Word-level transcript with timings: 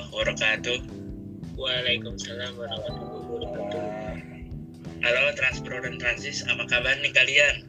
Warahmatullahi 0.00 0.16
wabarakatuh. 0.16 0.80
Waalaikumsalam 1.60 2.52
warahmatullahi 2.56 3.26
wabarakatuh. 3.36 3.82
Halo 5.04 5.22
Transpro 5.36 5.76
dan 5.84 6.00
Transis, 6.00 6.40
apa 6.48 6.64
kabar 6.64 6.96
nih 7.04 7.12
kalian? 7.12 7.68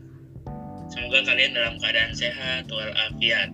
Semoga 0.95 1.27
kalian 1.27 1.51
dalam 1.59 1.75
keadaan 1.83 2.15
sehat 2.15 2.71
walafiat. 2.71 3.51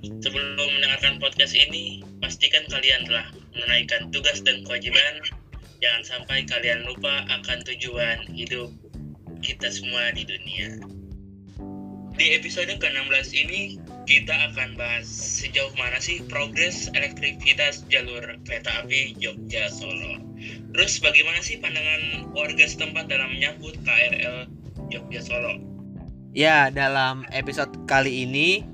Sebelum 0.00 0.56
mendengarkan 0.56 1.20
podcast 1.20 1.52
ini, 1.52 2.00
pastikan 2.24 2.64
kalian 2.72 3.04
telah 3.04 3.28
menunaikan 3.52 4.08
tugas 4.08 4.40
dan 4.40 4.64
kewajiban. 4.64 5.20
Jangan 5.84 6.02
sampai 6.16 6.48
kalian 6.48 6.88
lupa 6.88 7.28
akan 7.28 7.60
tujuan 7.68 8.24
hidup 8.32 8.72
kita 9.44 9.68
semua 9.68 10.16
di 10.16 10.24
dunia. 10.24 10.80
Di 12.20 12.36
episode 12.36 12.68
ke-16 12.76 13.32
ini, 13.32 13.80
kita 14.04 14.52
akan 14.52 14.76
bahas 14.76 15.08
sejauh 15.08 15.72
mana 15.80 15.96
sih 16.04 16.20
progres 16.28 16.92
elektrikitas 16.92 17.88
jalur 17.88 18.20
kereta 18.44 18.84
api 18.84 19.16
Jogja 19.16 19.72
Solo. 19.72 20.20
Terus 20.76 21.00
bagaimana 21.00 21.40
sih 21.40 21.64
pandangan 21.64 22.28
warga 22.36 22.68
setempat 22.68 23.08
dalam 23.08 23.32
menyambut 23.32 23.72
KRL 23.88 24.52
Jogja 24.92 25.24
Solo? 25.24 25.64
Ya, 26.36 26.68
dalam 26.68 27.24
episode 27.32 27.72
kali 27.88 28.28
ini 28.28 28.68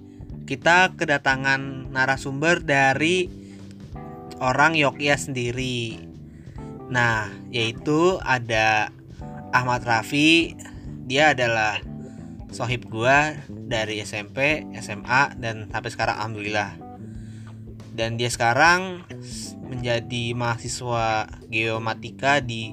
kita 0.51 0.99
kedatangan 0.99 1.95
narasumber 1.95 2.67
dari 2.67 3.31
orang 4.43 4.75
Yogya 4.75 5.15
sendiri. 5.15 6.03
Nah, 6.91 7.31
yaitu 7.55 8.19
ada 8.27 8.91
Ahmad 9.55 9.87
Raffi. 9.87 10.59
Dia 11.07 11.31
adalah 11.31 11.79
sohib 12.57 12.89
gua 12.89 13.37
dari 13.53 14.01
SMP, 14.01 14.65
SMA 14.81 15.37
dan 15.37 15.69
sampai 15.69 15.91
sekarang 15.93 16.17
alhamdulillah. 16.17 16.81
Dan 17.93 18.17
dia 18.17 18.33
sekarang 18.33 19.05
menjadi 19.69 20.33
mahasiswa 20.33 21.29
geomatika 21.53 22.41
di 22.41 22.73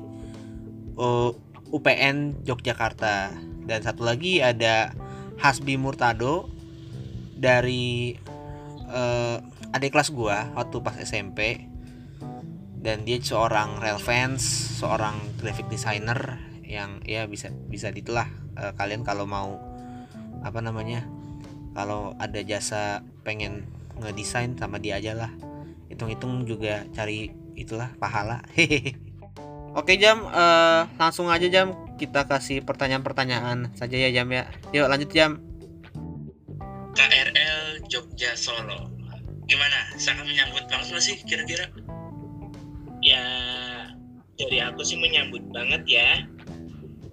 uh, 0.95 1.35
UPN 1.75 2.47
Yogyakarta. 2.47 3.35
Dan 3.67 3.79
satu 3.83 4.07
lagi 4.07 4.39
ada 4.39 4.95
Hasbi 5.43 5.75
Murtado 5.75 6.47
dari 7.35 8.15
uh, 8.87 9.43
adik 9.75 9.91
kelas 9.91 10.15
gua 10.15 10.47
waktu 10.55 10.79
pas 10.79 10.95
SMP 10.95 11.67
dan 12.83 13.03
dia 13.07 13.19
seorang 13.19 13.79
real 13.79 13.99
fans, 13.99 14.43
seorang 14.79 15.15
graphic 15.39 15.67
designer 15.71 16.39
yang 16.63 16.99
ya 17.07 17.27
bisa 17.27 17.51
bisa 17.71 17.91
ditulah 17.95 18.27
uh, 18.59 18.75
kalian 18.75 19.07
kalau 19.07 19.23
mau 19.23 19.72
apa 20.43 20.59
namanya 20.59 21.07
kalau 21.73 22.13
ada 22.21 22.43
jasa 22.45 23.01
pengen 23.25 23.65
ngedesain 23.97 24.53
sama 24.59 24.77
dia 24.77 24.99
aja 24.99 25.15
lah 25.15 25.31
hitung-hitung 25.89 26.45
juga 26.45 26.85
cari 26.93 27.33
itulah 27.57 27.89
pahala 27.97 28.43
hehehe 28.53 28.93
oke 29.79 29.93
jam 29.97 30.21
uh, 30.29 30.85
langsung 31.01 31.31
aja 31.31 31.49
jam 31.49 31.73
kita 31.97 32.27
kasih 32.29 32.61
pertanyaan-pertanyaan 32.61 33.73
saja 33.73 33.95
ya 33.97 34.09
jam 34.11 34.29
ya 34.29 34.45
yuk 34.75 34.89
lanjut 34.89 35.09
jam 35.09 35.41
KRL 36.93 37.89
Jogja 37.89 38.37
Solo. 38.37 38.93
Gimana? 39.49 39.97
Sangat 39.97 40.29
menyambut 40.29 40.69
banget 40.69 41.01
sih 41.01 41.17
kira-kira? 41.25 41.67
Ya 43.03 43.23
dari 44.37 44.57
aku 44.61 44.85
sih 44.85 44.97
menyambut 45.01 45.41
banget 45.49 45.83
ya. 45.89 46.09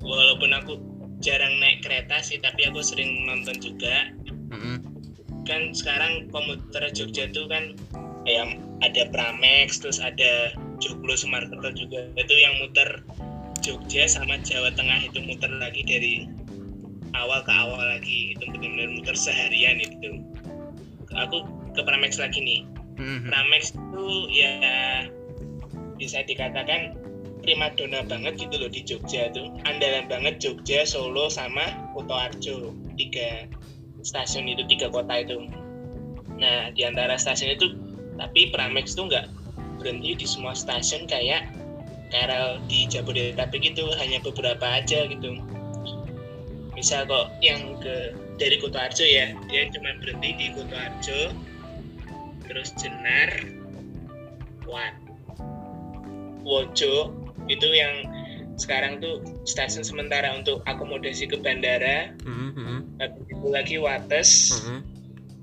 Walaupun 0.00 0.50
aku 0.56 0.72
jarang 1.20 1.54
naik 1.60 1.84
kereta 1.84 2.20
sih, 2.25 2.41
tapi 2.41 2.69
aku 2.69 2.81
sering 2.81 3.28
nonton 3.28 3.56
juga. 3.60 4.12
Mm-mm. 4.50 4.76
Kan 5.48 5.72
sekarang 5.72 6.28
komuter 6.32 6.84
Jogja 6.92 7.28
tuh 7.32 7.48
kan 7.48 7.76
ya 8.28 8.56
ada 8.81 9.08
Pramex, 9.12 9.81
terus 9.81 10.00
ada 10.00 10.53
Joglo 10.81 11.16
Sumarkerto 11.16 11.72
juga. 11.76 12.08
Itu 12.16 12.34
yang 12.36 12.60
muter 12.64 13.04
Jogja 13.60 14.08
sama 14.08 14.41
Jawa 14.41 14.72
Tengah 14.72 15.04
itu 15.04 15.20
muter 15.25 15.53
lagi 15.60 15.84
dari 15.84 16.14
awal 17.12 17.42
ke 17.44 17.52
awal 17.52 17.82
lagi 17.98 18.38
itu 18.38 18.44
benar-benar 18.54 18.88
muter 18.94 19.16
seharian 19.19 19.82
itu 19.82 20.22
aku 21.10 21.42
ke 21.75 21.82
Pramex 21.82 22.22
lagi 22.22 22.38
nih 22.38 22.62
Mhm. 23.00 23.32
Pramex 23.32 23.72
itu 23.72 24.06
ya 24.28 24.52
bisa 25.97 26.20
dikatakan 26.25 26.97
primadona 27.41 28.05
banget 28.06 28.47
gitu 28.47 28.55
loh 28.61 28.71
di 28.71 28.81
Jogja 28.84 29.33
tuh. 29.33 29.51
Andalan 29.65 30.06
banget 30.06 30.41
Jogja 30.41 30.84
Solo 30.84 31.28
sama 31.33 31.91
Kutoarjo 31.97 32.73
tiga 32.97 33.49
stasiun 34.05 34.49
itu 34.49 34.65
tiga 34.69 34.89
kota 34.93 35.25
itu. 35.25 35.49
Nah 36.41 36.73
di 36.73 36.84
antara 36.84 37.17
stasiun 37.17 37.56
itu 37.56 37.67
tapi 38.17 38.53
Pramex 38.53 38.93
tuh 38.93 39.09
nggak 39.09 39.27
berhenti 39.81 40.12
di 40.17 40.27
semua 40.29 40.53
stasiun 40.53 41.09
kayak 41.09 41.49
KRL 42.11 42.61
di 42.67 42.84
Jabodetabek 42.91 43.73
itu 43.73 43.87
hanya 43.97 44.19
beberapa 44.21 44.67
aja 44.67 45.09
gitu. 45.09 45.41
Misal 46.77 47.05
kok 47.09 47.33
yang 47.45 47.77
ke 47.81 48.17
dari 48.41 48.56
Kutoarjo 48.56 49.05
ya. 49.05 49.37
Dia 49.49 49.69
cuma 49.73 49.97
berhenti 50.00 50.31
di 50.37 50.47
Kutoarjo. 50.53 51.21
Terus 52.50 52.75
Jenar 52.75 53.47
Wat 54.67 54.97
Wojo 56.43 57.19
itu 57.50 57.66
yang 57.75 58.06
sekarang 58.61 59.00
tuh 59.00 59.25
stasiun 59.49 59.83
sementara 59.83 60.37
untuk 60.37 60.61
akomodasi 60.69 61.27
ke 61.27 61.41
bandara. 61.41 62.12
Mhm, 62.22 62.49
mhm, 62.55 62.78
habis 63.00 63.25
itu 63.27 63.47
lagi 63.49 63.77
Wates. 63.81 64.31
Mhm. 64.61 64.78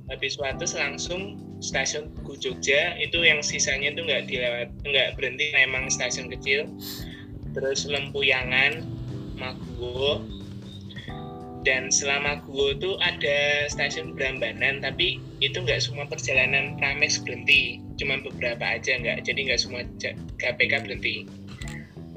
habis 0.07 0.39
Wates 0.39 0.71
langsung 0.71 1.35
stasiun 1.59 2.07
Tugu 2.15 2.39
Jogja. 2.39 2.95
Itu 2.95 3.27
yang 3.27 3.43
sisanya 3.43 3.91
tuh 3.91 4.07
nggak 4.07 4.31
dilewat 4.31 4.71
nggak 4.87 5.19
berhenti 5.19 5.51
emang 5.51 5.91
stasiun 5.91 6.31
kecil. 6.31 6.63
Terus 7.51 7.83
Lempuyangan 7.91 8.87
Maguwo. 9.35 10.23
Dan 11.67 11.91
selama 11.91 12.39
Guwo 12.47 12.71
tuh 12.79 12.95
ada 13.03 13.67
stasiun 13.67 14.15
Brambanan 14.15 14.79
tapi 14.79 15.19
itu 15.43 15.59
nggak 15.59 15.83
semua 15.83 16.07
perjalanan 16.07 16.79
Pramex 16.79 17.19
berhenti. 17.19 17.83
Cuma 17.99 18.23
beberapa 18.23 18.63
aja 18.63 18.95
nggak 18.95 19.27
jadi 19.27 19.51
nggak 19.51 19.59
semua 19.59 19.83
KPK 20.39 20.87
berhenti 20.87 21.27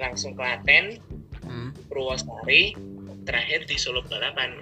langsung 0.01 0.33
Klaten 0.33 0.97
Mhm. 1.51 1.91
Purwosari 1.91 2.77
terakhir 3.27 3.67
di 3.67 3.77
Solo 3.77 4.07
Balapan. 4.07 4.55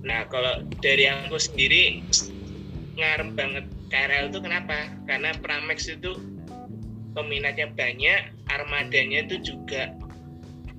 Nah 0.00 0.24
kalau 0.32 0.64
dari 0.80 1.04
aku 1.10 1.36
sendiri 1.36 2.00
ngarep 2.98 3.36
banget 3.36 3.64
KRL 3.92 4.32
itu 4.32 4.40
kenapa? 4.40 4.88
Karena 5.04 5.36
Pramex 5.38 5.88
itu 5.92 6.16
peminatnya 7.12 7.68
banyak 7.72 8.32
armadanya 8.48 9.26
itu 9.28 9.40
juga 9.42 9.92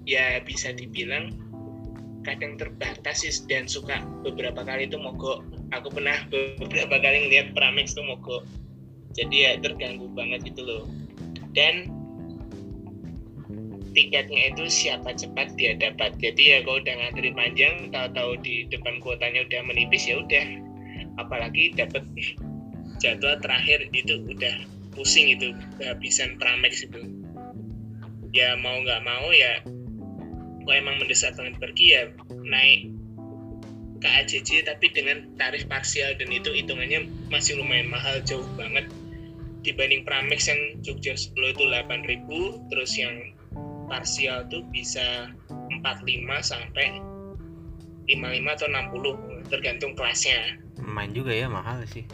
ya 0.10 0.42
bisa 0.42 0.74
dibilang 0.74 1.36
kadang 2.26 2.60
terbatas 2.60 3.24
sih 3.24 3.32
dan 3.48 3.70
suka 3.70 4.02
beberapa 4.26 4.66
kali 4.66 4.90
itu 4.90 4.98
mogok. 4.98 5.46
Aku 5.70 5.94
pernah 5.94 6.18
beberapa 6.34 6.98
kali 6.98 7.30
ngeliat 7.30 7.54
Pramex 7.54 7.94
tuh 7.94 8.06
mogok. 8.06 8.44
Jadi 9.14 9.46
ya 9.46 9.58
terganggu 9.62 10.10
banget 10.14 10.54
itu 10.54 10.62
loh. 10.66 10.84
Dan 11.54 11.99
tiketnya 13.94 14.54
itu 14.54 14.66
siapa 14.70 15.14
cepat 15.14 15.54
dia 15.58 15.76
dapat. 15.76 16.16
Jadi 16.22 16.58
ya 16.58 16.58
kalau 16.66 16.80
udah 16.82 16.96
ngantri 16.96 17.30
panjang 17.34 17.90
tahu-tahu 17.90 18.32
di 18.42 18.56
depan 18.70 19.02
kuotanya 19.02 19.46
udah 19.46 19.62
menipis 19.66 20.06
ya 20.06 20.22
udah. 20.22 20.46
Apalagi 21.20 21.76
dapat 21.76 22.06
jadwal 23.02 23.40
terakhir 23.40 23.88
itu 23.92 24.22
udah 24.28 24.56
pusing 24.94 25.34
itu 25.34 25.56
kehabisan 25.80 26.38
Pramex 26.38 26.86
itu. 26.86 27.02
Ya 28.30 28.54
mau 28.60 28.78
nggak 28.82 29.02
mau 29.04 29.34
ya 29.34 29.64
kok 30.70 30.76
emang 30.78 31.02
mendesak 31.02 31.34
banget 31.34 31.58
pergi 31.58 31.86
ya 31.98 32.02
naik 32.46 32.94
ke 34.00 34.08
tapi 34.64 34.86
dengan 34.96 35.28
tarif 35.36 35.68
parsial 35.68 36.16
dan 36.16 36.32
itu 36.32 36.56
hitungannya 36.56 37.12
masih 37.28 37.60
lumayan 37.60 37.92
mahal 37.92 38.22
jauh 38.24 38.48
banget. 38.56 38.88
Dibanding 39.60 40.08
Pramex 40.08 40.48
yang 40.48 40.80
Jogja 40.80 41.20
10 41.20 41.36
itu 41.36 41.64
8.000 41.68 42.72
terus 42.72 42.96
yang 42.96 43.36
parsial 43.90 44.46
tuh 44.48 44.64
bisa 44.70 45.34
45 45.50 46.06
sampai 46.46 46.88
55 48.10 48.56
atau 48.56 48.68
60 48.70 49.50
tergantung 49.50 49.94
kelasnya. 49.98 50.58
Main 50.82 51.12
juga 51.12 51.34
ya 51.34 51.50
mahal 51.50 51.84
sih. 51.90 52.06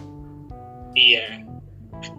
Iya. 0.96 1.44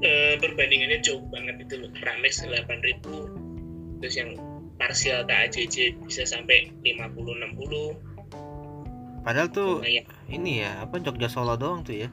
E, 0.00 0.40
perbandingannya 0.40 1.04
jauh 1.04 1.20
banget 1.28 1.68
itu 1.68 1.84
loh 1.84 1.90
Pramex 2.00 2.40
8000 2.44 4.00
terus 4.00 4.14
yang 4.16 4.36
parsial 4.76 5.24
ke 5.24 5.32
AJJ 5.32 5.76
bisa 6.04 6.24
sampai 6.24 6.72
50-60 6.84 7.96
padahal 9.24 9.48
tuh 9.50 9.82
lumayan. 9.82 10.06
ini 10.30 10.62
ya 10.62 10.86
apa 10.86 11.02
Jogja 11.02 11.26
Solo 11.26 11.58
doang 11.58 11.82
tuh 11.82 11.98
ya? 11.98 12.08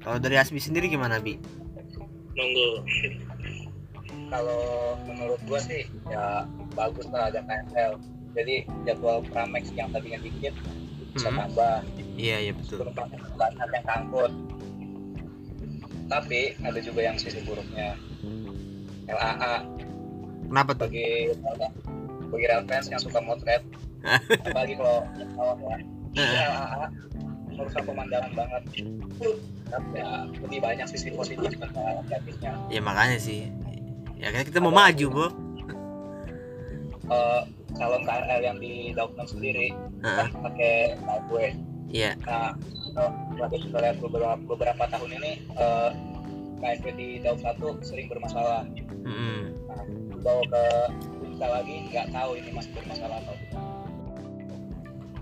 Kalau 0.00 0.16
dari 0.24 0.40
Asbi 0.40 0.56
sendiri 0.56 0.88
gimana 0.88 1.20
bi? 1.20 1.36
Monggo 2.32 2.80
kalau 4.28 4.60
menurut 5.04 5.40
gua 5.44 5.58
sih 5.58 5.82
ya 6.06 6.44
bagus 6.72 7.08
lah 7.08 7.28
ada 7.28 7.40
KRL 7.42 7.96
jadi 8.32 8.54
jadwal 8.84 9.24
Pramex 9.24 9.72
yang 9.72 9.88
tadinya 9.88 10.20
dikit 10.20 10.54
bisa 11.10 11.28
Hmm. 11.28 11.38
tambah 11.40 11.76
Iya 12.14 12.36
iya 12.40 12.52
betul. 12.52 12.84
banyak 13.34 13.68
yang 13.72 13.86
angkut 13.88 14.32
tapi 16.08 16.56
ada 16.58 16.78
juga 16.78 17.00
yang 17.02 17.16
sisi 17.16 17.40
buruknya 17.42 17.96
LAA 19.06 19.64
Kenapa 20.48 20.72
tuh? 20.72 20.88
bagi 20.88 21.28
bagi 22.28 22.46
fans 22.64 22.86
yang 22.88 23.00
suka 23.00 23.20
motret 23.20 23.60
apalagi 24.44 24.74
kalau 24.74 25.04
kalau 25.34 25.54
ya. 25.64 25.76
LAA 26.14 26.86
merusak 27.50 27.82
pemandangan 27.82 28.32
banget 28.34 28.62
tapi 29.68 29.88
ya 29.94 30.08
lebih 30.38 30.58
banyak 30.62 30.86
sisi 30.86 31.10
positif 31.10 31.50
dan 31.58 31.70
negatifnya 31.98 32.52
Ya 32.68 32.80
makanya 32.80 33.18
sih. 33.18 33.50
Ya 34.18 34.28
kan 34.28 34.42
kita 34.42 34.58
mau 34.58 34.74
maju, 34.74 35.06
Bo. 35.08 35.26
Eh, 37.08 37.42
calon 37.72 38.04
KRL 38.04 38.42
yang 38.44 38.58
di 38.60 38.92
Dauphine 38.92 39.24
sendiri 39.24 39.68
Heeh. 40.04 40.28
kan 40.28 40.44
pakai 40.44 40.92
highway 41.00 41.56
Iya. 41.88 42.20
nah 42.20 42.52
kalau 42.92 43.16
kita 43.48 43.64
sudah 43.64 43.80
lihat 43.80 43.96
beberapa, 43.96 44.36
beberapa 44.44 44.84
tahun 44.92 45.16
ini 45.16 45.32
eh, 45.56 45.90
KFW 46.60 46.86
di 47.00 47.08
Daup 47.24 47.40
1 47.40 47.56
sering 47.80 48.12
bermasalah 48.12 48.68
Mm-mm. 49.08 49.56
nah 49.72 49.80
dibawa 49.88 50.42
ke 50.44 50.64
kita 51.32 51.46
lagi 51.48 51.74
nggak 51.88 52.06
tahu 52.12 52.30
ini 52.36 52.50
masih 52.52 52.72
bermasalah 52.76 53.16
atau 53.24 53.34
tidak 53.40 53.56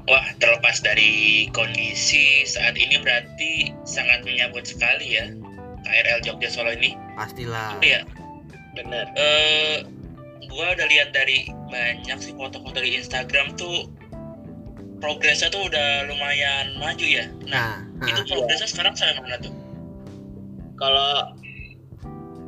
Wah, 0.06 0.26
terlepas 0.38 0.76
dari 0.82 1.12
kondisi 1.50 2.42
saat 2.46 2.74
ini 2.74 2.98
berarti 2.98 3.70
sangat 3.82 4.22
menyambut 4.22 4.62
sekali 4.62 5.18
ya 5.18 5.30
KRL 5.82 6.18
Jogja 6.22 6.46
Solo 6.46 6.70
ini. 6.74 6.94
Pastilah. 7.14 7.78
Iya, 7.78 8.06
bener 8.76 9.06
eh 9.16 9.82
gua 10.46 10.76
udah 10.76 10.86
lihat 10.86 11.10
dari 11.10 11.48
banyak 11.68 12.18
sih 12.20 12.36
foto-foto 12.36 12.78
di 12.78 12.96
Instagram 12.96 13.56
tuh 13.56 13.88
progresnya 14.96 15.48
tuh 15.48 15.68
udah 15.68 16.08
lumayan 16.08 16.76
maju 16.80 17.04
ya. 17.04 17.28
Nah, 17.48 17.84
Nah, 17.96 18.08
itu 18.08 18.20
heeh. 18.20 18.28
progresnya 18.28 18.68
sekarang 18.68 18.92
sampai 18.92 19.20
mana 19.20 19.36
tuh? 19.40 19.52
kalau 20.76 21.32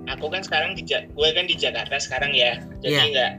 aku 0.04 0.28
kan 0.28 0.44
sekarang 0.44 0.76
di 0.76 0.84
gue 0.84 1.28
kan 1.32 1.48
di 1.48 1.56
Jakarta 1.56 1.96
sekarang 1.96 2.32
ya 2.32 2.60
jadi 2.80 2.92
Iya. 2.92 3.04
nggak 3.08 3.32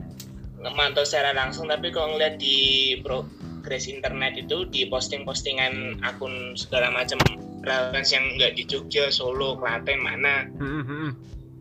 ngemantau 0.65 1.05
secara 1.05 1.33
langsung 1.33 1.69
tapi 1.69 1.93
kalau 1.93 2.17
ngeliat 2.17 2.41
di 2.41 2.97
progres 3.05 3.85
internet 3.85 4.33
itu 4.37 4.65
di 4.69 4.89
posting-postingan 4.89 6.01
akun 6.01 6.57
segala 6.57 6.89
macam 6.89 7.21
relevance 7.61 8.09
yang 8.09 8.25
nggak 8.33 8.57
di 8.57 8.65
Jogja, 8.65 9.13
Solo, 9.13 9.61
Klaten 9.61 10.01
mana 10.01 10.49
Mm-mm, 10.57 10.83
mm-mm. 10.83 11.09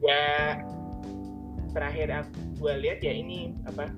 ya 0.00 0.56
terakhir 1.72 2.08
aku 2.10 2.30
gue 2.58 2.74
lihat 2.82 3.00
ya 3.00 3.12
ini 3.12 3.54
apa 3.64 3.88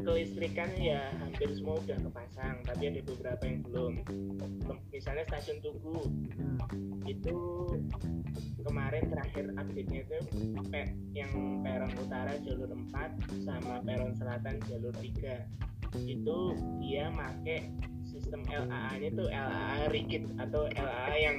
kelistrikan 0.00 0.68
ya 0.76 1.12
hampir 1.20 1.48
semua 1.56 1.80
udah 1.80 1.98
kepasang 2.00 2.56
tapi 2.64 2.82
ada 2.88 3.00
beberapa 3.04 3.42
yang 3.44 3.60
belum. 3.64 3.92
Misalnya 4.90 5.24
stasiun 5.28 5.58
Tugu 5.60 5.96
itu 7.04 7.36
kemarin 8.60 9.08
terakhir 9.08 9.44
update-nya 9.56 10.00
itu 10.04 10.18
pe- 10.68 10.92
yang 11.16 11.32
peron 11.64 11.92
utara 11.96 12.36
jalur 12.44 12.68
4 12.68 13.44
sama 13.44 13.80
peron 13.80 14.12
selatan 14.16 14.60
jalur 14.68 14.92
3 15.00 16.04
itu 16.06 16.38
dia 16.78 17.08
make 17.10 17.66
sistem 18.04 18.44
LAA 18.46 19.00
nya 19.00 19.08
tuh 19.16 19.28
LAA 19.32 19.76
rigid 19.90 20.22
atau 20.38 20.68
LAA 20.70 21.14
yang 21.18 21.36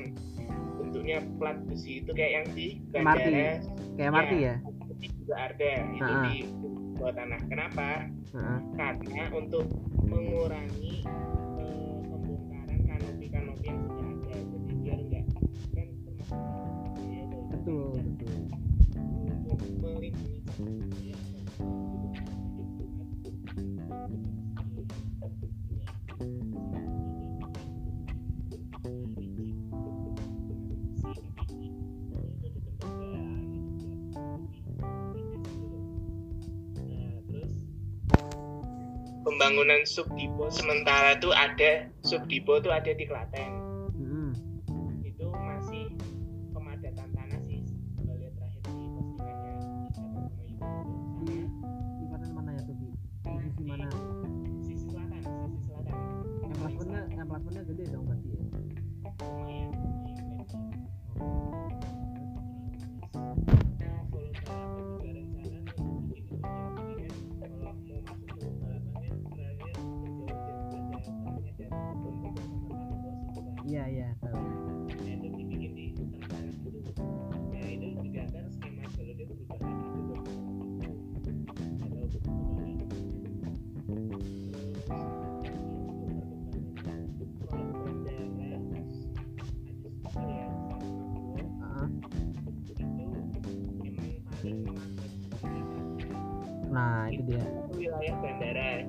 bentuknya 0.81 1.17
plat 1.37 1.57
besi 1.69 2.01
itu 2.03 2.11
kayak 2.11 2.31
yang 2.41 2.45
di 2.57 2.67
bandara 2.89 3.61
Kayak 3.95 4.09
MRT 4.11 4.33
ya? 4.33 4.55
Itu 5.01 5.15
juga 5.19 5.35
ada 5.41 5.71
itu 5.89 6.01
Ha-ha. 6.03 6.23
di 6.27 6.35
bawah 6.95 7.13
tanah 7.13 7.41
kenapa 7.45 7.87
Heeh. 8.31 8.59
karena 8.75 9.23
untuk 9.33 9.65
mengurangi 10.01 11.01
eh, 11.57 11.97
pembongkaran 12.05 12.79
kanopi-kanopi 12.85 13.65
yang 13.65 13.79
sudah 13.81 14.05
ada 14.07 14.35
jadi 14.37 14.73
biar 14.77 14.99
enggak 14.99 15.25
kan 15.73 15.87
termasuk 16.05 16.39
Betul, 17.51 17.93
betul. 17.93 18.35
untuk 19.21 19.59
melindungi 19.79 21.10
pembangunan 39.31 39.87
subdipo. 39.87 40.51
Sementara 40.51 41.15
tuh 41.23 41.31
ada 41.31 41.87
subdipo 42.03 42.59
tuh 42.59 42.75
ada 42.75 42.91
di 42.91 43.07
Klaten 43.07 43.60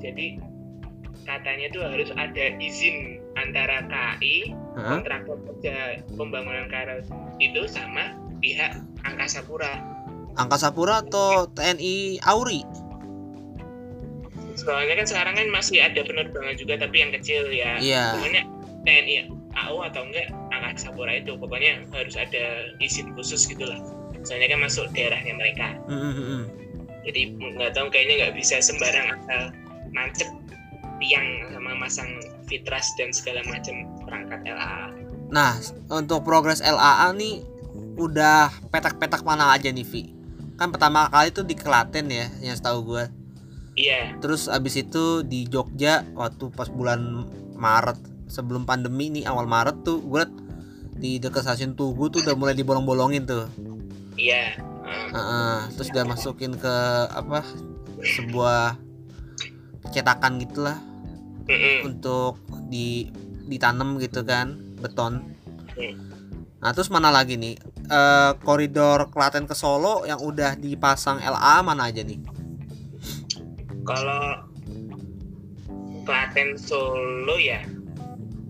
Jadi 0.03 0.43
katanya 1.23 1.71
tuh 1.71 1.87
harus 1.87 2.11
ada 2.19 2.45
izin 2.59 3.23
antara 3.39 3.87
KAI 3.87 4.51
kontraktor 4.75 5.39
kerja 5.47 6.03
pembangunan 6.19 6.67
KRL 6.67 7.07
itu 7.39 7.63
sama 7.71 8.19
pihak 8.43 8.83
Angkasa 9.07 9.47
Pura. 9.47 9.79
Angkasa 10.35 10.75
Pura 10.75 11.01
atau 11.05 11.47
TNI 11.55 12.19
Auri? 12.27 12.67
Soalnya 14.59 15.05
kan 15.05 15.07
sekarang 15.09 15.35
kan 15.39 15.49
masih 15.49 15.81
ada 15.81 16.03
penerbangan 16.03 16.55
juga 16.59 16.75
tapi 16.83 16.97
yang 17.01 17.13
kecil 17.15 17.49
ya. 17.55 17.79
Iya. 17.79 18.19
Pokoknya 18.19 18.43
TNI 18.83 19.15
AU 19.53 19.77
atau 19.87 20.03
enggak 20.09 20.29
Angkasa 20.51 20.91
Pura 20.91 21.13
itu 21.23 21.39
pokoknya 21.39 21.87
harus 21.95 22.17
ada 22.19 22.75
izin 22.83 23.15
khusus 23.15 23.47
gitu 23.47 23.63
lah. 23.63 23.79
Soalnya 24.27 24.59
kan 24.59 24.61
masuk 24.67 24.87
daerahnya 24.95 25.35
mereka. 25.39 25.79
Mm-mm. 25.87 26.51
Jadi 27.03 27.35
nggak 27.35 27.75
tahu 27.75 27.91
kayaknya 27.91 28.27
nggak 28.27 28.35
bisa 28.39 28.63
sembarang 28.63 29.19
asal 29.19 29.51
nancep 29.93 30.29
tiang 31.03 31.27
sama 31.51 31.73
masang 31.79 32.11
fitras 32.47 32.87
dan 32.99 33.11
segala 33.11 33.43
macam 33.51 33.75
perangkat 34.07 34.41
LAA. 34.47 34.83
Nah, 35.33 35.53
untuk 35.89 36.23
progres 36.23 36.61
LAA 36.61 37.11
nih 37.17 37.43
udah 37.97 38.53
petak-petak 38.71 39.25
mana 39.25 39.53
aja 39.57 39.73
nih, 39.73 39.85
Vi? 39.85 40.03
Kan 40.61 40.71
pertama 40.71 41.09
kali 41.09 41.33
tuh 41.33 41.43
di 41.43 41.57
Klaten 41.57 42.13
ya, 42.13 42.29
yang 42.45 42.55
setahu 42.55 42.85
gue. 42.87 43.05
Iya, 43.73 44.21
Terus 44.21 44.53
abis 44.53 44.85
itu 44.85 45.25
di 45.25 45.49
Jogja 45.49 46.05
waktu 46.13 46.53
pas 46.53 46.69
bulan 46.69 47.25
Maret 47.57 48.29
sebelum 48.29 48.69
pandemi 48.69 49.09
nih 49.09 49.25
awal 49.25 49.49
Maret 49.49 49.81
tuh 49.81 50.05
gue 50.05 50.25
di 50.93 51.17
dekat 51.17 51.43
stasiun 51.49 51.73
Tugu 51.73 52.13
tuh 52.13 52.21
udah 52.21 52.37
mulai 52.37 52.55
dibolong-bolongin 52.55 53.25
tuh. 53.25 53.49
iya. 54.21 54.55
Ah, 54.85 55.09
Heeh, 55.09 55.59
terus 55.73 55.89
udah 55.89 56.05
masukin 56.05 56.53
ke 56.53 56.75
apa 57.09 57.41
sebuah 58.03 58.77
cetakan 59.91 60.39
gitulah 60.39 60.79
mm-mm. 61.51 61.91
untuk 61.91 62.39
di 62.71 63.11
ditanam 63.51 63.99
gitu 63.99 64.23
kan 64.23 64.55
beton. 64.79 65.35
Hmm. 65.75 65.95
Nah 66.63 66.71
terus 66.71 66.93
mana 66.95 67.11
lagi 67.11 67.35
nih 67.35 67.59
Eh, 67.93 68.33
koridor 68.41 69.13
Klaten 69.13 69.45
ke 69.45 69.53
Solo 69.53 70.09
yang 70.09 70.23
udah 70.23 70.57
dipasang 70.57 71.19
LA 71.19 71.61
mana 71.61 71.93
aja 71.93 72.01
nih? 72.01 72.17
Kalau 73.83 74.49
Klaten 76.07 76.55
Solo 76.57 77.37
ya, 77.37 77.61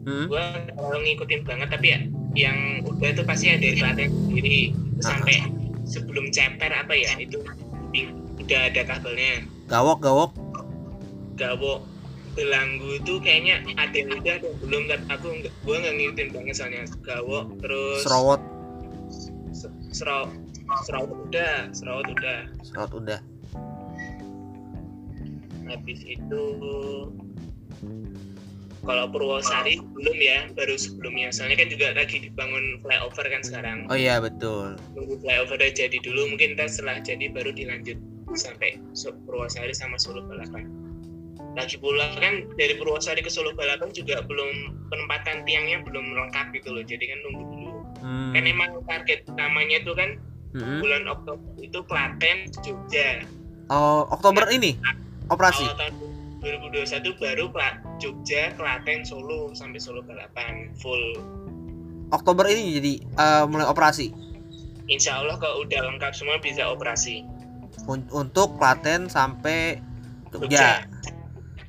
Hmm? 0.03 0.27
gue 0.27 0.47
kalau 0.75 0.99
ngikutin 0.99 1.47
banget 1.47 1.69
tapi 1.71 1.95
ya 1.95 2.01
yang 2.35 2.83
udah 2.83 3.15
itu 3.15 3.23
pasti 3.23 3.55
ada 3.55 3.62
di 3.62 3.79
Klaten 3.79 4.11
sendiri 4.11 4.75
sampai 4.99 5.47
sebelum 5.87 6.27
ceper 6.35 6.75
apa 6.75 6.91
ya 6.91 7.15
itu 7.23 7.39
udah 8.43 8.61
ada 8.67 8.83
kabelnya 8.83 9.47
Gawok 9.71 9.99
gawok. 10.03 10.31
Gawok 11.37 11.83
Belanggu 12.33 12.97
itu 12.97 13.21
kayaknya 13.21 13.61
ada 13.77 13.93
yang 13.93 14.17
udah 14.17 14.35
ada 14.41 14.49
belum. 14.65 14.83
Kan 14.89 15.01
aku 15.12 15.27
nggak 15.37 15.53
gua 15.69 15.77
nggak 15.85 15.95
ngikutin 16.01 16.29
banget 16.33 16.55
soalnya. 16.57 16.83
Gawo 17.05 17.39
terus 17.61 18.01
Serowot, 18.09 18.41
Se- 19.53 19.77
Seraw 19.93 20.25
Serawat 20.89 21.11
udah 21.12 21.55
Serawat 21.77 22.07
udah. 22.09 22.39
Serowot 22.65 22.93
udah. 22.97 23.21
habis 25.62 26.05
itu 26.05 26.43
kalau 28.83 29.07
Purwosari 29.09 29.79
belum 29.95 30.19
ya 30.21 30.51
baru 30.53 30.75
sebelumnya. 30.75 31.31
Soalnya 31.33 31.65
kan 31.65 31.69
juga 31.71 31.87
lagi 31.97 32.17
dibangun 32.19 32.83
flyover 32.83 33.25
kan 33.31 33.41
sekarang. 33.47 33.79
Oh 33.89 33.97
iya 33.97 34.19
betul. 34.21 34.75
nunggu 34.97 35.23
flyover 35.23 35.57
udah 35.57 35.71
jadi 35.73 35.97
dulu. 36.03 36.35
Mungkin 36.35 36.59
ntar 36.59 36.69
setelah 36.69 37.01
jadi 37.01 37.31
baru 37.31 37.55
dilanjut 37.57 37.97
sampai 38.37 38.81
Purwosari 39.29 39.73
sama 39.77 39.97
Solo 40.01 40.25
Balapan 40.29 40.82
lagi 41.53 41.77
pula 41.77 42.09
kan 42.17 42.49
dari 42.57 42.75
Purwosari 42.75 43.21
ke 43.21 43.29
Solo 43.29 43.53
Balapan 43.53 43.93
juga 43.93 44.25
belum 44.25 44.51
penempatan 44.89 45.45
tiangnya 45.45 45.85
belum 45.85 46.17
lengkap 46.17 46.57
gitu 46.57 46.73
loh 46.73 46.81
jadi 46.83 47.05
kan 47.07 47.19
nunggu 47.23 47.45
dulu 47.47 47.71
Hmm. 48.03 48.35
kan 48.35 48.43
emang 48.43 48.83
target 48.83 49.23
utamanya 49.31 49.79
itu 49.79 49.95
kan 49.95 50.19
Mm-mm. 50.53 50.83
bulan 50.83 51.07
Oktober 51.07 51.47
itu 51.57 51.79
Klaten 51.87 52.51
Jogja 52.59 53.23
Oh 53.71 54.11
Oktober 54.11 54.51
ini 54.51 54.75
operasi. 55.31 55.63
awal 55.63 55.79
tahun 55.79 55.95
2021 56.43 57.15
baru 57.15 57.47
Jogja 57.97 58.51
Klaten 58.59 59.07
Solo 59.07 59.55
sampai 59.55 59.79
Solo 59.79 60.03
Balapan 60.03 60.75
full 60.77 61.15
Oktober 62.11 62.51
ini 62.51 62.83
jadi 62.83 62.93
eh, 63.07 63.45
mulai 63.47 63.71
operasi 63.71 64.11
Insya 64.91 65.23
Allah 65.23 65.39
kalau 65.39 65.63
udah 65.63 65.81
lengkap 65.87 66.11
semua 66.11 66.43
bisa 66.43 66.67
operasi 66.67 67.23
Un- 67.87 68.11
untuk 68.11 68.59
Klaten 68.59 69.07
sampai 69.07 69.79
Jogja. 70.35 70.83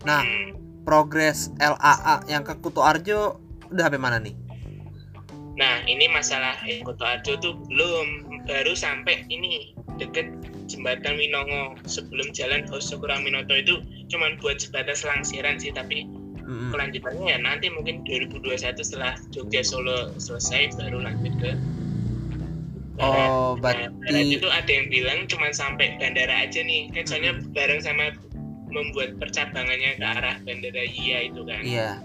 Nah, 0.04 0.22
Hmm. 0.24 0.52
progres 0.84 1.48
LAA 1.60 2.28
yang 2.28 2.44
ke 2.44 2.60
Kuto 2.60 2.84
Arjo 2.84 3.40
udah 3.72 3.88
sampai 3.88 4.00
mana 4.02 4.20
nih? 4.20 4.36
Nah, 5.56 5.86
ini 5.88 6.12
masalah 6.12 6.60
Kuto 6.84 7.08
Arjo 7.08 7.40
tuh 7.40 7.56
belum 7.72 8.08
baru 8.44 8.76
sampai 8.76 9.24
ini 9.32 9.72
deket 9.96 10.28
jembatan 10.68 11.16
Winongo 11.16 11.78
sebelum 11.88 12.34
jalan 12.36 12.68
Hoso 12.68 13.00
Kuraminoto 13.00 13.54
itu 13.56 13.80
cuman 14.12 14.36
buat 14.42 14.60
jembatan 14.60 14.96
selangsiran 14.98 15.56
sih 15.62 15.72
tapi 15.72 16.04
Mm-mm. 16.44 16.76
kelanjutannya 16.76 17.24
ya 17.24 17.38
nanti 17.40 17.72
mungkin 17.72 18.04
2021 18.04 18.76
setelah 18.84 19.16
Jogja 19.32 19.64
Solo 19.64 20.12
selesai 20.20 20.76
baru 20.76 21.00
lanjut 21.06 21.34
ke. 21.40 21.52
Oh, 23.02 23.58
Nah, 23.58 23.90
berarti 23.90 24.38
itu 24.38 24.48
ada 24.48 24.70
yang 24.70 24.88
bilang 24.92 25.26
cuman 25.26 25.50
sampai 25.50 25.98
bandara 25.98 26.46
aja 26.46 26.62
nih 26.62 26.94
kan 26.94 27.04
soalnya 27.10 27.34
bareng 27.56 27.82
sama 27.82 28.14
membuat 28.74 29.16
percabangannya 29.22 30.02
ke 30.02 30.06
arah 30.06 30.36
bandara 30.42 30.84
Iya 30.90 31.30
itu 31.30 31.42
kan 31.46 31.62
iya. 31.62 32.02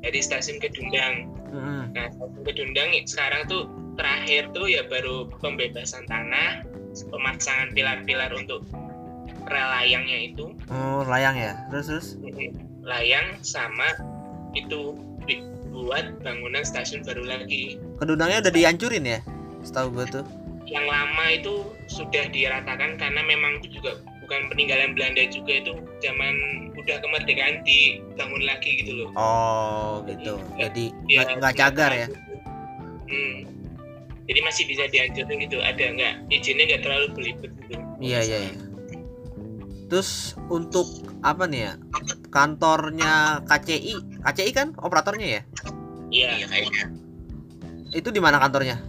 dari 0.00 0.18
stasiun 0.24 0.58
Kedundang 0.58 1.28
Mm-mm. 1.52 1.92
Nah, 1.92 2.08
stasiun 2.16 2.42
Kedundang 2.48 2.88
sekarang 3.04 3.44
tuh 3.46 3.68
terakhir 4.00 4.48
tuh 4.56 4.72
ya 4.72 4.88
baru 4.88 5.28
pembebasan 5.44 6.08
tanah, 6.08 6.64
pemasangan 7.12 7.76
pilar-pilar 7.76 8.32
untuk 8.32 8.64
rel 9.52 9.68
layangnya 9.68 10.32
itu, 10.32 10.56
Oh, 10.72 11.04
layang 11.04 11.36
ya. 11.36 11.52
Terus 11.68 11.86
terus. 11.92 12.08
layang 12.80 13.36
sama 13.44 13.84
itu 14.56 14.96
buat 15.72 16.20
bangunan 16.24 16.64
stasiun 16.64 17.04
baru 17.04 17.24
lagi. 17.26 17.76
Kedundangnya 18.00 18.44
udah 18.48 18.52
dihancurin 18.52 19.04
ya? 19.04 19.20
Setahu 19.64 19.92
gue 19.96 20.06
tuh. 20.08 20.24
Yang 20.68 20.86
lama 20.88 21.24
itu 21.32 21.54
sudah 21.88 22.28
diratakan 22.32 22.96
karena 22.96 23.20
memang 23.24 23.60
itu 23.60 23.80
juga 23.80 23.98
bukan 24.32 24.48
peninggalan 24.48 24.96
Belanda 24.96 25.28
juga 25.28 25.60
itu 25.60 25.76
zaman 26.00 26.34
udah 26.72 26.96
kemerdekaan 27.04 27.60
dibangun 27.68 28.40
lagi 28.48 28.80
gitu 28.80 29.04
loh. 29.04 29.08
Oh, 29.12 30.00
gitu. 30.08 30.40
Jadi 30.56 30.88
Ya, 31.04 31.28
nggak 31.28 31.36
nggak 31.36 31.54
cagar 31.60 31.92
ya? 31.92 32.08
Hmm. 33.12 33.44
Jadi 34.24 34.40
masih 34.40 34.64
bisa 34.64 34.88
dihancurin 34.88 35.36
gitu. 35.44 35.60
Ada 35.60 35.84
nggak 35.84 36.14
izinnya 36.32 36.64
nggak 36.64 36.80
terlalu 36.80 37.06
belibet 37.12 37.52
gitu. 37.60 37.76
Iya 38.00 38.20
iya. 38.24 38.38
iya. 38.48 38.52
Terus 39.92 40.32
untuk 40.48 40.88
apa 41.20 41.44
nih 41.44 41.68
ya? 41.68 41.72
Kantornya 42.32 43.44
KCI, 43.44 44.24
KCI 44.24 44.50
kan 44.56 44.72
operatornya 44.80 45.28
ya? 45.28 45.42
Iya. 46.08 46.30
Iya 46.40 46.46
kayaknya. 46.48 46.84
Itu 47.92 48.08
di 48.08 48.20
mana 48.24 48.40
kantornya? 48.40 48.80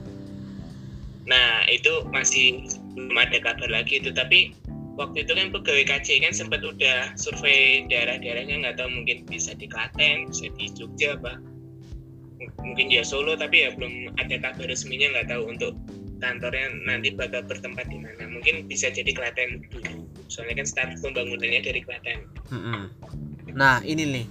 Nah 1.27 1.67
itu 1.67 2.07
masih 2.15 2.63
belum 2.95 3.19
ada 3.19 3.43
kabar 3.43 3.67
lagi 3.67 3.99
itu. 3.99 4.15
Tapi 4.15 4.62
waktu 4.93 5.25
itu 5.25 5.33
kan 5.33 5.49
pegawai 5.49 5.85
KC 5.89 6.21
kan 6.21 6.33
sempat 6.33 6.61
udah 6.61 7.17
survei 7.17 7.89
daerah-daerahnya 7.89 8.61
nggak 8.61 8.75
tahu 8.77 8.89
mungkin 8.93 9.25
bisa 9.25 9.57
di 9.57 9.65
Klaten, 9.65 10.29
bisa 10.29 10.49
di 10.53 10.69
Jogja 10.73 11.17
apa 11.17 11.41
mungkin 12.59 12.91
dia 12.91 13.03
Solo 13.07 13.39
tapi 13.39 13.63
ya 13.63 13.71
belum 13.75 14.19
ada 14.19 14.35
kabar 14.39 14.67
resminya 14.67 15.15
nggak 15.15 15.27
tahu 15.31 15.43
untuk 15.47 15.73
kantornya 16.23 16.71
nanti 16.87 17.11
bakal 17.11 17.43
bertempat 17.43 17.91
di 17.91 17.99
mana. 17.99 18.23
Mungkin 18.31 18.67
bisa 18.71 18.87
jadi 18.87 19.11
Klaten 19.11 19.67
dulu. 19.67 20.07
Soalnya 20.31 20.63
kan 20.63 20.67
start 20.67 20.91
pembangunannya 21.03 21.61
dari 21.63 21.81
Klaten. 21.83 22.19
Mm-mm. 22.51 22.83
Nah 23.53 23.83
ini 23.83 24.03
nih 24.07 24.25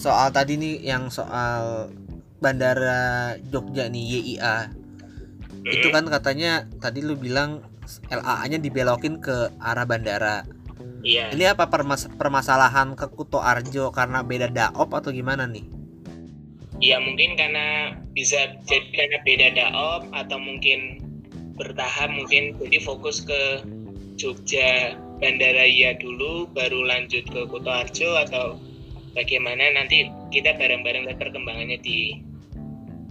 soal 0.00 0.32
tadi 0.32 0.56
nih 0.56 0.84
yang 0.84 1.12
soal 1.12 1.92
bandara 2.40 3.36
Jogja 3.52 3.88
nih 3.88 4.04
YIA 4.20 4.56
itu 5.66 5.88
kan 5.90 6.06
katanya 6.06 6.68
tadi 6.78 7.02
lu 7.02 7.18
bilang 7.18 7.64
LAA-nya 8.10 8.58
dibelokin 8.58 9.22
ke 9.22 9.50
arah 9.62 9.86
bandara. 9.86 10.46
Iya. 11.06 11.30
Ini 11.30 11.54
apa 11.54 11.70
permas- 11.70 12.10
permasalahan 12.18 12.98
ke 12.98 13.06
Kuto 13.14 13.38
Arjo 13.38 13.94
karena 13.94 14.26
beda 14.26 14.50
daop 14.50 14.90
atau 14.90 15.14
gimana 15.14 15.46
nih? 15.46 15.62
Ya 16.82 17.00
mungkin 17.00 17.38
karena 17.38 17.96
bisa 18.12 18.58
jadi 18.68 18.90
karena 18.92 19.18
beda 19.24 19.48
daop 19.54 20.02
atau 20.12 20.36
mungkin 20.36 21.00
bertahap 21.56 22.12
mungkin 22.12 22.58
jadi 22.60 22.78
fokus 22.84 23.24
ke 23.24 23.64
Jogja 24.20 24.98
Bandara 25.16 25.64
Iya 25.64 25.96
dulu 25.96 26.52
baru 26.52 26.84
lanjut 26.84 27.24
ke 27.32 27.40
Kuto 27.48 27.70
Arjo 27.72 28.20
atau 28.20 28.60
bagaimana 29.16 29.72
nanti 29.72 30.12
kita 30.28 30.52
bareng-bareng 30.60 31.08
lihat 31.08 31.16
perkembangannya 31.16 31.80
di 31.80 32.20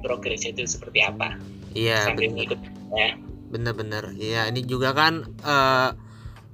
progres 0.06 0.46
itu 0.46 0.62
seperti 0.70 1.02
apa 1.02 1.34
Iya 1.74 2.06
sambil 2.06 2.30
bener 2.30 2.54
ikut 2.54 2.60
ya 2.94 3.10
bener-bener. 3.50 4.14
Iya 4.18 4.50
ini 4.50 4.66
juga 4.66 4.94
kan 4.96 5.24
eh, 5.44 5.90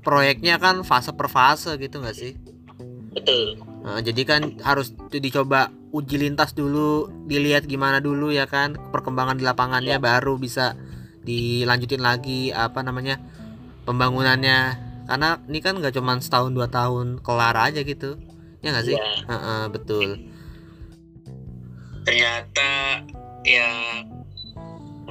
proyeknya 0.02 0.58
kan 0.58 0.82
fase 0.82 1.14
per 1.14 1.28
fase 1.30 1.78
gitu 1.78 2.02
nggak 2.02 2.18
sih? 2.18 2.34
betul 3.12 3.60
Nah, 3.82 3.98
jadi 3.98 4.22
kan 4.30 4.42
harus 4.62 4.94
dicoba 5.10 5.74
uji 5.90 6.22
lintas 6.22 6.54
dulu, 6.54 7.10
dilihat 7.26 7.66
gimana 7.66 7.98
dulu 7.98 8.30
ya 8.30 8.46
kan 8.46 8.78
perkembangan 8.94 9.42
di 9.42 9.44
lapangannya 9.44 9.98
baru 9.98 10.38
bisa 10.38 10.78
dilanjutin 11.26 12.02
lagi 12.02 12.54
apa 12.54 12.86
namanya 12.86 13.18
pembangunannya. 13.90 14.90
Karena 15.10 15.42
ini 15.50 15.60
kan 15.60 15.82
nggak 15.82 15.98
cuma 15.98 16.16
setahun 16.22 16.54
dua 16.54 16.70
tahun 16.70 17.20
kelar 17.26 17.58
aja 17.58 17.82
gitu, 17.82 18.22
ya 18.62 18.70
nggak 18.70 18.86
sih? 18.86 18.96
ya 18.96 19.10
Heeh, 19.28 19.64
betul. 19.74 20.10
Ternyata 22.06 23.02
ya 23.42 23.70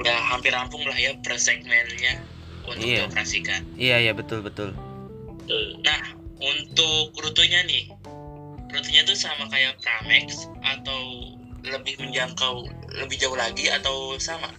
udah 0.01 0.17
hampir 0.27 0.51
rampung 0.51 0.81
lah 0.83 0.97
ya 0.97 1.13
per 1.21 1.37
segmennya 1.37 2.21
untuk 2.65 2.81
Iya. 2.83 3.05
dioperasikan. 3.05 3.61
Iya 3.77 3.95
iya 4.01 4.11
betul 4.13 4.41
betul. 4.41 4.73
betul 5.41 5.63
Nah, 5.81 6.01
untuk 6.37 7.13
rutenya 7.17 7.61
nih, 7.65 7.89
rutenya 8.67 9.01
tuh 9.03 9.17
sama 9.17 9.45
kayak 9.47 9.77
Pramex 9.79 10.45
atau 10.61 11.31
lebih 11.61 12.01
menjangkau 12.01 12.65
lebih 12.97 13.17
jauh 13.17 13.37
lagi 13.37 13.69
atau 13.69 14.17
sama? 14.17 14.49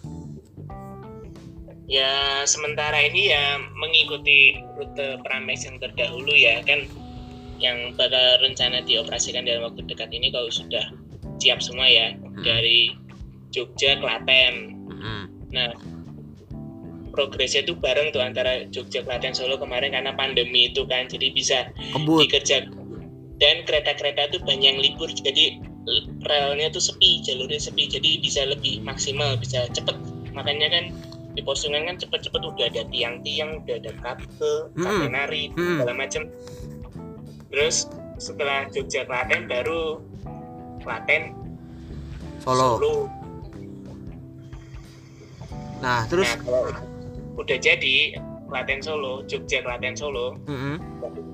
ya 1.90 2.08
sementara 2.48 2.96
ini 3.04 3.28
ya 3.28 3.60
mengikuti 3.76 4.56
rute 4.80 5.20
Pramex 5.20 5.68
yang 5.68 5.76
terdahulu 5.76 6.32
ya 6.32 6.64
kan 6.64 6.88
yang 7.60 7.92
bakal 7.94 8.40
rencana 8.40 8.80
dioperasikan 8.80 9.44
dalam 9.44 9.68
waktu 9.68 9.84
dekat 9.86 10.08
ini 10.08 10.32
kalau 10.32 10.48
sudah 10.48 10.88
siap 11.36 11.60
semua 11.60 11.84
ya 11.84 12.16
dari 12.40 12.96
Jogja 13.52 14.00
Klaten 14.00 14.72
Mm-mm. 14.88 15.22
Nah 15.52 15.70
progresnya 17.12 17.62
itu 17.62 17.76
bareng 17.76 18.10
tuh 18.10 18.24
antara 18.24 18.64
Jogja 18.72 19.04
Klaten 19.04 19.36
Solo 19.36 19.60
kemarin 19.60 19.92
karena 19.92 20.16
pandemi 20.16 20.72
itu 20.72 20.88
kan 20.88 21.06
jadi 21.06 21.28
bisa 21.30 21.68
Kebut. 21.92 22.24
dikerja 22.26 22.66
dan 23.36 23.56
kereta-kereta 23.68 24.32
tuh 24.32 24.40
banyak 24.42 24.66
yang 24.74 24.80
libur 24.80 25.12
jadi 25.12 25.60
relnya 26.24 26.72
tuh 26.72 26.80
sepi 26.80 27.20
jalurnya 27.20 27.60
sepi 27.60 27.90
jadi 27.90 28.22
bisa 28.22 28.48
lebih 28.48 28.80
maksimal 28.80 29.36
bisa 29.36 29.68
cepet 29.76 29.94
makanya 30.32 30.72
kan 30.72 30.84
di 31.32 31.40
postingan 31.44 31.88
kan 31.88 31.96
cepet-cepet 31.96 32.42
udah 32.44 32.66
ada 32.68 32.82
tiang-tiang 32.92 33.64
udah 33.64 33.76
ada 33.80 33.92
kabel 34.00 34.72
Mm-mm. 34.72 34.84
katenari 34.84 35.42
Mm-mm. 35.52 35.80
segala 35.80 35.92
macem 35.96 36.22
terus 37.52 37.76
setelah 38.16 38.68
Jogja 38.72 39.04
Klaten 39.04 39.50
baru 39.50 40.00
Klaten 40.80 41.36
Solo. 42.42 42.78
Solo 42.78 43.21
Nah 45.82 46.06
terus, 46.06 46.30
nah 46.30 46.38
kalau 46.46 46.64
udah 47.42 47.58
jadi 47.58 47.96
Klaten 48.46 48.80
Solo 48.80 49.26
Jogja 49.26 49.64
Klaten 49.66 49.98
Solo 49.98 50.38
Mm-mm. 50.46 50.76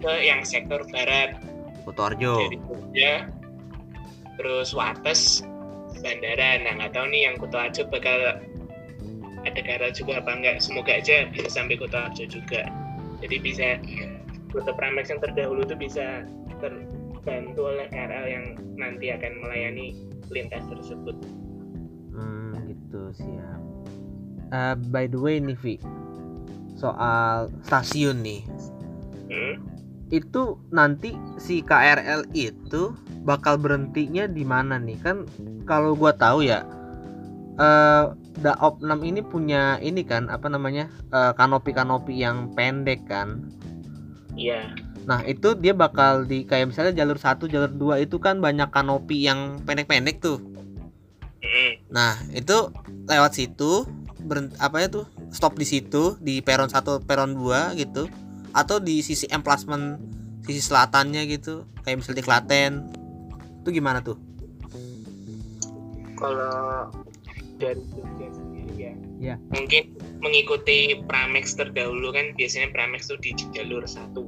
ke 0.00 0.12
yang 0.24 0.40
sektor 0.46 0.80
barat 0.88 1.36
Kutoarjo. 1.84 2.48
dari 2.48 2.56
Jogja 2.64 3.12
terus 4.38 4.70
Wates 4.72 5.42
bandara 5.98 6.62
nah 6.62 6.78
nggak 6.78 6.94
tahu 6.94 7.06
nih 7.10 7.22
yang 7.28 7.34
Kutoarjo 7.36 7.90
bakal 7.90 8.38
ada 9.42 9.60
KRL 9.60 9.92
juga 9.92 10.22
apa 10.22 10.30
enggak 10.30 10.62
semoga 10.62 10.94
aja 10.94 11.26
bisa 11.28 11.50
sampai 11.50 11.74
Kutoarjo 11.74 12.24
juga 12.30 12.70
jadi 13.18 13.36
bisa 13.42 13.66
rute 14.54 14.72
Pramex 14.78 15.10
yang 15.10 15.18
terdahulu 15.18 15.66
itu 15.66 15.74
bisa 15.74 16.22
terbantu 16.62 17.60
oleh 17.66 17.90
KRL 17.90 18.26
yang 18.30 18.44
nanti 18.78 19.10
akan 19.10 19.32
melayani 19.42 19.98
lintas 20.30 20.62
tersebut 20.70 21.18
Hmm, 22.08 22.50
gitu 22.66 23.14
siap. 23.14 23.60
Eh, 24.48 24.74
by 24.88 25.04
the 25.12 25.20
way 25.20 25.36
nih 25.40 25.58
Vi, 25.60 25.76
soal 26.80 27.52
stasiun 27.68 28.24
nih, 28.24 28.42
hmm? 29.28 29.54
itu 30.08 30.56
nanti 30.72 31.12
si 31.36 31.60
KRL 31.60 32.24
itu 32.32 32.96
bakal 33.28 33.60
berhentinya 33.60 34.24
di 34.24 34.44
mana 34.46 34.80
nih? 34.80 34.96
Kan 35.04 35.28
kalau 35.68 35.92
gua 35.92 36.16
tahu 36.16 36.48
ya, 36.48 36.64
eh 37.60 38.04
Daop 38.38 38.78
6 38.78 39.02
ini 39.02 39.20
punya 39.20 39.82
ini 39.82 40.06
kan 40.06 40.30
apa 40.30 40.46
namanya 40.46 40.88
eh, 41.12 41.32
kanopi-kanopi 41.36 42.14
yang 42.16 42.54
pendek 42.54 43.04
kan. 43.10 43.50
iya 44.38 44.70
Nah 45.08 45.24
itu 45.24 45.56
dia 45.56 45.72
bakal 45.72 46.28
di 46.28 46.44
kayak 46.44 46.70
misalnya 46.70 46.92
jalur 46.92 47.16
satu, 47.16 47.48
jalur 47.48 47.72
2 47.72 48.04
itu 48.04 48.20
kan 48.20 48.44
banyak 48.44 48.68
kanopi 48.68 49.24
yang 49.24 49.56
pendek-pendek 49.64 50.20
tuh. 50.20 50.36
Hmm. 51.40 51.72
Nah, 51.88 52.20
itu 52.36 52.68
lewat 53.08 53.32
situ 53.32 53.88
berhenti, 54.28 54.54
apa 54.56 54.76
ya 54.78 54.88
tuh? 54.88 55.04
Stop 55.28 55.56
di 55.56 55.64
situ 55.64 56.14
di 56.18 56.38
peron 56.38 56.68
1, 56.68 57.00
peron 57.00 57.32
2 57.32 57.72
gitu. 57.74 58.06
Atau 58.52 58.78
di 58.78 59.00
sisi 59.00 59.24
emplasment 59.26 59.96
sisi 60.44 60.60
selatannya 60.62 61.24
gitu. 61.26 61.64
Kayak 61.80 61.96
misalnya 61.98 62.18
di 62.18 62.24
Klaten. 62.24 62.72
Itu 63.58 63.68
gimana 63.70 63.98
tuh? 63.98 64.20
kalau 66.16 66.90
dari 67.56 67.78
Jogja 67.88 68.26
sendiri 68.28 68.74
ya 68.76 68.92
Ya. 69.18 69.34
mungkin 69.50 69.94
mengikuti 70.18 70.98
Pramex 71.06 71.54
terdahulu 71.54 72.10
kan 72.10 72.34
biasanya 72.34 72.70
Pramex 72.70 73.06
tuh 73.06 73.18
di 73.18 73.30
jalur 73.50 73.82
satu 73.82 74.22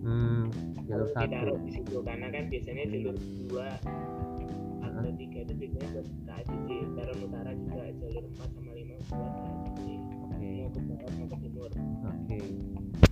Hmm, 0.00 0.48
jalur 0.84 1.08
ditaruh 1.08 1.52
satu. 1.52 1.64
di 1.64 1.70
situ 1.74 1.96
karena 2.00 2.28
kan 2.28 2.48
biasanya 2.48 2.84
jalur 2.86 3.16
dua 3.44 3.68
atau 4.80 5.10
tiga 5.16 5.38
itu 5.40 5.52
biasanya 5.54 5.88
buat 5.92 6.06
ACC 6.30 6.68
Taruh 6.94 7.16
Utara 7.18 7.52
juga 7.52 7.82
jalur 7.94 8.24
empat 8.26 8.48
sama 8.52 8.72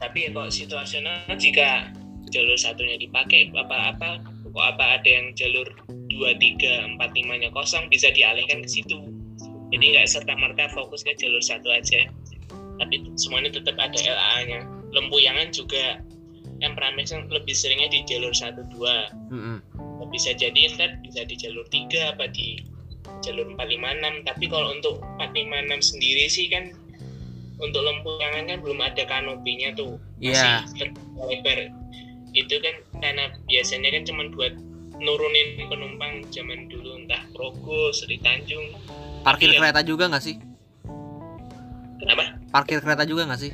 tapi 0.02 0.28
ya 0.28 0.30
kok 0.34 0.52
situasional 0.52 1.24
jika 1.40 1.88
jalur 2.28 2.58
satunya 2.58 3.00
dipakai 3.00 3.48
apa 3.54 3.96
apa 3.96 4.20
kok 4.26 4.64
apa 4.76 5.00
ada 5.00 5.08
yang 5.08 5.32
jalur 5.32 5.64
dua 6.12 6.36
tiga 6.36 6.84
empat 6.84 7.16
limanya 7.16 7.48
kosong 7.54 7.88
bisa 7.88 8.12
dialihkan 8.12 8.60
ke 8.60 8.68
situ? 8.68 9.00
Jadi 9.72 9.96
nggak 9.96 10.04
serta 10.04 10.36
merta 10.36 10.68
fokus 10.76 11.00
ke 11.00 11.16
jalur 11.16 11.40
satu 11.40 11.72
aja. 11.72 12.12
Tapi 12.76 13.08
semuanya 13.16 13.56
tetap 13.56 13.78
ada 13.80 13.96
LA 13.96 14.36
nya 14.44 14.60
lempuyangan 14.92 15.48
juga 15.48 16.04
yang 16.60 16.76
lebih 17.32 17.56
seringnya 17.56 17.88
di 17.88 18.04
jalur 18.04 18.36
satu 18.36 18.68
dua. 18.68 19.08
Bisa 20.12 20.36
jadi 20.36 20.68
ntar 20.76 21.00
bisa 21.00 21.24
di 21.24 21.40
jalur 21.40 21.64
tiga 21.72 22.12
apa 22.12 22.28
di 22.28 22.60
jalur 23.22 23.46
456 23.54 24.26
tapi 24.26 24.44
kalau 24.46 24.68
untuk 24.70 24.94
456 25.16 25.80
sendiri 25.88 26.26
sih 26.26 26.46
kan 26.46 26.74
untuk 27.56 27.80
lempuyangan 27.80 28.44
kan 28.44 28.58
belum 28.58 28.78
ada 28.78 29.02
kanopinya 29.04 29.70
tuh 29.72 29.96
Iya. 30.18 30.66
masih 30.66 30.90
terbuka 30.90 31.22
lebar 31.24 31.58
itu 32.32 32.54
kan 32.58 32.74
karena 32.98 33.24
biasanya 33.44 33.88
kan 33.90 34.02
cuma 34.04 34.22
buat 34.30 34.52
nurunin 34.96 35.48
penumpang 35.64 36.22
zaman 36.28 36.66
dulu 36.66 36.94
entah 36.96 37.22
Progo, 37.30 37.90
Sri 37.90 38.18
Tanjung 38.18 38.70
Parkir 39.22 39.50
Iya. 39.50 39.58
kereta 39.58 39.80
juga 39.82 40.06
nggak 40.06 40.20
sih? 40.20 40.36
kenapa? 41.96 42.24
Parkir 42.50 42.78
kereta 42.78 43.04
juga 43.04 43.22
nggak 43.24 43.40
sih? 43.40 43.52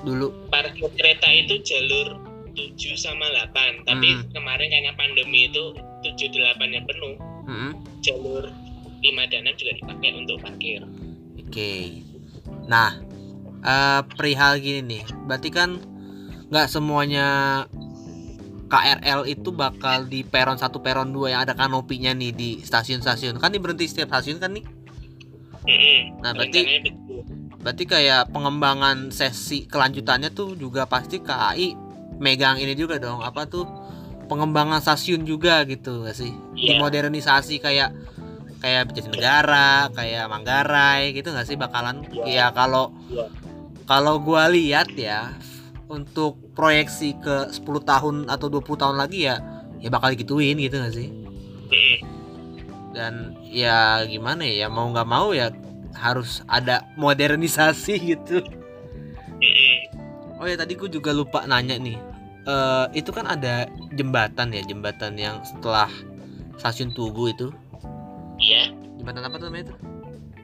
Dulu. 0.00 0.50
parkir 0.50 0.90
kereta 0.94 1.30
itu 1.30 1.62
jalur 1.62 2.18
7 2.52 2.74
sama 2.94 3.22
8 3.48 3.86
tapi 3.86 4.08
Hmm. 4.12 4.26
kemarin 4.30 4.68
karena 4.68 4.92
pandemi 4.92 5.46
itu 5.46 5.72
7 6.02 6.26
8 6.28 6.68
nya 6.68 6.82
penuh 6.82 7.14
Mm-mm. 7.42 7.70
jalur 8.00 8.50
5 9.02 9.30
dan 9.30 9.44
6 9.50 9.60
juga 9.60 9.72
dipakai 9.82 10.10
untuk 10.14 10.38
parkir 10.40 10.80
Oke. 11.52 12.00
Nah, 12.64 12.96
eh, 13.60 14.00
perihal 14.16 14.56
gini 14.56 14.80
nih, 14.80 15.04
berarti 15.28 15.52
kan 15.52 15.76
nggak 16.48 16.64
semuanya 16.64 17.28
KRL 18.72 19.28
itu 19.28 19.52
bakal 19.52 20.08
di 20.08 20.24
peron 20.24 20.56
1 20.56 20.80
peron 20.80 21.12
2 21.12 21.28
yang 21.28 21.44
ada 21.44 21.52
kanopinya 21.52 22.16
nih 22.16 22.32
di 22.32 22.50
stasiun-stasiun. 22.64 23.36
Kan 23.36 23.52
ini 23.52 23.60
berhenti 23.60 23.84
setiap 23.84 24.16
stasiun 24.16 24.40
kan 24.40 24.56
nih? 24.56 24.64
Mm-mm. 25.68 26.24
Nah, 26.24 26.32
berarti-. 26.32 26.88
Berarti 27.60 27.84
kayak 27.84 28.32
pengembangan 28.32 29.12
sesi 29.12 29.68
kelanjutannya 29.68 30.32
tuh 30.32 30.56
juga 30.56 30.88
pasti 30.88 31.20
KAI 31.20 31.76
megang 32.16 32.58
ini 32.58 32.72
juga 32.72 32.96
dong, 32.96 33.20
apa 33.20 33.44
tuh? 33.44 33.68
Pengembangan 34.26 34.80
stasiun 34.80 35.28
juga 35.28 35.68
gitu 35.68 36.08
gak 36.08 36.16
sih? 36.16 36.32
Iya. 36.56 36.80
Dimodernisasi 36.80 37.60
kayak 37.60 37.92
kayak 38.62 38.94
Jatinegara, 38.94 39.90
kayak 39.90 40.30
Manggarai 40.30 41.10
gitu 41.12 41.34
nggak 41.34 41.44
sih 41.44 41.58
bakalan? 41.58 42.06
Ya 42.22 42.24
Iya. 42.24 42.46
kalau 42.54 42.94
Iya. 43.10 43.26
kalau 43.84 44.22
gua 44.22 44.46
lihat 44.46 44.94
ya 44.94 45.34
untuk 45.90 46.38
proyeksi 46.54 47.18
ke 47.18 47.50
10 47.50 47.82
tahun 47.82 48.30
atau 48.30 48.46
20 48.48 48.78
tahun 48.78 48.96
lagi 48.96 49.26
ya 49.26 49.42
ya 49.76 49.90
bakal 49.90 50.14
gituin 50.14 50.56
gitu 50.56 50.78
gak 50.78 50.94
sih? 50.94 51.10
Dan 52.94 53.34
ya 53.42 54.04
gimana 54.06 54.44
ya 54.44 54.68
mau 54.68 54.86
nggak 54.88 55.08
mau 55.08 55.34
ya 55.34 55.50
harus 55.98 56.40
ada 56.46 56.86
modernisasi 56.94 57.94
gitu. 58.14 58.40
Oh 60.38 60.46
ya 60.46 60.56
tadi 60.56 60.74
gue 60.74 60.88
juga 60.88 61.10
lupa 61.10 61.44
nanya 61.44 61.76
nih. 61.76 61.98
Eh 62.42 62.86
itu 62.98 63.10
kan 63.10 63.26
ada 63.26 63.66
jembatan 63.92 64.50
ya, 64.50 64.62
jembatan 64.62 65.14
yang 65.14 65.42
setelah 65.42 65.90
stasiun 66.56 66.90
Tugu 66.90 67.30
itu. 67.30 67.48
Iya, 68.42 68.62
Jembatan 68.98 69.22
apa 69.22 69.36
tuh 69.38 69.46
namanya 69.48 69.64
itu? 69.70 69.74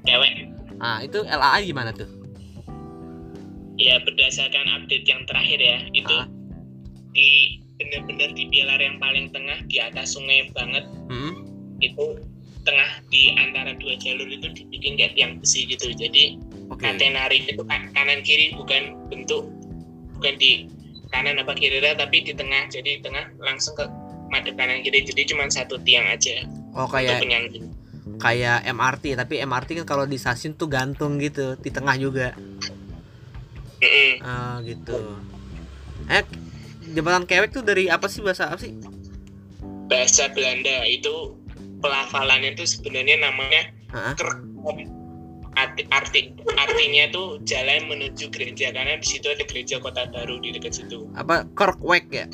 cewek. 0.06 0.32
Ah, 0.78 0.98
itu 1.02 1.18
LAA 1.20 1.58
gimana 1.66 1.90
tuh? 1.90 2.06
Ya 3.74 3.98
berdasarkan 4.00 4.66
update 4.74 5.04
yang 5.04 5.22
terakhir 5.26 5.58
ya, 5.58 5.78
itu 5.92 6.14
Ah. 6.14 6.26
di 7.10 7.58
benar-benar 7.76 8.34
di 8.34 8.46
pilar 8.46 8.78
yang 8.78 8.98
paling 8.98 9.30
tengah 9.30 9.58
di 9.66 9.78
atas 9.78 10.14
sungai 10.14 10.50
banget 10.50 10.82
Hmm? 11.06 11.46
itu 11.78 12.18
tengah 12.62 12.90
di 13.06 13.30
antara 13.32 13.70
dua 13.72 13.94
jalur 13.96 14.26
itu 14.26 14.50
dibikin 14.52 14.98
kayak 14.98 15.14
tiang 15.14 15.38
besi 15.38 15.62
gitu. 15.64 15.90
Jadi 15.90 16.34
Oke. 16.68 16.82
katenari 16.82 17.46
itu 17.46 17.62
kan- 17.64 17.86
kanan 17.94 18.20
kiri 18.22 18.50
bukan 18.52 18.98
bentuk 19.08 19.46
bukan 20.12 20.34
di 20.36 20.66
kanan 21.08 21.38
apa 21.38 21.54
kiri 21.54 21.78
tapi 21.80 22.22
di 22.22 22.34
tengah. 22.34 22.66
Jadi 22.66 22.98
di 22.98 23.00
tengah 23.00 23.30
langsung 23.38 23.72
ke 23.72 23.86
madep 24.28 24.58
kanan 24.58 24.82
kiri. 24.82 25.00
Jadi 25.00 25.22
cuma 25.24 25.46
satu 25.48 25.78
tiang 25.80 26.04
aja 26.04 26.42
Oh 26.74 26.84
kayak 26.84 27.22
penyangga. 27.22 27.62
Kayak 28.18 28.66
MRT, 28.66 29.14
tapi 29.14 29.40
MRT 29.42 29.82
kan 29.82 29.86
kalau 29.86 30.04
di 30.04 30.18
stasiun 30.18 30.58
tuh 30.58 30.66
gantung 30.66 31.16
gitu, 31.22 31.54
di 31.58 31.70
tengah 31.70 31.94
juga. 31.96 32.34
Mm-mm. 33.78 34.12
Ah, 34.20 34.58
gitu. 34.66 35.16
Eh 36.10 36.26
jembatan 36.92 37.24
kewek 37.24 37.54
tuh 37.54 37.62
dari 37.62 37.86
apa 37.86 38.10
sih 38.10 38.20
bahasa 38.20 38.50
apa 38.50 38.58
sih? 38.58 38.74
bahasa 39.88 40.28
Belanda 40.30 40.84
itu 40.84 41.34
pelafalannya 41.80 42.54
itu 42.54 42.68
sebenarnya 42.68 43.24
namanya 43.24 43.72
Hah? 43.90 44.14
kerkom 44.14 44.84
arti, 45.56 45.82
arti 45.90 46.20
artinya 46.54 47.08
tuh 47.10 47.40
jalan 47.48 47.88
menuju 47.88 48.28
gereja 48.30 48.70
karena 48.70 49.00
di 49.00 49.06
situ 49.08 49.26
ada 49.32 49.42
gereja 49.48 49.80
kota 49.80 50.06
baru 50.12 50.38
di 50.38 50.54
dekat 50.54 50.76
situ 50.76 51.08
Apa 51.16 51.48
Kerkwek 51.56 52.06
ya? 52.12 52.26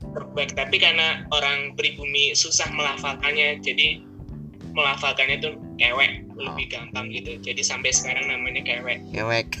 Kerkwek 0.00 0.54
tapi 0.54 0.78
karena 0.78 1.26
orang 1.34 1.74
pribumi 1.74 2.32
susah 2.32 2.70
melafalkannya 2.72 3.58
jadi 3.60 4.00
melafalkannya 4.80 5.36
tuh 5.38 5.52
kewek 5.76 6.24
lebih 6.34 6.66
gampang 6.68 7.06
gitu 7.08 7.36
jadi 7.38 7.60
sampai 7.60 7.92
sekarang 7.92 8.24
namanya 8.26 8.64
kewek 8.64 9.04
Kewek. 9.10 9.48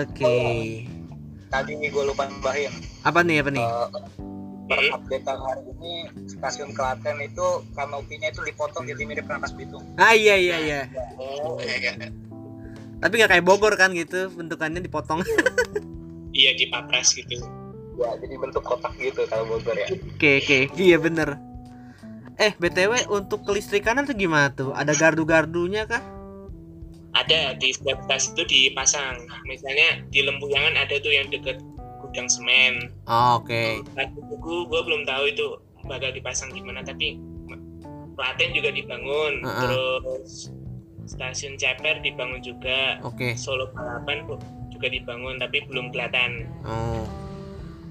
Oke. 0.00 0.36
tadi 1.46 1.72
gue 1.76 2.04
lupa 2.04 2.24
nambahin 2.24 2.70
Apa 3.02 3.20
nih 3.20 3.42
apa 3.42 3.50
nih? 3.50 3.60
Eh, 3.60 3.86
per 4.66 4.78
update 4.92 5.26
hari 5.26 5.62
ini 5.68 5.92
stasiun 6.26 6.70
Klaten 6.70 7.18
itu 7.18 7.46
kanopinya 7.74 8.26
itu 8.26 8.40
dipotong 8.40 8.86
jadi 8.86 9.02
mirip 9.02 9.26
Rangkas 9.26 9.50
Bitung 9.52 9.82
Ah 9.94 10.14
iya 10.14 10.34
iya 10.34 10.56
iya. 10.58 10.80
oh 11.18 11.58
iya 11.58 11.94
Tapi 13.00 13.12
nggak 13.16 13.30
kayak 13.30 13.44
Bogor 13.44 13.74
kan 13.74 13.90
gitu, 13.92 14.28
bentukannya 14.30 14.78
dipotong. 14.78 15.24
iya 16.32 16.52
di 16.52 16.68
papras 16.68 17.10
gitu 17.12 17.40
ya 18.00 18.16
jadi 18.16 18.34
bentuk 18.40 18.64
kotak 18.64 18.96
gitu 18.96 19.28
kalau 19.28 19.44
Bogor 19.46 19.76
ya 19.76 19.88
Oke 20.16 20.40
oke, 20.40 20.58
iya 20.74 20.96
bener. 20.96 21.36
Eh 22.40 22.56
btw 22.56 23.04
untuk 23.12 23.44
kelistrikan 23.44 24.00
tuh 24.02 24.16
gimana 24.16 24.48
tuh? 24.48 24.72
Ada 24.72 24.96
gardu-gardunya 24.96 25.84
kah? 25.84 26.00
ada 27.10 27.58
di 27.58 27.74
setiap 27.74 28.06
stasiun 28.06 28.38
itu 28.38 28.44
dipasang 28.46 29.18
misalnya 29.42 29.98
di 30.14 30.22
Lempuyangan 30.22 30.78
ada 30.78 30.94
tuh 31.02 31.10
yang 31.10 31.26
deket 31.26 31.58
gudang 31.98 32.30
semen 32.30 32.94
Oh, 33.10 33.42
Oke. 33.42 33.82
Tapi 33.98 34.14
buku 34.30 34.70
gue 34.70 34.80
belum 34.86 35.02
tahu 35.06 35.24
itu 35.26 35.58
bakal 35.90 36.14
dipasang 36.14 36.54
gimana 36.54 36.86
tapi 36.86 37.18
Klaten 38.14 38.52
juga 38.54 38.70
dibangun 38.70 39.42
Heeh. 39.42 39.58
terus 39.64 40.54
stasiun 41.10 41.58
Ceper 41.58 41.98
dibangun 41.98 42.38
juga 42.46 43.02
Oke. 43.02 43.34
Solo 43.34 43.74
Balapan 43.74 44.22
juga 44.70 44.86
dibangun 44.86 45.42
tapi 45.42 45.66
belum 45.66 45.90
kelihatan 45.90 46.46
Oh. 46.62 47.02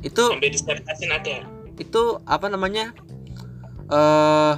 Itu 0.03 0.31
sampai 0.31 1.11
ada 1.11 1.37
itu 1.79 2.19
apa 2.27 2.51
namanya? 2.51 2.91
Eh 3.89 4.53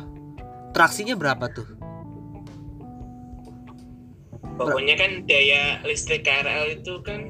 traksinya 0.73 1.13
berapa 1.19 1.51
tuh? 1.51 1.67
pokoknya 4.61 4.93
kan 4.97 5.25
daya 5.25 5.81
listrik 5.85 6.23
KRL 6.25 6.81
itu 6.81 7.01
kan 7.01 7.29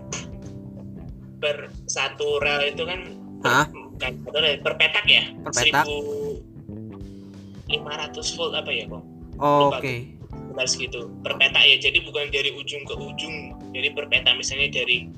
per 1.41 1.69
satu 1.87 2.39
rel 2.43 2.61
itu 2.75 2.85
kan 2.85 3.17
Hah? 3.41 3.65
kan 3.97 4.13
satu 4.21 4.37
rel, 4.37 4.61
per 4.61 4.77
petak 4.77 5.05
ya 5.07 5.23
Per 5.47 5.53
petak? 5.55 5.85
1500 5.87 8.37
volt 8.37 8.53
apa 8.55 8.71
ya 8.71 8.87
kok 8.89 9.03
Oh, 9.41 9.73
Oke. 9.73 10.05
sekitar 10.29 10.67
segitu 10.69 11.09
per 11.25 11.33
petak 11.41 11.65
ya 11.65 11.81
jadi 11.81 11.97
bukan 12.05 12.29
dari 12.29 12.53
ujung 12.53 12.85
ke 12.85 12.93
ujung 12.93 13.57
jadi 13.73 13.89
per 13.95 14.05
petak 14.11 14.37
misalnya 14.37 14.69
dari 14.69 15.09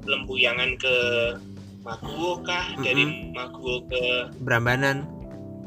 Lempuyangan 0.00 0.80
ke 0.80 0.96
Maguwo 1.80 2.44
kah 2.44 2.76
dari 2.78 3.32
Maguwo 3.32 3.80
ke 3.88 4.02
Brambanan. 4.40 5.08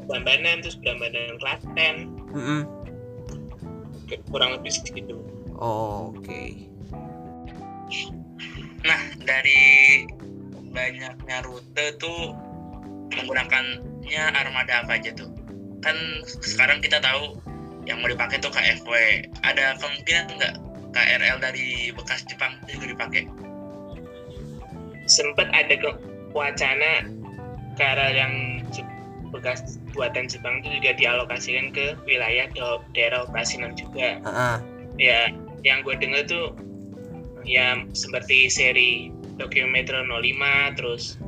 Brambanan 0.04 0.60
terus 0.60 0.76
Brambanan 0.78 1.34
Klaten 1.40 1.96
Mm-mm. 2.30 2.60
ke- 4.04 4.20
kurang 4.28 4.54
lebih 4.54 4.70
segitu 4.70 5.16
Oh, 5.54 6.12
Oke. 6.12 6.66
Nah, 8.84 9.00
dari 9.22 10.02
banyaknya 10.68 11.40
rute 11.40 11.94
tuh 11.96 12.34
menggunakannya 13.10 14.24
armada 14.34 14.82
apa 14.82 14.98
aja 14.98 15.14
tuh? 15.14 15.30
Kan 15.80 15.94
sekarang 16.42 16.82
kita 16.82 16.98
tahu 16.98 17.38
yang 17.86 18.02
mau 18.02 18.10
dipakai 18.10 18.42
tuh 18.42 18.50
KFW. 18.50 18.92
Ada 19.40 19.78
kemungkinan 19.78 20.24
nggak 20.32 20.54
KRL 20.90 21.38
dari 21.38 21.94
bekas 21.94 22.26
Jepang 22.26 22.58
juga 22.66 22.86
dipakai? 22.88 23.24
Sempat 25.04 25.48
ada 25.52 25.74
ke 25.74 25.90
wacana 26.32 27.04
KRL 27.76 28.12
yang 28.14 28.34
bekas 29.34 29.82
buatan 29.90 30.30
Jepang 30.30 30.62
itu 30.62 30.78
juga 30.78 30.94
dialokasikan 30.94 31.74
ke 31.74 31.98
wilayah 32.06 32.46
da- 32.54 32.82
daerah 32.94 33.26
operasi 33.26 33.58
6 33.58 33.74
juga 33.74 34.22
Heeh. 34.22 34.56
ya 35.02 35.20
yang 35.66 35.82
gue 35.82 35.98
dengar 35.98 36.22
tuh 36.30 36.54
ya 37.42 37.82
seperti 37.92 38.46
seri 38.46 39.10
Tokyo 39.34 39.66
Metro 39.66 39.98
05 40.06 40.78
terus 40.78 41.18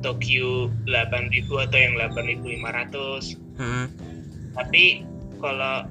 Tokyo 0.00 0.72
8000 0.88 1.44
atau 1.68 1.78
yang 1.78 1.94
8500 2.00 3.36
Mm-mm. 3.60 3.86
tapi 4.56 5.04
kalau 5.38 5.84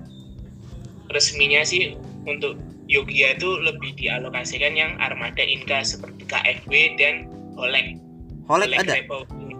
resminya 1.14 1.62
sih 1.62 1.94
untuk 2.26 2.58
Yogyakarta 2.92 3.40
itu 3.40 3.50
lebih 3.64 3.92
dialokasikan 3.96 4.76
yang 4.76 4.92
armada 5.00 5.40
Inka 5.40 5.80
seperti 5.82 6.28
KFW 6.28 6.72
dan 7.00 7.32
Holek 7.56 7.96
Holek 8.46 8.76
Holek 8.76 8.80
ada. 8.84 8.94
Republic. 9.00 9.56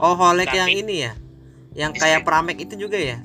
Oh, 0.00 0.16
Holek 0.16 0.48
Tapi- 0.48 0.58
yang 0.58 0.70
ini 0.72 0.96
ya. 1.04 1.12
Yang 1.76 1.92
Listrik. 1.94 2.02
kayak 2.02 2.20
Pramek 2.24 2.58
itu 2.58 2.74
juga 2.74 2.98
ya? 2.98 3.18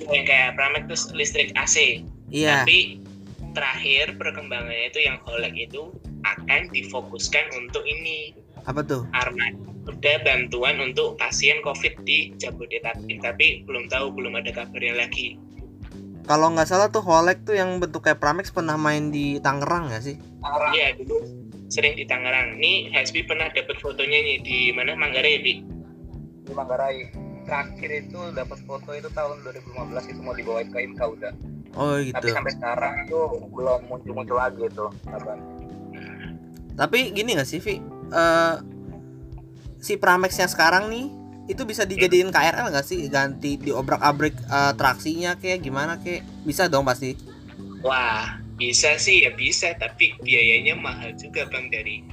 yang 0.00 0.24
kayak 0.24 0.56
Pramek 0.56 0.88
terus 0.88 1.12
listrik 1.12 1.52
AC 1.52 2.00
Iya. 2.32 2.64
tapi 2.64 3.04
terakhir 3.52 4.16
perkembangannya 4.16 4.88
itu 4.88 5.04
yang 5.04 5.20
Holek 5.28 5.52
itu 5.52 5.92
akan 6.24 6.72
difokuskan 6.72 7.52
untuk 7.58 7.84
ini 7.84 8.32
Apa 8.64 8.80
tuh? 8.80 9.04
armada 9.12 10.14
bantuan 10.24 10.80
untuk 10.80 11.20
pasien 11.20 11.60
COVID 11.60 12.00
di 12.08 12.32
Jabodetabek 12.38 13.20
tapi 13.20 13.60
belum 13.68 13.92
tahu 13.92 14.08
belum 14.14 14.40
ada 14.40 14.48
kabarnya 14.54 15.04
lagi 15.04 15.36
Kalau 16.28 16.52
nggak 16.52 16.68
salah 16.68 16.88
tuh 16.92 17.02
Holek 17.02 17.42
tuh 17.42 17.56
yang 17.56 17.80
bentuk 17.80 18.06
kayak 18.06 18.20
Pramex 18.20 18.52
pernah 18.52 18.76
main 18.76 19.08
di 19.10 19.40
Tangerang 19.40 19.90
nggak 19.90 20.02
sih? 20.04 20.16
Tangerang. 20.40 20.72
Iya 20.76 20.86
dulu 21.00 21.16
sering 21.70 21.94
di 21.96 22.04
Tangerang. 22.04 22.58
Nih 22.58 22.90
Hasbi 22.92 23.24
pernah 23.24 23.48
dapat 23.50 23.76
fotonya 23.78 24.18
nih 24.20 24.36
di 24.42 24.58
mana? 24.74 24.94
Manggarai 24.98 25.38
ya 25.38 25.40
Bi? 25.40 25.54
Di 26.44 26.52
Manggarai. 26.52 26.98
Terakhir 27.40 27.90
itu 28.04 28.20
dapat 28.36 28.58
foto 28.68 28.90
itu 28.94 29.08
tahun 29.10 29.42
2015 29.42 30.12
itu 30.12 30.20
mau 30.20 30.36
dibawain 30.36 30.68
ke 30.70 30.78
IMKA 30.86 31.06
udah. 31.08 31.32
Oh 31.78 31.96
tapi 31.96 32.10
gitu. 32.10 32.34
sampai 32.34 32.52
sekarang 32.52 32.94
itu 33.06 33.20
belum 33.54 33.80
muncul-muncul 33.86 34.36
lagi 34.38 34.66
itu 34.66 34.86
Tapi 36.74 36.98
gini 37.14 37.38
nggak 37.38 37.48
sih, 37.48 37.58
Vi? 37.62 37.78
Eh, 38.10 38.54
si 39.80 39.96
Pramex 39.96 40.36
yang 40.36 40.50
sekarang 40.50 40.92
nih 40.92 41.19
itu 41.50 41.62
bisa 41.64 41.82
dijadiin 41.82 42.30
KRL 42.30 42.70
nggak 42.70 42.86
sih? 42.86 43.06
Ganti 43.06 43.58
diobrak-abrik 43.58 44.38
eh, 44.38 44.72
traksinya 44.74 45.34
kayak 45.36 45.60
gimana 45.60 45.98
kayak? 45.98 46.22
Bisa 46.42 46.70
dong 46.70 46.86
pasti. 46.86 47.18
Wah 47.82 48.38
bisa 48.54 49.00
sih 49.00 49.24
ya 49.24 49.32
bisa 49.32 49.72
tapi 49.74 50.12
biayanya 50.20 50.76
mahal 50.76 51.16
juga 51.16 51.48
bang 51.48 51.72
dari 51.72 52.04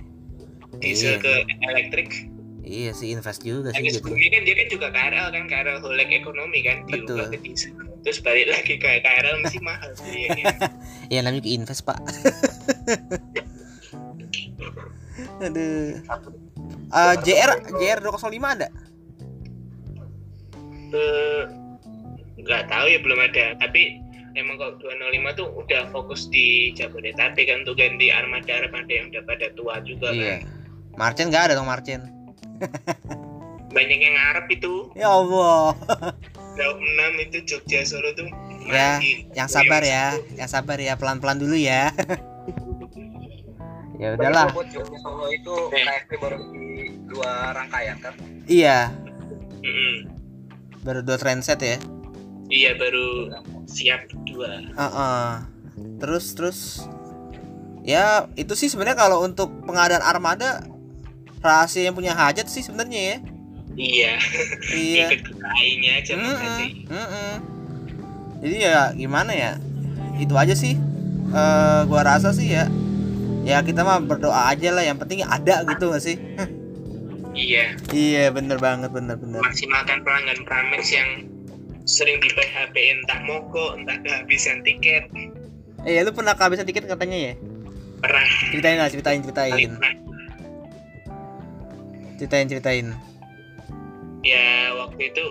diesel 0.80 1.20
Iya. 1.20 1.20
ke 1.20 1.34
elektrik 1.62 2.10
Iya 2.64 2.92
sih 2.92 3.12
invest 3.12 3.44
juga 3.44 3.72
sih 3.72 3.84
gitu. 3.84 4.00
kan 4.04 4.16
dia 4.16 4.56
kan 4.56 4.68
juga 4.68 4.88
KRL 4.92 5.28
kan 5.28 5.44
KRL 5.44 5.80
Holek 5.80 6.08
ekonomi 6.12 6.64
kan 6.64 6.88
diubah 6.88 7.28
Betul. 7.28 7.36
ke 7.36 7.38
diesel 7.44 7.72
terus 8.00 8.24
balik 8.24 8.48
lagi 8.48 8.80
ke 8.80 9.04
KRL 9.04 9.44
mesti 9.44 9.60
mahal 9.60 9.92
biayanya 10.00 10.56
Ya 11.12 11.20
namanya 11.20 11.40
juga 11.40 11.52
invest 11.52 11.84
pak. 11.84 12.00
Aduh. 15.40 16.00
Eh, 16.88 17.16
JR 17.24 17.52
JR 17.76 18.00
205 18.04 18.40
ada? 18.44 18.68
Eh, 20.90 21.42
nggak 22.38 22.64
tahu 22.66 22.86
ya 22.88 23.00
belum 23.00 23.20
ada 23.22 23.46
tapi 23.58 24.00
emang 24.34 24.56
kalau 24.56 24.78
205 24.78 24.94
tuh 25.34 25.48
udah 25.54 25.90
fokus 25.90 26.28
di 26.28 26.72
Jabodetabek 26.72 27.44
kan 27.46 27.58
untuk 27.62 27.76
ganti 27.76 28.08
armada-armada 28.08 28.88
yang 28.88 29.10
udah 29.10 29.24
pada 29.24 29.48
tua 29.52 29.82
juga 29.82 30.10
Iya. 30.10 30.40
kan 30.40 30.48
Marchen 30.96 31.28
nggak 31.28 31.44
ada 31.44 31.54
dong 31.54 31.66
Marchen. 31.66 32.02
banyak 33.68 34.00
yang 34.00 34.16
ngarep 34.16 34.48
itu 34.50 34.90
Ya 34.94 35.10
Allah. 35.10 35.76
Daup 36.56 36.78
6 36.78 36.88
itu 37.22 37.38
Jogja 37.46 37.84
Solo 37.84 38.10
tuh 38.14 38.26
Ya, 38.64 38.98
masih 38.98 39.30
Yang 39.32 39.50
sabar 39.50 39.82
ya, 39.82 40.06
satu. 40.12 40.24
yang 40.36 40.50
sabar 40.50 40.78
ya, 40.78 40.94
pelan-pelan 40.94 41.38
dulu 41.38 41.54
ya. 41.54 41.88
ya 44.02 44.14
udahlah. 44.14 44.50
Jogja 44.64 44.82
Solo 44.98 45.30
itu 45.30 45.54
Eh. 45.72 45.84
KFW 45.84 46.12
baru 46.18 46.38
di 46.50 46.66
dua 47.06 47.32
rangkaian 47.54 47.98
kan 48.00 48.14
Iya, 48.46 48.90
Mm-mm. 49.60 50.17
Baru 50.88 51.04
dua 51.04 51.20
transit 51.20 51.60
ya. 51.60 51.76
iya 52.48 52.72
baru 52.74 53.28
siap 53.68 54.08
dua 54.24 54.64
Heeh. 54.72 55.28
Terus 56.00 56.26
terus 56.32 56.60
ya 57.84 58.26
itu 58.34 58.56
sih 58.56 58.72
sebenarnya 58.72 58.96
kalau 58.98 59.20
untuk 59.22 59.52
pengadaan 59.68 60.00
armada 60.00 60.64
rahasia 61.40 61.84
yang 61.84 61.94
punya 61.94 62.16
hajat 62.16 62.48
sih 62.48 62.64
sebenarnya 62.64 63.00
ya. 63.00 63.18
iya 63.76 64.14
Iya. 64.72 65.06
ikut 65.14 65.22
ke 65.22 65.34
KAI-nya 65.36 65.92
aja 66.00 66.12
Mm-mm, 66.16 66.26
makasih 66.26 66.70
mm-mm. 66.88 67.34
Jadi 68.38 68.56
ya 68.58 68.80
gimana 68.94 69.32
ya? 69.34 69.52
Itu 70.16 70.34
aja 70.34 70.54
sih. 70.54 70.78
Eh 71.28 71.82
gua 71.86 72.02
rasa 72.02 72.30
sih 72.32 72.48
ya. 72.48 72.70
Ya 73.44 73.60
kita 73.60 73.82
mah 73.82 73.98
berdoa 74.00 74.48
aja 74.48 74.70
lah. 74.72 74.82
Yang 74.82 75.04
penting 75.04 75.20
ada 75.26 75.66
gitu 75.66 75.90
gak 75.90 76.04
sih? 76.04 76.16
iya 77.38 77.66
iya 77.94 78.34
bener 78.34 78.58
banget 78.58 78.90
bener 78.90 79.16
bener. 79.16 79.40
maksimalkan 79.46 80.02
pelanggan 80.02 80.42
Pramex 80.44 80.90
yang 80.90 81.30
sering 81.88 82.20
di 82.20 82.28
PHP 82.34 82.76
entah 82.76 83.22
mogok 83.24 83.80
entah 83.80 83.98
kehabisan 84.04 84.66
tiket 84.66 85.08
Eh 85.88 86.04
lu 86.04 86.12
pernah 86.12 86.36
kehabisan 86.36 86.68
tiket 86.68 86.84
katanya 86.84 87.32
ya? 87.32 87.34
pernah 88.02 88.26
Ceritain 88.52 88.78
lah 88.82 88.90
ceritain 88.92 89.22
ceritain 89.24 89.72
pernah 89.78 89.94
ceritain 92.18 92.48
ceritain. 92.50 92.88
ya 94.26 94.74
waktu 94.74 95.14
itu 95.14 95.26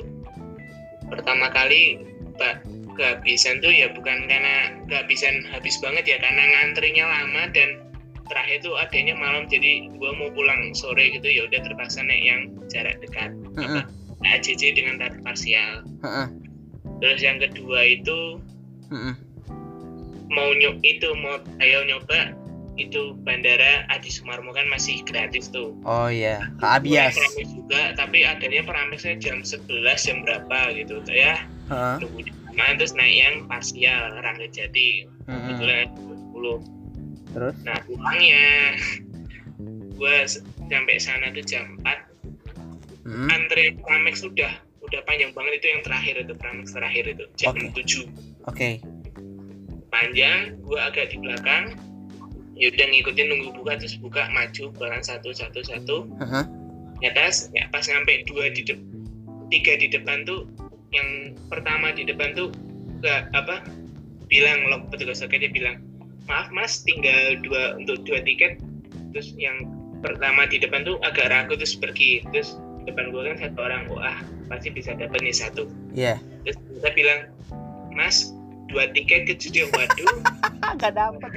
pertama 1.10 1.50
kali 1.50 2.00
pak 2.38 2.62
kehabisan 2.96 3.60
tuh 3.60 3.70
ya 3.70 3.92
bukan 3.92 4.26
karena 4.26 4.72
kehabisan 4.88 5.44
habis 5.52 5.76
banget 5.84 6.16
ya 6.16 6.16
karena 6.18 6.42
ngantrinya 6.42 7.04
lama 7.04 7.42
dan 7.52 7.85
terakhir 8.26 8.58
tuh 8.62 8.74
adanya 8.78 9.14
malam 9.16 9.46
jadi 9.46 9.86
gua 9.98 10.12
mau 10.18 10.30
pulang 10.34 10.74
sore 10.74 11.10
gitu 11.14 11.26
ya 11.26 11.46
udah 11.46 11.60
terpaksa 11.62 12.02
naik 12.02 12.22
yang 12.22 12.40
jarak 12.70 12.98
dekat 13.00 13.30
Heeh. 13.56 13.84
ACC 14.26 14.74
dengan 14.74 14.98
tarif 14.98 15.18
parsial 15.22 15.86
Heeh. 16.02 16.28
terus 17.02 17.20
yang 17.22 17.38
kedua 17.38 17.80
itu 17.86 18.40
heeh. 18.90 19.14
mau 20.30 20.50
nyob 20.58 20.76
itu 20.82 21.08
mau 21.18 21.38
ayo 21.62 21.86
nyoba 21.86 22.34
itu 22.76 23.16
bandara 23.24 23.88
Adi 23.88 24.12
Sumarmo 24.12 24.52
kan 24.52 24.68
masih 24.68 25.00
gratis 25.08 25.48
tuh 25.48 25.72
Oh 25.88 26.12
iya, 26.12 26.44
Kak 26.60 26.84
Abias. 26.84 27.16
Juga 27.40 27.96
tapi 27.96 28.20
adanya 28.20 28.60
Pramexnya 28.68 29.16
jam 29.16 29.40
11 29.40 29.64
jam 29.96 30.16
berapa 30.28 30.76
gitu 30.76 31.00
ya 31.08 31.40
Heeh. 31.72 31.96
tunggu 32.04 32.20
di 32.28 32.32
mana 32.52 32.76
terus 32.76 32.92
naik 32.92 33.16
yang 33.16 33.36
parsial 33.48 34.12
Jati 34.52 35.08
heeh. 35.08 35.40
kebetulan 35.56 35.88
10 36.36 36.75
Terus? 37.36 37.52
nah 37.62 37.76
pulangnya 37.84 38.48
gua 39.92 40.24
s- 40.24 40.40
sampai 40.66 40.96
sana 40.96 41.28
tuh 41.30 41.44
jam 41.44 41.76
4 41.84 42.16
Hmm. 43.06 43.28
antre 43.30 43.76
Pramex 43.78 44.24
udah 44.24 44.50
udah 44.82 45.00
panjang 45.04 45.30
banget 45.30 45.62
itu 45.62 45.66
yang 45.68 45.82
terakhir 45.84 46.14
itu 46.18 46.32
Pramex 46.34 46.74
terakhir 46.74 47.04
itu 47.06 47.24
jam 47.36 47.54
Oke. 47.54 47.70
7 47.76 48.02
Oke. 48.48 48.70
panjang 49.88 50.58
gua 50.64 50.90
agak 50.90 51.14
di 51.14 51.20
belakang 51.20 51.76
ya 52.56 52.72
udah 52.72 52.86
ngikutin 52.88 53.26
nunggu 53.28 53.48
buka 53.54 53.76
terus 53.76 53.94
buka 53.96 54.26
maju 54.32 54.72
pelan 54.74 55.04
satu 55.04 55.30
satu 55.30 55.60
satu 55.60 56.08
Heeh. 56.18 56.44
ya 57.04 57.12
ya 57.52 57.64
pas 57.68 57.84
sampai 57.84 58.24
dua 58.24 58.48
di 58.48 58.64
depan 58.64 58.88
tiga 59.46 59.76
di 59.76 59.86
depan 59.86 60.24
tuh 60.24 60.48
yang 60.90 61.36
pertama 61.46 61.92
di 61.92 62.02
depan 62.02 62.32
tuh 62.34 62.50
gak 63.04 63.28
apa 63.36 63.62
bilang 64.26 64.66
loh 64.66 64.80
petugas 64.90 65.20
oke 65.22 65.36
dia 65.36 65.46
bilang 65.46 65.78
maaf 66.26 66.48
mas 66.50 66.82
tinggal 66.82 67.38
dua 67.42 67.78
untuk 67.78 68.02
dua 68.06 68.22
tiket 68.22 68.58
terus 69.14 69.32
yang 69.38 69.70
pertama 70.04 70.44
di 70.46 70.60
depan 70.60 70.84
tuh 70.84 71.00
agak 71.02 71.30
ragu 71.32 71.54
terus 71.56 71.74
pergi 71.78 72.22
terus 72.34 72.58
depan 72.86 73.10
gua 73.10 73.32
kan 73.34 73.48
satu 73.48 73.58
orang 73.62 73.82
wah 73.90 74.18
pasti 74.46 74.70
bisa 74.70 74.94
dapat 74.94 75.18
nih 75.22 75.34
satu 75.34 75.66
Iya. 75.96 76.20
terus 76.46 76.58
kita 76.78 76.90
bilang 76.94 77.20
mas 77.90 78.30
dua 78.66 78.90
tiket 78.92 79.30
ke 79.30 79.34
judi 79.38 79.66
waduh 79.70 80.14
Nggak 80.76 80.92
dapet. 80.98 81.30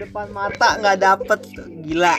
Depan 0.00 0.26
mata 0.32 0.80
nggak 0.80 0.98
dapet. 0.98 1.40
Gila. 1.84 2.16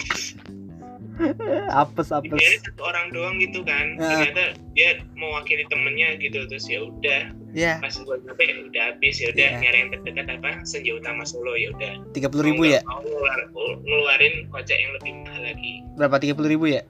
Apes 1.71 2.09
apes. 2.09 2.31
Ini 2.31 2.57
satu 2.61 2.81
orang 2.83 3.09
doang 3.09 3.35
gitu 3.37 3.61
kan 3.61 3.95
Ya. 3.95 4.09
ternyata 4.27 4.43
dia 4.71 4.89
mewakili 5.13 5.65
temennya 5.67 6.15
gitu 6.15 6.45
terus 6.45 6.65
ya 6.65 6.81
udah 6.81 7.21
Ya. 7.51 7.79
pas 7.79 7.89
gue 7.91 8.15
sampai 8.21 8.45
udah 8.63 8.83
habis 8.87 9.15
ya 9.17 9.29
udah 9.29 9.47
Iya. 9.47 9.59
nyari 9.59 9.77
yang 9.79 9.89
terdekat 9.91 10.27
apa 10.31 10.49
senja 10.63 10.91
utama 10.93 11.23
Solo 11.23 11.53
ya 11.53 11.71
udah 11.71 11.93
Tiga 12.11 12.27
puluh 12.27 12.45
ribu 12.47 12.63
ya. 12.67 12.79
mau 12.83 12.99
ngeluar, 12.99 13.39
ngeluarin 13.79 14.45
kocek 14.47 14.77
yang 14.77 14.91
lebih 14.93 15.11
mahal 15.23 15.41
lagi 15.43 15.73
Berapa 15.93 16.15
tiga 16.17 16.33
puluh 16.33 16.49
ribu 16.51 16.65
ya? 16.69 16.81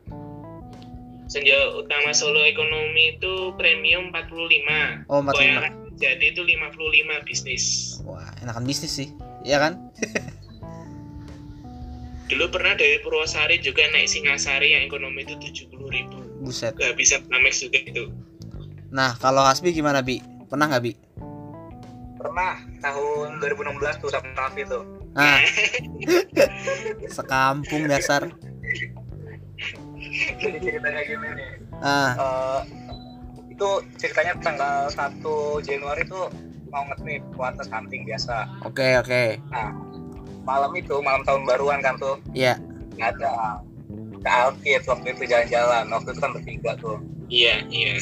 senja 1.25 1.51
utama 1.73 2.11
Solo 2.11 2.39
ekonomi 2.41 3.13
itu 3.13 3.51
premium 3.53 4.11
45 4.11 5.03
Oh 5.07 5.19
empat 5.19 5.35
yang 5.37 5.59
lima. 5.59 5.69
jadi 5.93 6.25
itu 6.25 6.41
55 6.41 6.71
bisnis 7.23 7.63
Wah 8.01 8.31
enakan 8.39 8.63
bisnis 8.63 8.91
sih. 8.93 9.11
Iya 9.43 9.59
kan? 9.59 9.73
dulu 12.27 12.45
pernah 12.49 12.73
dari 12.73 12.99
Purwosari 12.99 13.57
juga 13.57 13.87
naik 13.87 14.05
Singasari 14.05 14.71
yang 14.71 14.83
ekonomi 14.83 15.23
itu 15.23 15.35
70 15.67 15.87
ribu 15.87 16.17
Buset. 16.39 16.73
gak 16.73 16.93
bisa 16.93 17.19
Pramex 17.21 17.61
juga 17.61 17.79
itu 17.79 18.05
Nah 18.87 19.15
kalau 19.15 19.41
Hasbi 19.41 19.71
gimana 19.71 19.99
bi? 19.99 20.19
Pernah 20.45 20.67
nggak 20.69 20.83
bi? 20.83 20.93
pernah 22.17 22.53
tahun 22.79 23.37
2016 23.37 23.77
tuh 23.99 24.09
sama 24.09 24.27
Raffi 24.35 24.63
tuh 24.63 24.83
Nah. 25.13 25.39
Sekampung 27.09 27.85
dasar. 27.85 28.29
jadi 30.37 30.57
ceritanya 30.59 31.01
gini 31.03 31.27
nih 31.31 31.49
Ah. 31.77 32.11
Eh, 32.13 32.61
itu 33.49 33.69
ceritanya 33.95 34.33
tanggal 34.39 34.89
1 34.89 35.21
Januari 35.61 36.05
tuh 36.05 36.25
mau 36.67 36.83
nge-trip 36.85 37.21
ke 37.23 37.39
atas 37.39 37.67
hunting 37.67 38.01
biasa 38.03 38.45
Oke 38.63 38.97
oke. 38.97 39.23
nah 39.47 39.69
malam 40.47 40.71
itu 40.73 40.95
malam 40.97 41.21
tahun 41.21 41.43
baruan 41.43 41.83
kan 41.83 41.93
tuh 41.97 42.15
Iya. 42.31 42.55
nggak 42.95 43.10
ada 43.13 43.60
ke 44.17 44.29
Alkit 44.31 44.81
waktu 44.83 45.07
itu 45.12 45.23
jalan-jalan 45.25 45.86
waktu 45.88 46.10
itu 46.10 46.19
kan 46.19 46.31
bertiga 46.31 46.71
tuh 46.77 46.97
iya 47.27 47.60
iya 47.67 47.93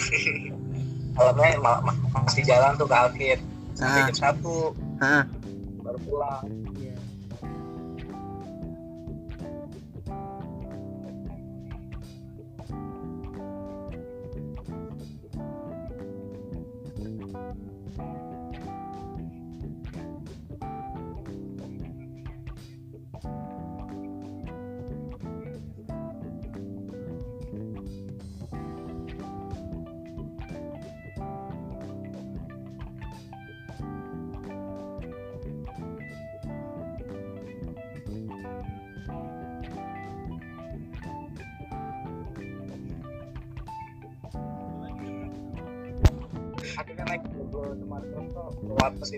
malamnya 1.11 1.57
ma- 1.57 1.81
ma- 1.81 1.97
masih 2.21 2.43
jalan 2.43 2.71
tuh 2.75 2.85
ke 2.85 2.95
Alkit 2.95 3.39
Ah. 3.75 3.75
sampai 3.75 4.01
jam 4.07 4.17
satu 4.21 4.71
Ah. 4.97 5.23
baru 5.81 5.97
pulang 6.01 6.43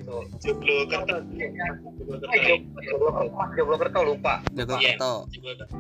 itu. 0.02 0.18
Joglo 0.44 0.76
Kerto 0.90 1.16
Eh, 1.38 2.40
Joglo 2.86 3.10
Joglo 3.56 3.76
Kerto 3.82 4.00
lupa. 4.06 4.42
Iya. 4.54 4.66
Kerto. 4.66 5.26
Joglo 5.34 5.54
Kerto 5.58 5.78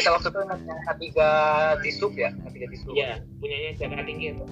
kita 0.00 0.08
waktu 0.16 0.28
itu 0.32 0.38
yang 0.40 0.80
K3 0.86 1.04
di 1.82 1.90
sub 1.92 2.12
ya? 2.16 2.30
K3 2.32 2.56
di 2.70 2.76
sub 2.80 2.94
iya 2.96 3.20
punyanya 3.42 3.70
Jakarta 3.76 4.04
Tinggi 4.06 4.26
itu 4.32 4.44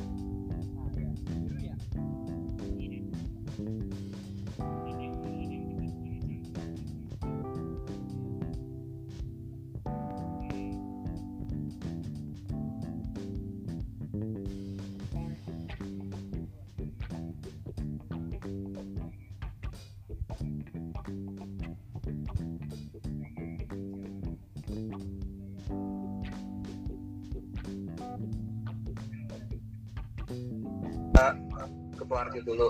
Pularjo 32.08 32.40
dulu 32.42 32.68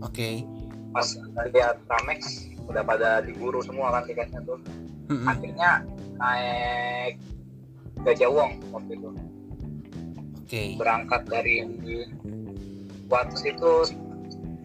Oke. 0.00 0.46
pas 0.94 1.06
lihat 1.50 1.82
Ramex 1.90 2.46
udah 2.70 2.82
pada 2.86 3.20
diburu 3.20 3.60
semua 3.60 3.92
kan 3.92 4.06
tiketnya 4.06 4.40
tuh 4.46 4.62
Mm-mm. 5.10 5.26
akhirnya 5.28 5.70
naik 6.16 7.18
Gajah 8.06 8.30
Wong 8.30 8.62
waktu 8.72 8.92
itu 8.96 9.10
Oke. 10.40 10.62
berangkat 10.78 11.22
dari 11.28 11.66
Wates 13.10 13.42
itu 13.44 13.72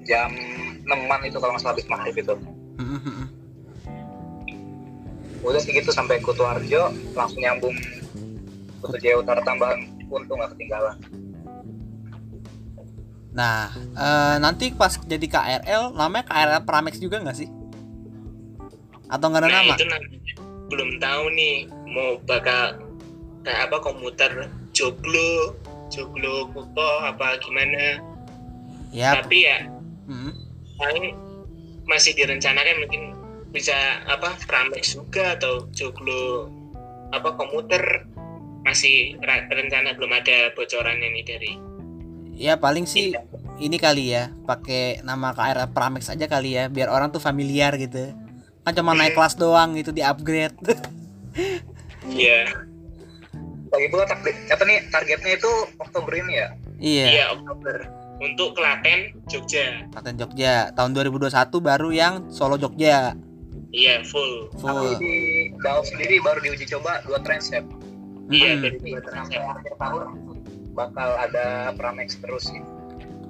jam 0.08 0.32
6 0.88 1.28
itu 1.28 1.38
kalau 1.42 1.52
nggak 1.54 1.64
salah 1.66 1.74
habis 1.76 1.88
maghrib 1.92 2.16
itu 2.16 2.36
mm-mm. 2.80 3.26
udah 5.44 5.62
segitu 5.62 5.92
sampai 5.92 6.22
Kutuarjo 6.24 6.94
langsung 7.18 7.42
nyambung 7.42 7.76
Kutu 8.80 8.96
Jaya 9.04 9.20
Utara 9.20 9.44
tambahan 9.44 9.92
untung 10.08 10.40
nggak 10.40 10.56
ketinggalan 10.56 10.96
Nah, 13.40 13.72
eh, 13.96 14.36
nanti 14.44 14.76
pas 14.76 15.00
jadi 15.00 15.24
KRL 15.24 15.96
namanya 15.96 16.28
KRL 16.28 16.68
Pramex 16.68 17.00
juga 17.00 17.24
nggak 17.24 17.38
sih? 17.40 17.48
Atau 19.08 19.32
nggak 19.32 19.48
ada 19.48 19.50
nah 19.50 19.64
nama? 19.64 19.74
itu 19.80 19.86
nanti 19.88 20.16
belum 20.70 21.02
tahu 21.02 21.24
nih 21.34 21.56
mau 21.90 22.20
bakal 22.28 22.78
kayak 23.42 23.72
apa 23.72 23.78
komuter 23.82 24.32
joglo 24.70 25.58
joglo 25.90 26.46
kuto 26.54 26.90
apa 27.02 27.42
gimana 27.42 28.06
Ya. 28.90 29.22
tapi 29.22 29.46
ya 29.46 29.70
mm, 30.10 30.34
paling 30.82 31.14
masih 31.86 32.18
direncanakan 32.18 32.82
mungkin 32.82 33.14
bisa 33.54 34.02
apa 34.10 34.34
pramex 34.50 34.98
juga 34.98 35.38
atau 35.38 35.70
joglo 35.78 36.50
apa 37.14 37.38
komuter 37.38 38.10
masih 38.66 39.14
rencana 39.26 39.94
belum 39.94 40.10
ada 40.10 40.50
bocorannya 40.58 41.06
nih 41.06 41.26
dari 41.26 41.52
ya 42.34 42.58
paling 42.58 42.90
sih 42.90 43.14
ini 43.60 43.78
kali 43.78 44.16
ya, 44.16 44.32
pakai 44.48 45.04
nama 45.04 45.36
KRL 45.36 45.70
Pramex 45.76 46.08
aja 46.10 46.26
kali 46.26 46.56
ya, 46.56 46.72
biar 46.72 46.88
orang 46.90 47.12
tuh 47.12 47.20
familiar 47.20 47.76
gitu. 47.76 48.16
Kan 48.64 48.72
cuma 48.76 48.96
naik 48.96 49.16
kelas 49.16 49.36
doang 49.36 49.76
gitu 49.76 49.92
di 49.92 50.04
upgrade. 50.04 50.56
iya 52.10 52.48
lagi 53.70 53.88
pula 53.94 54.06
target 54.10 54.36
apa 54.50 54.64
nih 54.66 54.78
targetnya 54.90 55.32
itu 55.38 55.52
Oktober 55.78 56.14
ini 56.18 56.34
ya 56.34 56.48
iya, 56.82 57.06
iya 57.06 57.26
Oktober 57.38 57.86
untuk 58.20 58.58
Klaten 58.58 59.16
Jogja 59.30 59.88
Klaten 59.94 60.18
Jogja. 60.20 60.74
Tahun 60.76 60.92
2021 60.92 61.32
baru 61.62 61.90
yang 61.94 62.14
Solo 62.34 62.58
Jogja. 62.58 63.14
iya 63.70 64.02
full 64.02 64.50
tapi 64.58 64.66
Full. 64.66 64.98
di 64.98 65.18
Daob 65.62 65.86
sendiri 65.86 66.18
baru 66.26 66.42
diuji 66.42 66.66
coba 66.74 67.06
dua 67.06 67.22
transit 67.22 67.62
iya 68.34 68.58
Mm-mm. 68.58 68.66
dari 68.66 68.98
akhir 68.98 69.74
tahun 69.78 70.06
bakal 70.74 71.10
ada 71.22 71.70
Pramex 71.78 72.18
terus 72.18 72.50
sih 72.50 72.62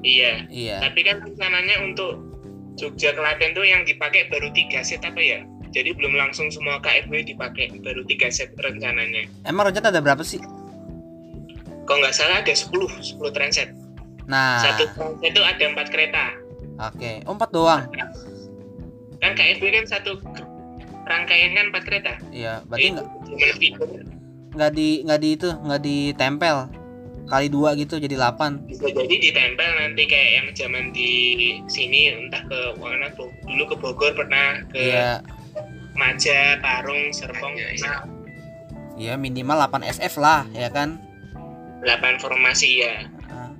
iya 0.01 0.45
Iya. 0.47 0.77
tapi 0.81 1.01
kan 1.01 1.19
rencananya 1.19 1.75
untuk 1.81 2.13
Jogja 2.75 3.11
Klaten 3.11 3.51
tuh 3.51 3.63
yang 3.63 3.83
dipakai 3.83 4.27
baru 4.27 4.47
tiga 4.49 4.79
set 4.79 5.01
apa 5.01 5.17
ya 5.17 5.39
jadi 5.69 5.91
belum 5.91 6.15
langsung 6.15 6.49
semua 6.49 6.79
KFW 6.79 7.21
dipakai 7.25 7.69
baru 7.77 8.01
tiga 8.03 8.27
set 8.27 8.55
rencananya 8.55 9.27
Emang 9.43 9.67
rencana 9.67 9.89
ada 9.89 9.99
berapa 9.99 10.21
sih? 10.21 10.39
kalau 11.83 11.99
nggak 11.99 12.13
salah 12.13 12.39
ada 12.39 12.53
10 12.53 12.69
10 12.69 13.19
transit 13.31 13.69
Nah, 14.23 14.61
satu 14.61 14.85
transit 14.93 15.25
itu 15.27 15.41
ada 15.41 15.63
empat 15.65 15.87
kereta 15.89 16.23
oke. 16.79 17.11
Oh, 17.25 17.33
empat 17.33 17.49
doang. 17.49 17.81
kan 19.19 19.31
KFW 19.33 19.67
kan 19.73 19.85
satu 19.85 20.21
rangkaian 21.03 21.51
kan 21.51 21.65
empat 21.69 21.83
kereta 21.83 22.13
Iya, 22.29 22.61
berarti 22.63 22.87
nggak 22.93 23.07
nggak 24.49 24.71
di 24.71 24.89
nggak 25.03 25.19
di 25.19 25.29
itu 25.33 25.47
nggak 25.51 25.81
ditempel 25.81 26.55
kali 27.29 27.47
dua 27.47 27.77
gitu 27.77 27.95
jadi 27.95 28.17
8 28.17 28.65
bisa 28.65 28.89
jadi 28.89 29.15
ditempel 29.21 29.69
nanti 29.77 30.03
kayak 30.03 30.29
yang 30.35 30.47
zaman 30.51 30.89
di 30.89 31.11
sini 31.69 32.09
entah 32.09 32.41
ke 32.43 32.59
mana 32.75 33.13
tuh 33.13 33.29
dulu 33.45 33.63
ke 33.69 33.75
Bogor 33.77 34.11
pernah 34.13 34.65
ke 34.67 34.81
Iya, 34.81 35.21
Maja, 35.93 36.57
Parung, 36.57 37.11
Serpong, 37.11 37.53
nah, 37.53 38.01
iya 38.95 39.13
minimal 39.13 39.67
8 39.67 39.83
SF 39.85 40.17
lah, 40.17 40.47
ya 40.51 40.71
kan? 40.71 40.97
8 41.85 42.17
formasi 42.17 42.81
ya 42.81 43.03
Ah, 43.27 43.51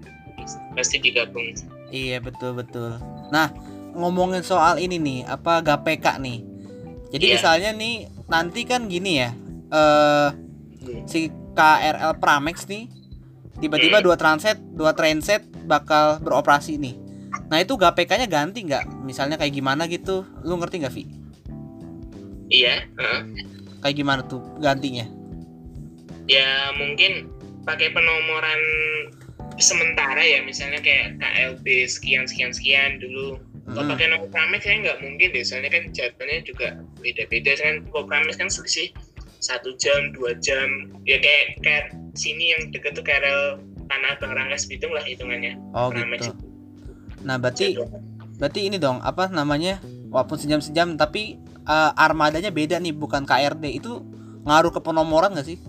pasti 0.74 0.98
digabung. 0.98 1.52
iya 1.90 2.18
betul 2.18 2.56
betul. 2.56 2.98
Nah, 3.30 3.54
ngomongin 3.94 4.42
soal 4.42 4.80
ini 4.80 4.98
nih, 4.98 5.20
apa 5.26 5.60
GPK 5.60 6.18
nih. 6.18 6.40
Jadi 7.10 7.26
Iya. 7.26 7.34
misalnya 7.38 7.70
nih 7.76 7.96
nanti 8.26 8.62
kan 8.64 8.88
gini 8.88 9.20
ya, 9.20 9.30
eh 9.70 10.30
si 11.06 11.28
KRL 11.54 12.18
Pramex 12.18 12.66
nih 12.66 12.88
tiba-tiba 13.60 14.00
Hmm. 14.00 14.06
dua 14.06 14.16
transit, 14.16 14.58
dua 14.74 14.92
transit 14.92 15.44
bakal 15.64 16.20
beroperasi 16.20 16.80
nih. 16.80 16.96
Nah 17.48 17.62
itu 17.62 17.76
GPK-nya 17.76 18.26
ganti 18.26 18.66
nggak? 18.66 19.06
Misalnya 19.06 19.38
kayak 19.38 19.54
gimana 19.54 19.86
gitu? 19.86 20.26
Lu 20.42 20.58
ngerti 20.58 20.82
nggak 20.82 20.94
Vi? 20.94 21.04
Iya, 22.50 22.82
heeh. 22.98 23.22
Kayak 23.80 23.96
gimana 23.96 24.22
tuh 24.26 24.42
gantinya? 24.58 25.06
ya 26.30 26.70
mungkin 26.78 27.26
pakai 27.66 27.90
penomoran 27.90 28.62
sementara 29.58 30.22
ya 30.22 30.46
misalnya 30.46 30.78
kayak 30.78 31.18
KLB 31.18 31.90
sekian 31.90 32.30
sekian 32.30 32.54
sekian 32.54 33.02
dulu. 33.02 33.42
Kalau 33.66 33.82
Mm-mm. 33.86 33.92
pakai 33.98 34.08
nomor 34.14 34.30
Pramex 34.30 34.62
saya 34.62 34.78
nggak 34.82 35.02
mungkin 35.02 35.30
deh, 35.34 35.42
soalnya 35.42 35.74
kan 35.74 35.90
jadwalnya 35.90 36.42
juga 36.46 36.68
beda-beda 37.02 37.58
kan. 37.58 37.82
Kalau 37.82 38.06
Pramex 38.06 38.38
kan 38.38 38.50
selisih 38.50 38.94
satu 39.42 39.74
jam, 39.82 40.14
dua 40.14 40.38
jam, 40.38 40.94
ya 41.06 41.18
kayak 41.18 41.46
kayak 41.66 41.86
sini 42.20 42.52
yang 42.52 42.68
deket 42.70 42.92
tuh 42.92 43.02
KRL 43.02 43.64
Tanah 43.88 44.12
Abang 44.14 44.36
Rangkas 44.36 44.68
Bitung 44.68 44.92
lah 44.92 45.02
hitungannya. 45.02 45.56
Oh 45.72 45.88
gitu. 45.90 46.36
Nah 47.24 47.36
berarti 47.36 47.74
Jadwal. 47.74 47.90
berarti 48.36 48.60
ini 48.62 48.76
dong 48.76 49.00
apa 49.00 49.28
namanya? 49.30 49.80
Walaupun 50.08 50.36
sejam-sejam 50.36 50.94
tapi 50.94 51.36
eh, 51.64 51.92
armadanya 51.96 52.52
beda 52.52 52.78
nih 52.78 52.92
bukan 52.92 53.24
KRD 53.24 53.80
itu 53.80 54.04
ngaruh 54.44 54.70
ke 54.70 54.80
penomoran 54.80 55.32
nggak 55.32 55.48
sih? 55.48 55.60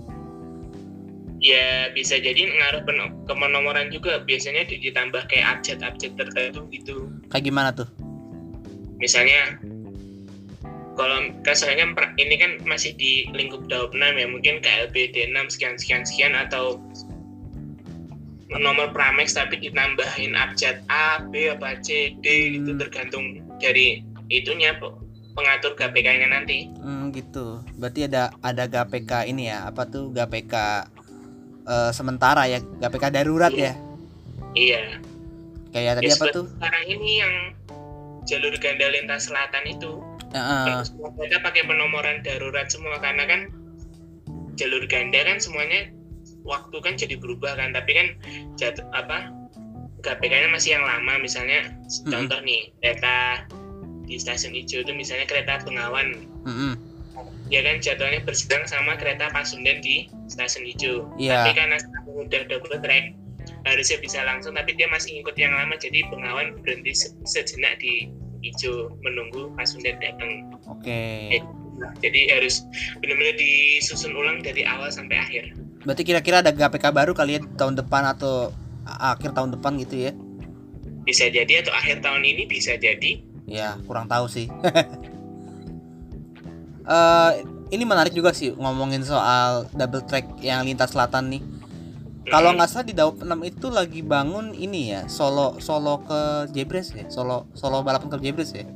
ya 1.41 1.89
bisa 1.97 2.21
jadi 2.21 2.37
ngaruh 2.37 2.85
ke 3.25 3.33
penomoran 3.33 3.89
juga 3.89 4.21
biasanya 4.21 4.69
di- 4.69 4.77
ditambah 4.77 5.25
kayak 5.25 5.57
abjad-abjad 5.57 6.13
tertentu 6.13 6.69
gitu 6.69 7.09
Kayak 7.33 7.45
gimana 7.49 7.71
tuh? 7.73 7.89
misalnya 9.01 9.57
kalau 11.01 11.17
soalnya 11.57 11.89
kan 11.97 12.13
ini 12.21 12.37
kan 12.37 12.53
masih 12.69 12.93
di 13.01 13.25
lingkup 13.33 13.65
daup 13.73 13.97
6 13.97 14.21
ya 14.21 14.27
mungkin 14.29 14.61
KLB 14.61 15.17
D6 15.17 15.57
sekian 15.57 15.75
sekian 15.81 16.03
sekian 16.05 16.37
atau 16.37 16.77
nomor 18.51 18.91
Pramex 18.91 19.33
tapi 19.33 19.57
ditambahin 19.57 20.35
abjad 20.35 20.83
A, 20.91 21.23
B, 21.23 21.49
apa 21.49 21.79
C, 21.81 22.19
D 22.19 22.27
itu 22.59 22.75
Hmm. 22.75 22.81
tergantung 22.83 23.25
dari 23.57 24.03
itunya 24.29 24.75
pe- 24.75 24.93
pengatur 25.33 25.79
KPK-nya 25.79 26.29
nanti. 26.29 26.67
Hmm 26.83 27.15
gitu. 27.15 27.63
Berarti 27.79 28.11
ada 28.11 28.35
ada 28.43 28.67
GPK 28.67 29.31
ini 29.31 29.49
ya, 29.49 29.71
apa 29.71 29.87
tuh 29.87 30.11
GPK 30.11 30.55
eh, 31.65 31.91
sementara 31.95 32.51
ya, 32.51 32.59
GPK 32.59 33.15
darurat 33.15 33.55
ya. 33.55 33.79
Iya. 34.53 34.99
Kayak 35.71 36.03
tadi 36.03 36.11
Ya, 36.11 36.15
apa 36.19 36.27
tuh? 36.35 36.45
Sekarang 36.51 36.85
ini 36.91 37.11
yang 37.23 37.35
jalur 38.27 38.55
ganda 38.59 38.87
lintas 38.91 39.31
selatan 39.31 39.65
itu 39.71 40.03
Semua 40.87 41.11
mereka 41.15 41.43
pakai 41.43 41.63
penomoran 41.67 42.23
darurat 42.23 42.71
semua 42.71 42.99
karena 42.99 43.27
kan 43.27 43.41
jalur 44.55 44.85
ganda 44.87 45.21
kan 45.25 45.41
semuanya 45.41 45.89
waktu 46.45 46.77
kan 46.81 46.95
jadi 46.95 47.17
berubah 47.17 47.57
kan 47.57 47.73
tapi 47.73 47.91
kan 47.97 48.07
jat, 48.55 48.77
apa 48.93 49.33
KPK-nya 50.01 50.49
masih 50.49 50.77
yang 50.77 50.85
lama 50.85 51.21
misalnya 51.21 51.69
contoh 52.09 52.41
nih 52.41 52.73
kereta 52.81 53.45
di 54.05 54.17
stasiun 54.17 54.57
hijau 54.57 54.81
itu 54.81 54.93
misalnya 54.93 55.29
kereta 55.29 55.61
Bengawan 55.63 56.25
Mm-mm. 56.49 56.73
ya 57.49 57.61
kan 57.63 57.79
jadwalnya 57.79 58.25
berselang 58.25 58.65
sama 58.65 58.97
kereta 58.97 59.29
Pasundan 59.31 59.81
di 59.81 60.09
stasiun 60.27 60.65
hijau 60.67 60.95
Iya. 61.17 61.45
tapi 61.45 61.51
karena 61.57 61.77
udah 62.09 62.43
double 62.49 62.81
track 62.81 63.13
harusnya 63.69 63.99
bisa 64.01 64.25
langsung 64.25 64.57
tapi 64.57 64.73
dia 64.73 64.89
masih 64.89 65.21
ngikut 65.21 65.37
yang 65.37 65.53
lama 65.53 65.77
jadi 65.77 66.05
Bengawan 66.09 66.57
berhenti 66.61 66.97
se- 66.97 67.13
sejenak 67.25 67.77
di 67.79 68.09
hijau 68.41 68.93
menunggu 69.01 69.53
Pasundan 69.55 69.97
datang 70.01 70.49
Oke. 70.69 71.41
jadi 72.01 72.21
harus 72.37 72.65
benar-benar 73.01 73.37
disusun 73.37 74.13
ulang 74.13 74.41
dari 74.41 74.65
awal 74.65 74.89
sampai 74.89 75.17
akhir 75.17 75.45
Berarti 75.81 76.05
kira-kira 76.05 76.45
ada 76.45 76.53
GPK 76.53 76.93
baru 76.93 77.17
kali 77.17 77.37
ya 77.37 77.41
tahun 77.57 77.73
depan 77.81 78.05
atau 78.05 78.53
akhir 78.85 79.33
tahun 79.33 79.57
depan 79.57 79.81
gitu 79.81 80.09
ya? 80.09 80.13
bisa 81.01 81.27
jadi 81.33 81.65
atau 81.65 81.73
akhir 81.73 82.05
tahun 82.05 82.21
ini 82.21 82.45
bisa 82.45 82.77
jadi 82.77 83.25
Ya, 83.51 83.75
kurang 83.83 84.07
tahu 84.07 84.31
sih. 84.31 84.47
Eh, 86.91 87.33
ini 87.71 87.85
menarik 87.87 88.11
juga 88.11 88.35
sih 88.35 88.51
ngomongin 88.51 89.07
soal 89.07 89.71
double 89.71 90.03
track 90.03 90.43
yang 90.43 90.67
lintas 90.67 90.91
selatan 90.91 91.31
nih. 91.31 91.43
Kalau 92.27 92.53
Hmm, 92.53 92.61
nggak 92.61 92.69
salah 92.69 92.85
di 92.85 92.93
Daup 92.93 93.17
6 93.19 93.41
itu 93.43 93.67
lagi 93.69 94.05
bangun 94.05 94.53
ini 94.53 94.93
ya, 94.93 95.09
Solo 95.09 95.57
Solo 95.59 96.05
ke 96.05 96.21
Jebres 96.53 96.93
ya, 96.93 97.09
Solo 97.09 97.49
Solo 97.55 97.81
balapan 97.81 98.13
ke 98.13 98.19
Jebres 98.21 98.53
ya. 98.53 98.69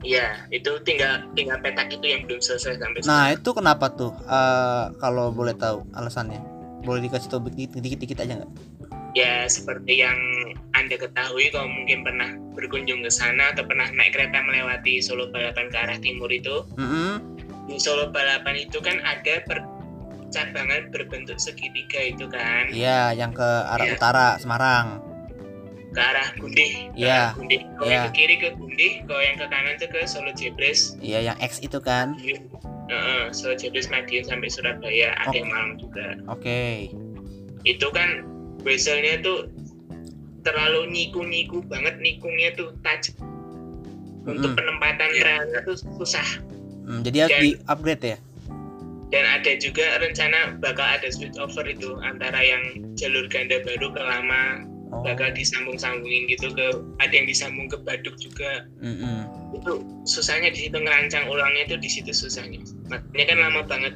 Iya, 0.00 0.48
itu 0.48 0.80
tinggal 0.82 1.28
tinggal 1.32 1.60
petak 1.60 1.92
itu 1.92 2.02
yang 2.02 2.24
belum 2.24 2.40
selesai 2.40 2.80
sampai 2.80 3.00
Nah 3.04 3.28
sekarang. 3.28 3.36
itu 3.36 3.50
kenapa 3.52 3.86
tuh? 3.92 4.10
Eh, 4.24 4.84
kalau 4.96 5.28
boleh 5.28 5.52
tahu 5.52 5.84
alasannya, 5.92 6.40
boleh 6.80 7.04
dikasih 7.04 7.28
tahu 7.28 7.46
dikit-dikit 7.52 8.16
aja 8.18 8.40
nggak? 8.40 8.52
Ya 9.12 9.44
seperti 9.44 10.00
yang 10.00 10.16
anda 10.72 10.94
ketahui 10.94 11.50
kalau 11.50 11.66
mungkin 11.66 12.00
pernah 12.00 12.30
berkunjung 12.54 13.02
ke 13.02 13.10
sana 13.10 13.50
atau 13.50 13.66
pernah 13.66 13.90
naik 13.90 14.14
kereta 14.14 14.38
melewati 14.40 14.98
Solo 14.98 15.28
Balapan 15.28 15.66
ke 15.68 15.76
arah 15.76 15.98
timur 15.98 16.30
itu, 16.30 16.62
Mm-mm. 16.74 17.18
di 17.66 17.76
Solo 17.76 18.08
Balapan 18.08 18.56
itu 18.56 18.78
kan 18.78 19.02
ada 19.02 19.42
percabangan 20.30 20.94
berbentuk 20.94 21.42
segitiga 21.42 21.98
itu 22.06 22.30
kan 22.30 22.70
Iya, 22.70 23.10
yang 23.12 23.34
ke 23.34 23.42
arah 23.42 23.82
Iya. 23.84 23.94
utara 23.98 24.28
Semarang. 24.38 25.02
ke 25.90 25.98
arah 25.98 26.28
Gundih, 26.38 26.86
Iya, 26.94 27.34
Gundih. 27.34 27.66
Kalau 27.74 27.90
yang 27.90 28.06
iya. 28.06 28.06
ke 28.06 28.14
kiri 28.14 28.36
ke 28.38 28.48
Gundih, 28.54 29.02
kalau 29.10 29.18
yang 29.18 29.34
ke 29.34 29.46
kanan 29.50 29.74
tuh 29.74 29.90
ke 29.90 30.06
Solo 30.06 30.30
Jebres. 30.30 30.94
Iya, 31.02 31.18
yang 31.26 31.36
X 31.42 31.58
itu 31.58 31.82
kan. 31.82 32.14
Heeh, 32.86 33.34
Solo 33.34 33.58
Jebres 33.58 33.90
Madiun 33.90 34.22
sampai 34.22 34.46
Surabaya, 34.46 35.18
ada 35.18 35.34
yang 35.34 35.50
Malang 35.50 35.74
juga. 35.76 36.14
Oke. 36.30 36.94
itu 37.60 37.92
kan 37.92 38.24
bezelnya 38.64 39.20
tuh 39.20 39.44
terlalu 40.40 40.88
niku-niku 40.88 41.60
banget 41.60 42.00
nikungnya 42.00 42.56
tuh 42.56 42.72
tajam 42.80 43.12
untuk 44.24 44.48
Mm-mm. 44.48 44.56
penempatan 44.56 45.10
relnya 45.20 45.60
tuh 45.60 45.76
susah 45.76 46.24
Hmm, 46.88 47.04
jadi 47.04 47.28
harus 47.28 47.36
di 47.36 47.50
upgrade 47.68 48.04
ya. 48.06 48.18
Dan 49.10 49.26
ada 49.26 49.52
juga 49.58 49.98
rencana 49.98 50.58
bakal 50.62 50.86
ada 50.86 51.10
switch 51.10 51.36
over 51.38 51.66
itu 51.66 51.98
antara 52.02 52.38
yang 52.38 52.62
jalur 52.94 53.26
ganda 53.26 53.58
baru 53.62 53.90
ke 53.90 54.02
lama 54.02 54.66
Oh. 54.90 55.06
bakal 55.06 55.30
disambung-sambungin 55.30 56.26
gitu 56.26 56.50
ke 56.50 56.66
ada 56.98 57.14
yang 57.14 57.22
disambung 57.22 57.70
ke 57.70 57.78
Baduk 57.78 58.18
juga 58.18 58.66
mm-mm. 58.82 59.22
itu 59.54 59.86
susahnya 60.02 60.50
di 60.50 60.66
situ 60.66 60.74
ngerancang 60.82 61.30
ulangnya 61.30 61.62
itu 61.70 61.76
di 61.78 61.86
situ 61.86 62.10
susahnya 62.10 62.58
makanya 62.90 63.24
kan 63.30 63.38
lama 63.38 63.62
banget 63.70 63.94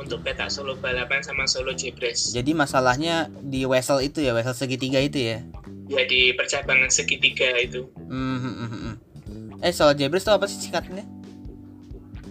untuk 0.00 0.24
petak 0.24 0.48
Solo 0.48 0.72
balapan 0.80 1.20
sama 1.20 1.44
Solo 1.44 1.76
Jebres 1.76 2.32
Jadi 2.32 2.56
masalahnya 2.56 3.28
di 3.44 3.68
wesel 3.68 4.08
itu 4.08 4.24
ya, 4.24 4.32
wesel 4.32 4.56
segitiga 4.56 5.04
itu 5.04 5.20
ya. 5.20 5.44
ya 5.92 6.02
di 6.08 6.32
percabangan 6.32 6.88
segitiga 6.88 7.52
itu 7.60 7.84
Hmm, 8.08 8.40
hmm, 8.40 8.54
hmm, 8.56 8.70
hmm. 8.72 8.94
Eh, 9.60 9.68
soal 9.68 9.92
Jebres 9.92 10.24
tuh 10.24 10.32
apa 10.32 10.48
sih 10.48 10.64
singkatnya? 10.64 11.04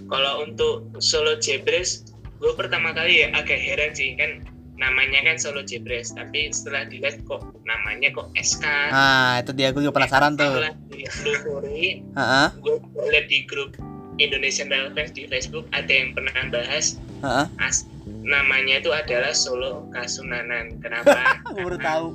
Kalau 0.09 0.43
untuk 0.43 0.89
Solo 0.99 1.37
Jebres, 1.37 2.10
gue 2.41 2.51
pertama 2.57 2.89
kali 2.91 3.21
ya 3.21 3.27
agak 3.37 3.61
heran 3.61 3.93
sih 3.93 4.17
kan 4.17 4.41
namanya 4.81 5.21
kan 5.21 5.37
Solo 5.37 5.61
Jebres, 5.61 6.09
tapi 6.17 6.49
setelah 6.49 6.89
dilihat 6.89 7.21
kok 7.29 7.45
namanya 7.69 8.09
kok 8.17 8.33
SK. 8.33 8.65
Ah, 8.89 9.37
itu 9.37 9.53
dia 9.53 9.69
gue 9.69 9.85
juga 9.85 9.93
penasaran 9.93 10.33
tuh. 10.33 10.57
Setelah 10.57 10.73
ditelusuri, 10.89 12.01
Heeh, 12.01 12.47
gue 12.65 12.75
lihat 13.13 13.29
di 13.29 13.45
grup 13.45 13.77
Indonesian 14.17 14.73
Fans 14.73 15.13
di 15.13 15.29
Facebook 15.29 15.69
ada 15.69 15.93
yang 15.93 16.17
pernah 16.17 16.33
bahas 16.49 16.97
heeh. 17.21 17.45
as 17.61 17.85
namanya 18.25 18.81
itu 18.81 18.89
adalah 18.89 19.37
Solo 19.37 19.85
Kasunanan. 19.93 20.81
Kenapa? 20.81 21.37
Gue 21.53 21.61
baru 21.61 21.79
tahu. 21.81 22.05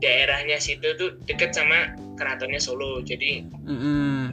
Daerahnya 0.00 0.56
situ 0.56 0.96
tuh 0.96 1.16
deket 1.24 1.52
sama 1.52 1.92
keratonnya 2.16 2.56
Solo 2.56 3.00
jadi 3.00 3.44
Mm-mm. 3.64 4.32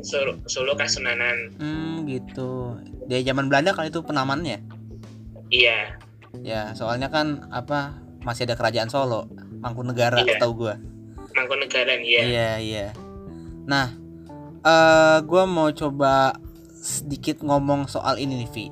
Solo, 0.00 0.40
Solo 0.44 0.72
Kasunanan 0.72 1.52
Hmm, 1.56 2.04
gitu. 2.04 2.76
Dari 3.04 3.22
zaman 3.22 3.46
Belanda 3.46 3.72
kan 3.72 3.86
itu 3.86 4.00
penamannya. 4.00 4.58
iya 5.48 6.00
Ya, 6.40 6.72
soalnya 6.72 7.06
kan 7.06 7.44
apa 7.52 7.92
masih 8.20 8.48
ada 8.48 8.56
kerajaan 8.56 8.88
Solo, 8.88 9.28
Mangkunegara, 9.60 10.24
Iya. 10.24 10.40
tahu 10.40 10.52
gua. 10.58 10.80
Mangkunegaran 11.30 12.00
iya 12.00 12.20
Iya, 12.24 12.50
iya. 12.58 12.86
Nah, 13.62 13.92
eh 14.58 15.18
gua 15.22 15.44
mau 15.44 15.68
coba 15.70 16.40
sedikit 16.74 17.44
ngomong 17.44 17.84
soal 17.84 18.16
ini 18.16 18.42
nih, 18.42 18.50
Vi. 18.50 18.66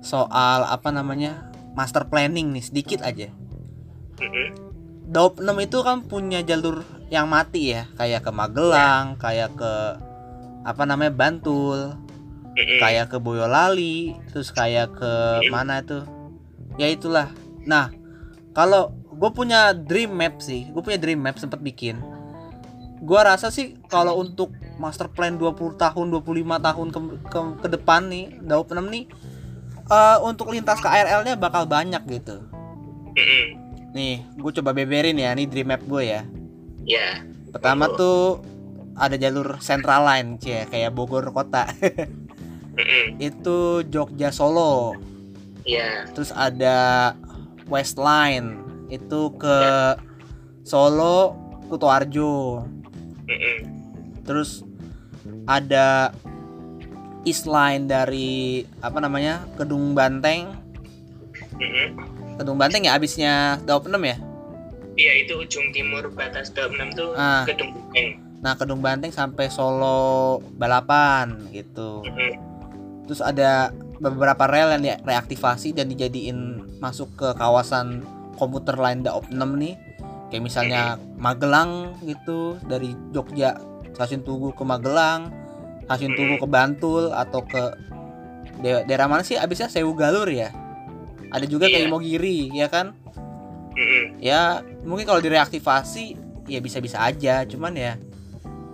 Soal 0.00 0.62
apa 0.62 0.92
namanya? 0.92 1.48
Master 1.72 2.04
planning 2.04 2.52
nih 2.52 2.62
sedikit 2.62 3.00
aja. 3.00 3.32
Mm-mm. 4.20 4.69
Daup 5.10 5.42
6 5.42 5.50
itu 5.58 5.82
kan 5.82 6.06
punya 6.06 6.38
jalur 6.46 6.86
yang 7.10 7.26
mati 7.26 7.74
ya, 7.74 7.90
kayak 7.98 8.22
ke 8.22 8.30
Magelang, 8.30 9.18
kayak 9.18 9.50
ke 9.58 9.72
apa 10.62 10.82
namanya? 10.86 11.10
Bantul, 11.10 11.98
Mm-mm. 12.54 12.78
kayak 12.78 13.10
ke 13.10 13.18
Boyolali, 13.18 14.14
terus 14.30 14.54
kayak 14.54 14.94
ke 14.94 15.12
mana 15.50 15.82
tuh? 15.82 16.06
Ya 16.78 16.86
itulah. 16.86 17.26
Nah, 17.66 17.90
kalau 18.54 18.94
gue 19.10 19.30
punya 19.34 19.74
dream 19.74 20.14
map 20.14 20.38
sih, 20.38 20.70
gue 20.70 20.78
punya 20.78 20.96
dream 21.02 21.18
map 21.18 21.42
sempat 21.42 21.58
bikin. 21.58 21.98
Gua 23.00 23.24
rasa 23.24 23.48
sih 23.48 23.80
kalau 23.88 24.20
untuk 24.20 24.52
master 24.76 25.08
plan 25.08 25.34
20 25.34 25.80
tahun, 25.80 26.06
25 26.12 26.60
tahun 26.60 26.88
ke, 26.92 27.00
ke, 27.32 27.40
ke 27.64 27.68
depan 27.72 28.06
nih, 28.06 28.38
Daup 28.44 28.70
6 28.70 28.78
nih 28.86 29.08
eh, 29.90 30.18
untuk 30.22 30.52
lintas 30.54 30.78
KRL-nya 30.78 31.34
bakal 31.34 31.66
banyak 31.66 32.02
gitu. 32.06 32.44
Nih, 33.90 34.22
gue 34.38 34.52
coba 34.60 34.70
beberin 34.70 35.18
ya, 35.18 35.34
nih 35.34 35.46
dream 35.50 35.74
map 35.74 35.82
gue 35.82 36.02
ya. 36.06 36.22
ya 36.86 37.26
Pertama 37.50 37.90
tuh 37.98 38.38
ada 38.94 39.16
jalur 39.18 39.58
Central 39.58 40.06
Line, 40.06 40.38
cie, 40.38 40.66
kayak 40.70 40.94
Bogor 40.94 41.26
kota. 41.34 41.66
Itu 43.18 43.82
Jogja 43.90 44.30
Solo. 44.30 44.96
ya 45.66 46.08
Terus 46.14 46.30
ada 46.32 47.12
West 47.68 48.00
Line, 48.00 48.58
itu 48.90 49.30
ke 49.36 49.58
Solo 50.66 51.36
Kutoarjo. 51.70 52.66
Terus 54.26 54.66
ada 55.46 56.10
East 57.22 57.46
Line 57.46 57.86
dari 57.86 58.64
apa 58.82 58.98
namanya? 58.98 59.44
Kedung 59.54 59.94
Banteng. 59.94 60.56
Kedung 62.36 62.56
Banteng 62.56 62.82
ya 62.82 62.94
abisnya 62.94 63.34
Daup 63.62 63.84
6 63.84 63.96
ya? 64.00 64.16
iya 64.94 65.12
itu 65.16 65.32
ujung 65.34 65.70
timur 65.70 66.10
batas 66.10 66.50
Daup 66.50 66.70
6 66.70 66.92
tuh 66.92 67.14
Ah. 67.14 67.42
Kedung 67.44 67.72
Banteng 67.72 68.08
Nah, 68.40 68.56
Kedung 68.56 68.80
Banteng 68.80 69.12
sampai 69.12 69.48
Solo 69.48 70.40
Balapan 70.50 71.44
gitu. 71.50 72.00
Mm-mm. 72.00 72.32
Terus 73.04 73.20
ada 73.20 73.68
beberapa 73.96 74.48
rel 74.48 74.72
yang 74.72 74.82
direaktivasi 74.82 75.76
dan 75.76 75.88
dijadiin 75.88 76.38
masuk 76.80 77.12
ke 77.14 77.28
kawasan 77.36 78.00
komuter 78.34 78.72
lain 78.74 79.04
Daop 79.04 79.28
6 79.28 79.36
nih. 79.36 79.76
Kayak 80.32 80.40
misalnya 80.42 80.82
Magelang 81.16 82.00
gitu 82.00 82.56
dari 82.64 82.96
Jogja 83.10 83.60
stasiun 83.92 84.22
Tugu 84.22 84.54
ke 84.54 84.62
Magelang, 84.62 85.28
stasiun 85.84 86.14
Tugu 86.14 86.34
ke 86.38 86.48
Bantul 86.48 87.12
atau 87.12 87.44
ke 87.44 87.76
da- 88.56 88.84
daerah 88.84 89.04
mana 89.04 89.20
sih 89.20 89.36
abisnya 89.36 89.68
Sewu 89.68 89.92
Galur 89.92 90.24
ya. 90.26 90.48
Ada 91.30 91.46
juga 91.46 91.66
ke 91.66 91.78
Iya. 91.78 91.86
Imogiri 91.86 92.50
ya 92.50 92.66
kan. 92.66 92.92
Mm-mm. 93.72 94.18
Ya 94.18 94.60
mungkin 94.82 95.06
kalau 95.06 95.18
direaktivasi 95.18 96.18
ya 96.46 96.58
bisa-bisa 96.58 96.98
aja 96.98 97.46
cuman 97.46 97.72
ya 97.72 97.94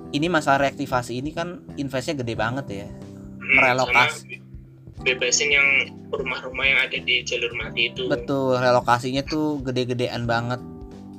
ini 0.08 0.26
masalah 0.26 0.64
reaktivasi 0.64 1.20
ini 1.20 1.30
kan 1.30 1.60
investnya 1.76 2.16
gede 2.16 2.32
banget 2.32 2.66
ya 2.70 2.88
Mm, 3.36 3.52
merelokasi 3.52 4.40
sama 4.40 5.04
bebasin 5.04 5.50
yang 5.52 5.68
rumah-rumah 6.08 6.64
yang 6.64 6.80
ada 6.80 6.96
di 6.96 7.20
jalur 7.22 7.52
mati 7.54 7.92
itu 7.92 8.08
Betul, 8.08 8.56
relokasinya 8.56 9.22
tuh 9.22 9.60
gede-gedean 9.60 10.24
banget. 10.24 10.58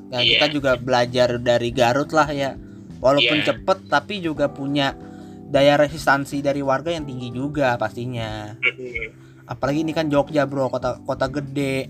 Ya, 0.09 0.19
Iya. 0.19 0.29
kita 0.33 0.45
juga 0.49 0.71
belajar 0.75 1.37
dari 1.37 1.69
Garut 1.69 2.09
lah 2.09 2.27
ya. 2.27 2.57
Walaupun 2.97 3.37
Iya. 3.37 3.53
cepet 3.53 3.77
tapi 3.85 4.19
juga 4.19 4.49
punya 4.49 4.97
daya 5.45 5.77
resistansi 5.77 6.41
dari 6.41 6.59
warga 6.59 6.89
yang 6.89 7.05
tinggi 7.05 7.29
juga 7.29 7.77
pastinya. 7.77 8.57
Mm-mm. 8.57 9.26
Apalagi 9.47 9.81
ini 9.81 9.95
kan 9.95 10.11
Jogja, 10.11 10.43
Bro, 10.43 10.67
kota 10.67 10.99
kota 11.01 11.31
gede. 11.31 11.87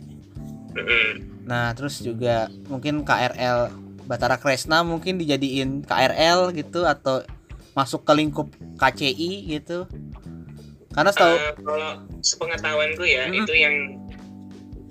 Nah, 1.43 1.73
terus 1.73 1.99
juga 1.99 2.47
mungkin 2.69 3.01
KRL 3.01 3.73
Batara 4.05 4.37
Kresna 4.37 4.85
mungkin 4.85 5.17
dijadiin 5.17 5.83
KRL 5.83 6.53
gitu 6.53 6.85
atau 6.85 7.25
masuk 7.73 8.05
ke 8.05 8.13
lingkup 8.13 8.47
KCI 8.77 9.57
gitu. 9.57 9.89
Karena 10.93 11.09
setahu 11.13 11.33
Eh, 11.33 11.53
kalau 11.61 11.91
sepengetahuanku 12.21 13.03
ya 13.05 13.25
Mm-mm. 13.29 13.41
itu 13.45 13.53
yang 13.53 13.75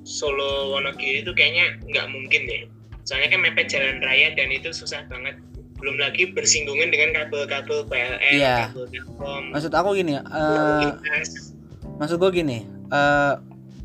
Solo 0.07 0.71
Wonogiri 0.71 1.27
itu 1.27 1.35
kayaknya 1.35 1.83
nggak 1.83 2.07
mungkin 2.15 2.47
deh 2.47 2.63
soalnya 3.03 3.27
kan 3.31 3.41
mepet 3.43 3.67
jalan 3.71 3.99
raya 4.03 4.35
dan 4.35 4.51
itu 4.51 4.71
susah 4.71 5.03
banget 5.07 5.35
belum 5.79 5.99
lagi 5.99 6.31
bersinggungan 6.31 6.89
dengan 6.91 7.11
kabel-kabel 7.15 7.87
PLN, 7.87 8.35
Iya. 8.35 8.57
kabel 8.71 8.87
Telkom, 8.91 9.45
maksud 9.53 9.73
aku 9.77 9.89
gini, 9.95 10.17
lintas. 10.17 11.53
Maksud 11.97 12.17
gue 12.21 12.31
gini, 12.33 12.59
eh, 12.93 13.35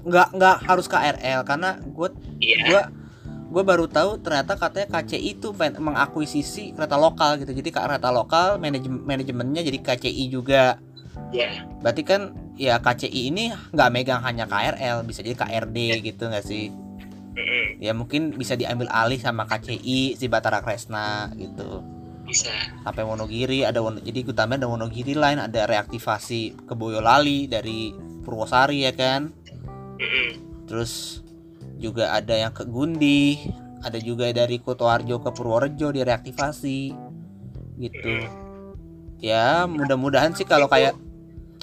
nggak 0.02 0.28
nggak 0.34 0.58
harus 0.66 0.86
KRL 0.90 1.46
karena 1.46 1.78
gue 1.82 2.10
Iya, 2.42 2.58
gua 2.66 2.82
gue 3.52 3.64
baru 3.68 3.86
tahu 3.86 4.24
ternyata 4.24 4.56
katanya 4.56 4.88
KCI 4.96 5.38
itu 5.38 5.52
mengakuisisi 5.56 6.72
kereta 6.72 6.96
lokal 6.96 7.36
gitu. 7.44 7.52
Jadi 7.52 7.70
kereta 7.70 8.08
lokal 8.08 8.56
manajem 8.58 9.04
manajemennya 9.04 9.62
jadi 9.68 9.80
KCI 9.84 10.26
juga. 10.32 10.80
Ya, 11.36 11.68
berarti 11.84 12.08
kan 12.08 12.32
ya 12.56 12.80
KCI 12.80 13.32
ini 13.32 13.52
nggak 13.52 13.90
megang 13.92 14.24
hanya 14.24 14.48
KRL 14.48 15.04
bisa 15.04 15.20
jadi 15.20 15.36
KRD 15.36 15.78
gitu 16.08 16.32
nggak 16.32 16.46
sih? 16.48 16.72
Mm-mm. 17.32 17.80
ya 17.80 17.96
mungkin 17.96 18.36
bisa 18.36 18.60
diambil 18.60 18.92
alih 18.92 19.16
sama 19.16 19.48
KCI 19.48 20.20
si 20.20 20.26
Batara 20.28 20.60
Kresna 20.60 21.32
gitu 21.40 21.80
bisa. 22.32 22.56
sampai 22.88 23.04
Wonogiri 23.04 23.68
ada 23.68 23.84
Wono, 23.84 24.00
jadi 24.00 24.24
gue 24.24 24.32
tambahin 24.32 24.64
ada 24.64 24.72
Wonogiri 24.72 25.14
lain 25.14 25.38
ada 25.44 25.68
reaktivasi 25.68 26.56
ke 26.66 26.74
Boyolali 26.74 27.52
dari 27.52 27.92
Purwosari 28.24 28.88
ya 28.88 28.96
kan 28.96 29.36
Mm-mm. 30.00 30.30
terus 30.66 31.20
juga 31.78 32.16
ada 32.16 32.34
yang 32.34 32.56
ke 32.56 32.64
Gundi 32.64 33.52
ada 33.82 33.98
juga 34.00 34.30
dari 34.32 34.62
Kutoarjo 34.62 35.20
ke 35.20 35.30
Purworejo 35.34 35.92
direaktivasi 35.92 36.94
gitu 37.82 38.14
ya 39.20 39.66
mudah-mudahan 39.66 40.34
sih 40.34 40.46
kalau 40.46 40.70
kayak 40.70 40.96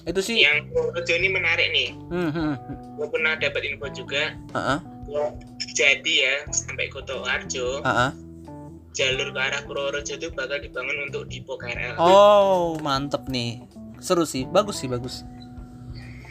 itu 0.06 0.20
sih 0.24 0.36
Yang 0.40 0.72
Purworejo 0.72 1.12
ini 1.20 1.28
menarik 1.28 1.68
nih. 1.68 1.88
hmm, 2.08 2.30
hmm, 2.32 2.54
Gue 2.96 3.08
pernah 3.12 3.36
dapat 3.36 3.60
info 3.68 3.92
juga. 3.92 4.32
Heeh. 4.56 4.78
kalau 5.04 5.28
Jadi 5.76 6.14
ya 6.24 6.48
sampai 6.48 6.88
Koto 6.88 7.28
Arjo, 7.28 7.84
Heeh. 7.84 8.10
Jalur 8.98 9.30
ke 9.30 9.38
arah 9.38 9.62
Purworejo 9.62 10.18
itu 10.18 10.28
bakal 10.34 10.58
dibangun 10.58 11.06
untuk 11.06 11.30
Dipo 11.30 11.54
KRL. 11.54 11.94
oh 11.96 12.74
mantep 12.80 13.30
nih 13.30 13.62
seru 13.98 14.26
sih 14.26 14.42
bagus 14.44 14.82
sih 14.82 14.90
bagus 14.90 15.22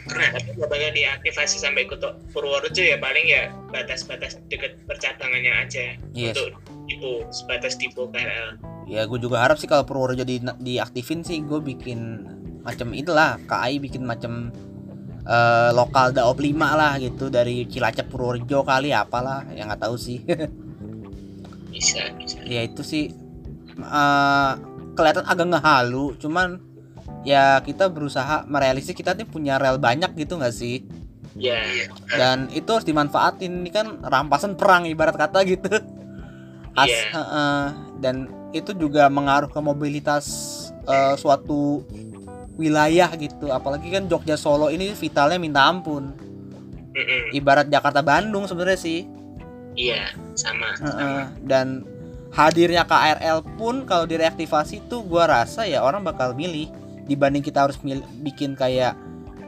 Nah, 0.08 0.32
tapi 0.32 0.56
nggak 0.56 0.72
bakal 0.72 0.88
diaktifasi 0.90 1.60
sampai 1.60 1.84
ke 1.84 1.92
Purworejo 2.32 2.80
ya 2.80 2.96
paling 2.96 3.28
ya 3.28 3.52
batas-batas 3.68 4.40
deket 4.48 4.80
percabangannya 4.88 5.52
aja 5.58 6.00
Yes. 6.12 6.32
untuk 6.34 6.56
Dipo 6.84 7.28
sebatas 7.28 7.76
Dipo 7.76 8.08
KRL. 8.08 8.56
ya 8.88 9.04
gue 9.04 9.18
juga 9.20 9.44
harap 9.44 9.60
sih 9.60 9.68
kalau 9.68 9.84
Purworejo 9.84 10.24
di 10.24 10.40
diaktifin 10.40 11.20
sih 11.20 11.44
gue 11.44 11.60
bikin 11.60 12.24
macam 12.64 12.92
itulah 12.92 13.36
KAI 13.44 13.76
bikin 13.78 14.00
macam 14.02 14.48
eh, 15.24 15.70
lokal 15.72 16.16
daop 16.16 16.40
5 16.40 16.56
lah 16.56 16.96
gitu 16.96 17.28
dari 17.28 17.68
Cilacap 17.68 18.08
Purworejo 18.08 18.64
kali 18.64 18.96
apalah 18.96 19.44
yang 19.52 19.68
nggak 19.68 19.84
tahu 19.84 20.00
sih 20.00 20.24
Bisa, 21.78 22.02
bisa. 22.18 22.38
ya 22.42 22.66
itu 22.66 22.82
sih 22.82 23.14
eh, 23.78 24.52
kelihatan 24.92 25.24
agak 25.24 25.46
ngehalu 25.46 26.18
cuman 26.18 26.58
ya 27.22 27.62
kita 27.62 27.86
berusaha 27.86 28.42
merealistis 28.44 28.92
kita 28.92 29.14
nih 29.14 29.26
punya 29.26 29.56
rel 29.56 29.78
banyak 29.78 30.10
gitu 30.14 30.36
nggak 30.36 30.54
sih 30.54 30.82
Ya, 31.38 31.54
dan 32.18 32.50
itu 32.50 32.66
harus 32.66 32.82
dimanfaatin 32.82 33.62
ini 33.62 33.70
kan 33.70 34.02
rampasan 34.02 34.58
perang 34.58 34.90
ibarat 34.90 35.14
kata 35.14 35.46
gitu 35.46 35.70
As, 36.74 36.90
Iya. 36.90 37.02
heeh. 37.14 37.64
dan 38.02 38.26
itu 38.50 38.74
juga 38.74 39.06
mengaruh 39.06 39.46
ke 39.46 39.60
mobilitas 39.62 40.26
eh, 40.82 41.14
suatu 41.14 41.86
wilayah 42.58 43.06
gitu 43.14 43.54
apalagi 43.54 43.86
kan 43.86 44.10
Jogja 44.10 44.34
Solo 44.34 44.66
ini 44.66 44.90
vitalnya 44.98 45.38
minta 45.38 45.62
ampun 45.62 46.10
ibarat 47.30 47.70
Jakarta 47.70 48.02
Bandung 48.02 48.50
sebenarnya 48.50 48.80
sih 48.80 49.06
iya 49.78 50.10
sama. 50.34 50.74
Heeh. 50.82 51.22
dan 51.46 51.86
hadirnya 52.34 52.82
KRL 52.84 53.46
pun 53.56 53.86
kalau 53.86 54.04
direaktivasi 54.04 54.90
tuh 54.90 55.06
gua 55.06 55.30
rasa 55.30 55.64
ya 55.64 55.80
orang 55.80 56.02
bakal 56.02 56.34
milih 56.34 56.68
dibanding 57.06 57.40
kita 57.40 57.64
harus 57.64 57.78
mil- 57.80 58.04
bikin 58.20 58.52
kayak 58.58 58.98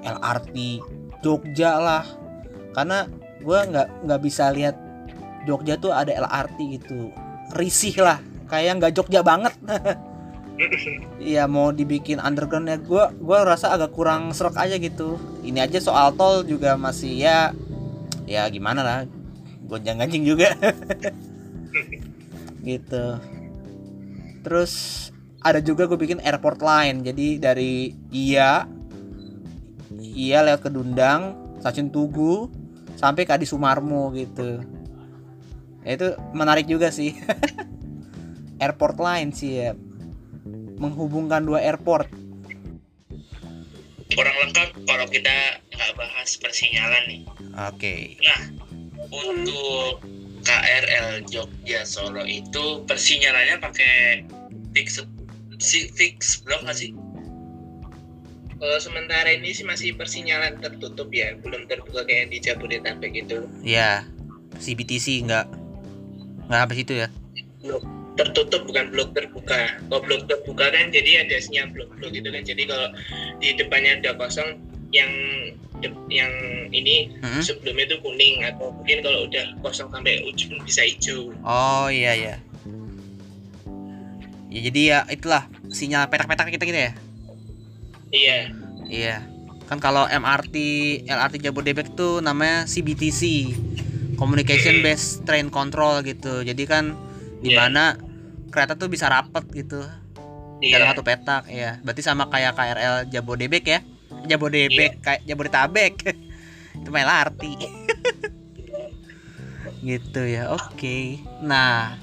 LRT 0.01 0.81
Jogja 1.21 1.77
lah 1.77 2.05
karena 2.73 3.11
gua 3.43 3.67
nggak 3.69 4.09
nggak 4.09 4.21
bisa 4.23 4.49
lihat 4.55 4.79
Jogja 5.45 5.77
tuh 5.77 5.93
ada 5.93 6.15
LRT 6.15 6.59
gitu 6.81 7.13
risih 7.53 8.01
lah 8.01 8.23
kayak 8.49 8.81
nggak 8.81 8.93
Jogja 8.95 9.21
banget 9.21 9.53
Iya 11.17 11.49
mau 11.49 11.73
dibikin 11.73 12.21
underground 12.21 12.69
ya 12.69 12.77
gue 12.77 13.05
gua 13.25 13.49
rasa 13.49 13.73
agak 13.73 13.97
kurang 13.97 14.37
serak 14.37 14.61
aja 14.61 14.77
gitu 14.77 15.17
ini 15.41 15.57
aja 15.57 15.81
soal 15.81 16.13
tol 16.13 16.45
juga 16.45 16.77
masih 16.77 17.17
ya 17.17 17.57
ya 18.29 18.45
gimana 18.53 18.85
lah 18.85 18.99
gonjang 19.71 20.03
ganjing 20.03 20.27
juga. 20.27 20.51
Gitu. 22.67 23.07
Terus 24.43 24.73
ada 25.41 25.63
juga 25.63 25.89
gue 25.89 25.97
bikin 25.97 26.21
airport 26.21 26.61
line. 26.61 27.07
Jadi 27.07 27.41
dari 27.41 27.95
iya 28.11 28.67
iya 29.97 30.45
lewat 30.45 30.67
ke 30.67 30.71
Dundang 30.75 31.39
stasiun 31.63 31.89
Tugu 31.89 32.51
sampai 33.01 33.25
ke 33.25 33.33
Adi 33.33 33.49
Sumarmo 33.49 34.13
gitu. 34.13 34.61
Ya, 35.81 35.97
itu 35.97 36.13
menarik 36.37 36.69
juga 36.69 36.93
sih. 36.93 37.17
Airport 38.61 39.01
line 39.01 39.33
sih 39.33 39.57
ya 39.57 39.73
menghubungkan 40.81 41.45
dua 41.45 41.61
airport. 41.61 42.09
Kurang 44.11 44.37
lengkap 44.43 44.69
kalau 44.89 45.07
kita 45.09 45.61
nggak 45.73 45.93
bahas 45.97 46.31
persinyalan 46.41 47.05
nih. 47.09 47.23
Oke. 47.69 47.97
Nah 48.25 48.41
untuk 49.11 50.03
KRL 50.47 51.27
Jogja 51.29 51.85
Solo 51.85 52.25
itu 52.25 52.83
persinyalannya 52.89 53.61
pakai 53.61 54.25
fix 54.73 55.03
si 55.61 55.91
fix 55.93 56.41
blok 56.47 56.65
nggak 56.65 56.79
sih 56.79 56.91
Kalau 58.61 58.77
sementara 58.77 59.33
ini 59.33 59.57
sih 59.57 59.65
masih 59.65 59.97
persinyalan 59.97 60.61
tertutup 60.61 61.09
ya, 61.09 61.33
belum 61.41 61.65
terbuka 61.65 62.05
kayak 62.05 62.29
di 62.29 62.45
Jabodetabek 62.45 63.17
gitu. 63.17 63.49
ya 63.65 64.05
CBTC 64.61 65.25
nggak 65.25 65.49
nggak 66.45 66.61
sampai 66.61 66.77
situ 66.77 66.93
ya 67.01 67.09
Blok 67.65 67.85
tertutup 68.21 68.69
bukan 68.69 68.93
blok 68.93 69.17
terbuka. 69.17 69.81
Kalau 69.89 70.01
blok 70.05 70.29
terbuka 70.29 70.69
kan 70.69 70.93
jadi 70.93 71.25
ada 71.25 71.41
sinyal 71.41 71.73
blok-blok 71.73 72.11
gitu 72.13 72.29
kan. 72.29 72.43
Jadi 72.45 72.63
kalau 72.69 72.89
di 73.41 73.49
depannya 73.57 73.97
ada 73.97 74.13
kosong 74.21 74.61
yang 74.93 75.09
yang 76.09 76.33
ini 76.69 77.11
Hmm? 77.19 77.41
sebelumnya 77.41 77.85
itu 77.85 77.97
kuning 77.99 78.45
atau 78.45 78.71
mungkin 78.71 79.01
kalau 79.01 79.25
udah 79.25 79.45
kosong 79.61 79.89
sampai 79.89 80.21
ujung 80.25 80.55
bisa 80.61 80.83
hijau. 80.83 81.33
oh 81.41 81.87
iya 81.87 82.13
ya 82.15 82.35
ya 84.51 84.61
jadi 84.63 84.81
ya 84.83 84.99
itulah 85.09 85.43
sinyal 85.69 86.07
petak-petak 86.07 86.51
kita 86.51 86.65
gitu 86.65 86.81
ya 86.83 86.93
Iya. 88.11 88.51
Iya. 88.91 89.17
Kan 89.71 89.79
kalau 89.79 90.03
MRT, 90.05 90.57
LRT 91.07 91.39
Jabodebek 91.41 91.95
tuh 91.95 92.19
namanya 92.19 92.67
CBTC. 92.67 93.55
Communication 94.19 94.83
Based 94.83 95.23
Train 95.23 95.47
Control 95.47 96.03
gitu. 96.03 96.43
Jadi 96.43 96.67
kan 96.67 96.99
di 97.39 97.55
Iya. 97.55 97.71
mana 97.71 97.95
kereta 98.51 98.75
tuh 98.75 98.91
bisa 98.91 99.07
rapet 99.07 99.47
gitu 99.55 99.79
Iya. 100.59 100.75
dalam 100.75 100.87
satu 100.91 101.07
petak 101.07 101.47
ya. 101.49 101.79
Berarti 101.81 102.03
sama 102.03 102.27
kayak 102.27 102.53
KRL 102.53 102.95
Jabodebek 103.09 103.63
ya. 103.65 103.81
Jabodebek 104.29 105.03
kayak 105.03 105.21
Jabodetabek. 105.27 105.95
Itu 106.81 106.89
mah 106.89 107.03
LRT. 107.03 107.43
gitu 109.91 110.23
ya. 110.29 110.53
Oke. 110.53 111.25
Nah, 111.41 111.97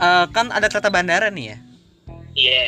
eh, 0.00 0.24
kan 0.32 0.52
ada 0.52 0.68
kereta 0.68 0.92
bandara 0.92 1.28
nih 1.32 1.52
ya 1.52 1.58
Iya. 2.36 2.64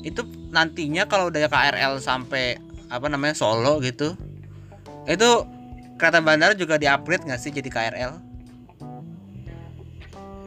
itu 0.00 0.24
nantinya 0.48 1.04
kalau 1.04 1.28
udah 1.28 1.44
KRL 1.44 2.00
sampai 2.00 2.56
apa 2.88 3.04
namanya 3.12 3.36
Solo 3.36 3.84
gitu 3.84 4.16
itu 5.04 5.28
kereta 6.00 6.24
bandara 6.24 6.56
juga 6.56 6.80
di-upgrade 6.80 7.28
nggak 7.28 7.40
sih 7.40 7.52
jadi 7.52 7.68
KRL? 7.68 8.12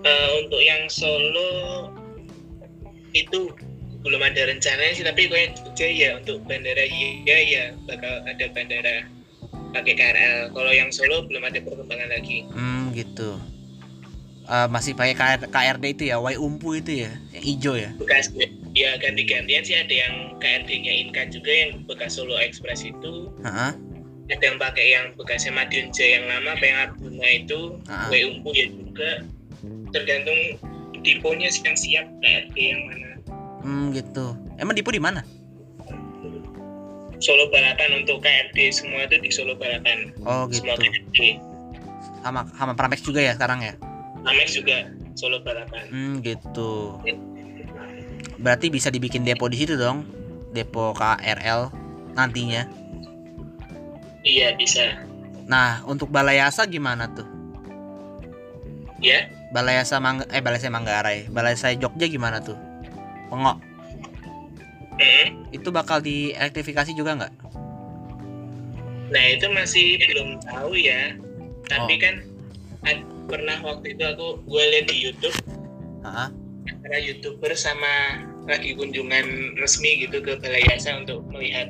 Eh, 0.04 0.28
untuk 0.42 0.58
yang 0.58 0.90
Solo 0.90 1.94
itu 3.14 3.54
belum 4.04 4.20
ada 4.20 4.42
rencananya 4.46 4.94
sih 4.94 5.02
tapi 5.02 5.26
gue 5.26 5.42
Jogja 5.56 5.88
ya 5.88 6.10
untuk 6.20 6.44
bandara 6.44 6.84
iya 6.84 7.38
ya 7.40 7.64
bakal 7.88 8.20
ada 8.24 8.46
bandara 8.52 9.08
pakai 9.72 9.96
KRL 9.96 10.52
kalau 10.52 10.70
yang 10.70 10.92
Solo 10.92 11.24
belum 11.26 11.42
ada 11.42 11.58
perkembangan 11.58 12.10
lagi 12.12 12.46
Hmm 12.52 12.92
gitu. 12.94 13.40
Eh, 14.44 14.68
masih 14.68 14.92
pakai 14.92 15.16
KR 15.16 15.40
KRD 15.48 15.86
itu 15.96 16.04
ya, 16.12 16.20
Y 16.20 16.36
Umpu 16.36 16.76
itu 16.76 17.08
ya, 17.08 17.16
yang 17.32 17.42
hijau 17.42 17.74
ya. 17.74 17.96
bekas 17.96 18.28
ya 18.76 19.00
ganti-gantian 19.00 19.64
sih 19.64 19.72
ada 19.74 19.90
yang 19.90 20.36
KRD-nya 20.38 20.94
Inka 21.00 21.32
juga 21.32 21.48
yang 21.48 21.88
bekas 21.88 22.20
Solo 22.20 22.36
Express 22.36 22.84
itu 22.84 23.32
Heeh. 23.40 23.72
ada 24.28 24.44
yang 24.44 24.60
pakai 24.60 24.86
yang 24.92 25.06
bekasnya 25.16 25.56
Madiun 25.56 25.96
Jaya 25.96 26.20
yang 26.20 26.26
lama 26.28 26.50
apa 26.54 26.64
yang 26.66 26.78
Arjuna 26.84 27.28
itu 27.32 27.60
Ah. 27.88 28.12
W 28.12 28.36
Umpu 28.36 28.52
ya 28.52 28.68
juga 28.68 29.12
tergantung 29.90 30.60
tiponya 31.02 31.48
sih 31.48 31.64
yang 31.64 31.78
siap 31.80 32.06
KRD 32.20 32.56
yang 32.60 32.82
mana 32.92 33.10
Hmm 33.64 33.96
gitu. 33.96 34.36
Emang 34.60 34.76
Dipo 34.76 34.92
di 34.92 35.00
mana? 35.00 35.24
Solo 37.24 37.48
Balapan 37.48 38.04
untuk 38.04 38.20
KRD 38.20 38.68
semua 38.76 39.08
itu 39.08 39.16
di 39.24 39.32
Solo 39.32 39.56
Balapan 39.56 40.12
Oh 40.28 40.44
gitu. 40.52 40.60
semua 40.68 40.76
Sama 42.20 42.44
sama 42.52 42.76
Pramex 42.76 43.00
juga 43.00 43.24
ya 43.24 43.32
sekarang 43.32 43.64
ya. 43.64 43.74
Amex 44.28 44.52
juga 44.60 44.92
Solo 45.16 45.40
Balapan 45.40 45.88
Hmm 45.88 46.20
gitu. 46.20 47.00
Berarti 48.44 48.68
bisa 48.68 48.92
dibikin 48.92 49.24
depo 49.24 49.48
di 49.48 49.56
situ 49.56 49.80
dong. 49.80 50.04
Depo 50.52 50.92
KRL 50.94 51.72
nantinya. 52.14 52.68
iya 54.24 54.56
bisa 54.56 55.04
Nah, 55.44 55.84
untuk 55.84 56.08
Balayasa 56.08 56.64
gimana 56.68 57.08
tuh? 57.12 57.28
ya 59.04 59.28
Balayasa 59.52 60.00
Mang 60.00 60.24
eh 60.28 60.40
Balayasa 60.44 60.72
Manggarai. 60.72 61.28
Balayasa 61.28 61.72
Jogja 61.76 62.08
gimana 62.08 62.40
tuh? 62.44 62.56
Pengok. 63.34 63.58
Mm. 64.94 65.28
Itu 65.50 65.74
bakal 65.74 66.00
dielektrifikasi 66.00 66.94
juga 66.94 67.18
nggak? 67.18 67.34
nah 69.06 69.30
itu 69.30 69.46
masih 69.48 70.02
belum 70.10 70.42
tahu 70.42 70.74
ya 70.74 71.14
tapi 71.70 71.94
Oh. 71.94 72.02
kan 72.02 72.16
ad- 72.84 73.06
pernah 73.24 73.62
waktu 73.62 73.94
itu 73.94 74.02
aku 74.02 74.42
gue 74.42 74.64
lihat 74.66 74.86
di 74.90 74.98
YouTube 75.00 75.38
Heeh. 76.02 76.28
antara 76.66 76.98
youtuber 76.98 77.54
sama 77.54 78.18
lagi 78.44 78.74
kunjungan 78.74 79.54
resmi 79.56 80.02
gitu 80.02 80.18
ke 80.18 80.34
Balai 80.36 80.66
Yasa 80.66 80.98
untuk 80.98 81.30
melihat 81.30 81.70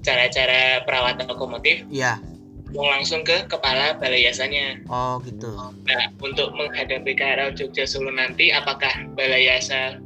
cara-cara 0.00 0.86
perawatan 0.86 1.26
lokomotif 1.26 1.82
Iya. 1.90 2.22
mau 2.70 2.86
langsung 2.86 3.26
ke 3.26 3.42
kepala 3.50 3.98
Balai 3.98 4.22
Yasanya 4.24 4.78
Oh 4.86 5.18
gitu. 5.20 5.50
nah 5.82 6.04
untuk 6.22 6.54
menghadapi 6.54 7.10
KRL 7.10 7.58
Jogja 7.58 7.90
Solo 7.90 8.14
nanti 8.14 8.54
apakah 8.54 9.02
Balai 9.12 9.50
Yasa 9.50 9.98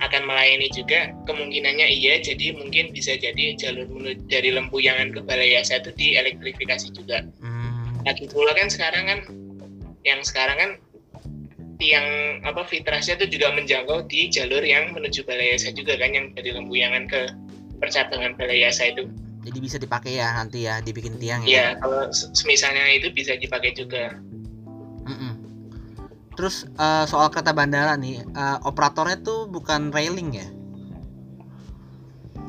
akan 0.00 0.22
melayani 0.24 0.72
juga 0.72 1.12
kemungkinannya 1.28 1.86
iya 1.86 2.16
jadi 2.18 2.56
mungkin 2.56 2.90
bisa 2.90 3.16
jadi 3.20 3.52
jalur 3.56 3.84
menuju 3.88 4.24
dari 4.32 4.48
Lempuyangan 4.50 5.12
ke 5.12 5.20
Balai 5.20 5.52
Yasa 5.54 5.80
itu 5.84 5.92
dielektrifikasi 5.92 6.88
juga 6.96 7.24
Hmm. 7.40 8.00
lagi 8.08 8.24
pula 8.32 8.56
kan 8.56 8.72
sekarang 8.72 9.04
kan 9.06 9.20
yang 10.02 10.24
sekarang 10.24 10.56
kan 10.56 10.70
tiang 11.76 12.40
apa 12.44 12.64
fitrasnya 12.64 13.16
itu 13.20 13.36
juga 13.40 13.52
menjangkau 13.56 14.04
di 14.08 14.28
jalur 14.28 14.60
yang 14.60 14.92
menuju 14.92 15.24
Balai 15.24 15.56
Yasa 15.56 15.72
juga 15.72 15.96
kan 16.00 16.12
yang 16.12 16.32
dari 16.32 16.52
Lempuyangan 16.52 17.04
ke 17.08 17.20
percabangan 17.80 18.36
Balai 18.36 18.64
Yasa 18.64 18.92
itu 18.92 19.04
Jadi 19.40 19.56
bisa 19.56 19.80
dipakai 19.80 20.20
ya 20.20 20.36
nanti 20.36 20.68
ya 20.68 20.84
dibikin 20.84 21.16
tiang 21.16 21.40
ya 21.48 21.72
ya. 21.72 21.80
kalau 21.80 22.12
semisalnya 22.12 22.92
itu 22.92 23.08
bisa 23.08 23.40
dipakai 23.40 23.72
juga. 23.72 24.20
Terus 26.32 26.64
eh, 26.68 27.04
soal 27.04 27.28
kereta 27.28 27.50
bandara 27.50 27.94
nih, 27.94 28.22
eh, 28.22 28.58
operatornya 28.62 29.20
tuh 29.20 29.46
bukan 29.46 29.90
railing 29.90 30.30
ya? 30.34 30.48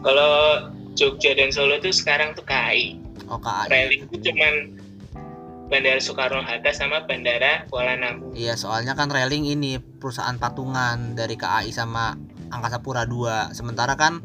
kalau 0.01 0.65
Jogja 0.91 1.31
dan 1.31 1.53
Solo 1.53 1.77
itu 1.77 1.93
sekarang 1.93 2.33
tuh 2.33 2.41
KAI 2.41 2.97
Oh 3.29 3.37
KAI. 3.37 3.69
railing 3.69 4.01
itu 4.03 4.17
cuman 4.25 4.53
Bandara 5.69 6.01
Soekarno 6.01 6.41
Hatta 6.41 6.73
sama 6.73 7.05
Bandara 7.05 7.69
Kuala 7.69 7.95
Namu 7.95 8.33
Iya, 8.33 8.57
soalnya 8.57 8.91
kan 8.91 9.07
railing 9.07 9.45
ini 9.45 9.77
perusahaan 9.77 10.35
patungan 10.35 11.13
dari 11.13 11.37
KAI 11.37 11.69
sama 11.69 12.17
Angkasa 12.49 12.81
Pura 12.81 13.05
2. 13.05 13.53
Sementara 13.53 13.93
kan 13.93 14.19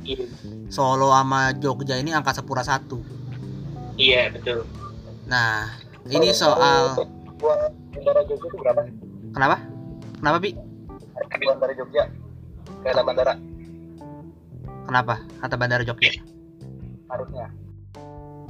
Solo 0.67 1.13
sama 1.13 1.53
Jogja 1.55 1.95
ini 1.95 2.11
Angkasa 2.11 2.41
Pura 2.41 2.65
1. 2.65 2.89
iya 3.97 4.33
betul 4.33 4.65
Nah, 5.27 5.77
ini 6.07 6.33
soal 6.33 7.05
buat 7.37 7.69
bandara 7.93 8.25
Jogja 8.25 8.49
itu 8.49 8.57
berapa 8.57 8.81
sih? 8.81 8.95
Kenapa? 9.37 9.61
Kenapa, 10.17 10.39
Bi? 10.41 10.51
Bandara 11.45 11.73
Jogja 11.77 12.05
kereta 12.81 13.03
bandara 13.05 13.35
Kenapa? 14.87 15.15
Kata 15.43 15.55
Bandara 15.59 15.83
Jogja. 15.85 16.11
harusnya 17.07 17.47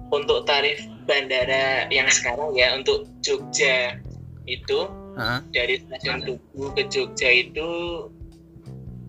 untuk 0.09 0.47
tarif 0.47 0.81
bandara 1.05 1.91
yang 1.91 2.07
sekarang 2.09 2.55
ya 2.55 2.73
untuk 2.79 3.05
Jogja 3.21 3.99
itu 4.47 4.87
Heeh. 5.19 5.41
dari 5.51 5.75
stasiun 5.83 6.23
Tugu 6.25 6.65
ke 6.73 6.83
Jogja 6.89 7.29
itu 7.29 7.69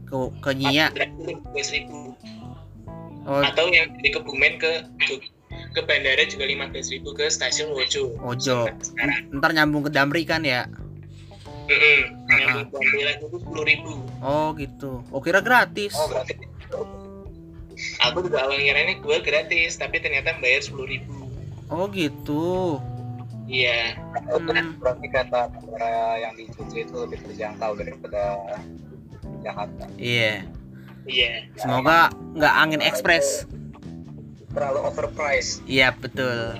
Ke 0.08 0.18
ke 0.42 0.52
ribu 0.58 2.16
Oh, 3.28 3.44
atau 3.44 3.68
yang 3.68 3.92
dari 4.00 4.16
Kebumen 4.16 4.56
ke 4.56 4.88
ke 5.76 5.82
bandara 5.84 6.24
juga 6.24 6.48
15.000 6.48 7.04
ke 7.12 7.28
stasiun 7.28 7.76
Wojo 7.76 8.16
Ojo. 8.24 8.72
sekarang 8.80 9.28
Ntar 9.36 9.52
nyambung 9.52 9.84
ke 9.84 9.92
Damri 9.92 10.24
kan 10.24 10.48
ya? 10.48 10.64
Mm-mm. 11.68 12.00
Ah, 12.26 12.36
Nyambung 12.38 12.68
Bandelan 12.72 13.16
itu 13.20 13.38
sepuluh 13.38 13.64
ribu. 13.64 13.92
Oh 14.20 14.56
gitu. 14.56 14.92
Oh 15.12 15.20
kira 15.20 15.40
gratis. 15.40 15.94
oh 15.94 16.08
berarti 16.08 16.34
Aku 18.02 18.26
juga 18.26 18.42
awal 18.42 18.58
ngiranya 18.58 18.98
gue 18.98 19.18
gratis, 19.22 19.78
tapi 19.78 20.02
ternyata 20.02 20.34
bayar 20.42 20.66
sepuluh 20.66 20.90
ribu. 20.90 21.30
Oh 21.70 21.86
gitu. 21.92 22.82
Iya. 23.46 23.96
Hmm. 24.28 24.76
berarti 24.82 25.08
kata 25.08 25.48
yang 26.20 26.34
di 26.36 26.50
Jogja 26.52 26.84
itu 26.84 26.96
lebih 27.00 27.20
terjangkau 27.24 27.80
daripada 27.80 28.24
Jakarta 29.40 29.86
Iya. 29.96 30.44
Iya. 31.08 31.48
Semoga 31.56 32.12
nggak 32.36 32.54
angin 32.58 32.82
ekspres. 32.84 33.48
terlalu 34.48 34.80
overpriced 34.90 35.62
Iya 35.70 35.94
betul. 35.94 36.58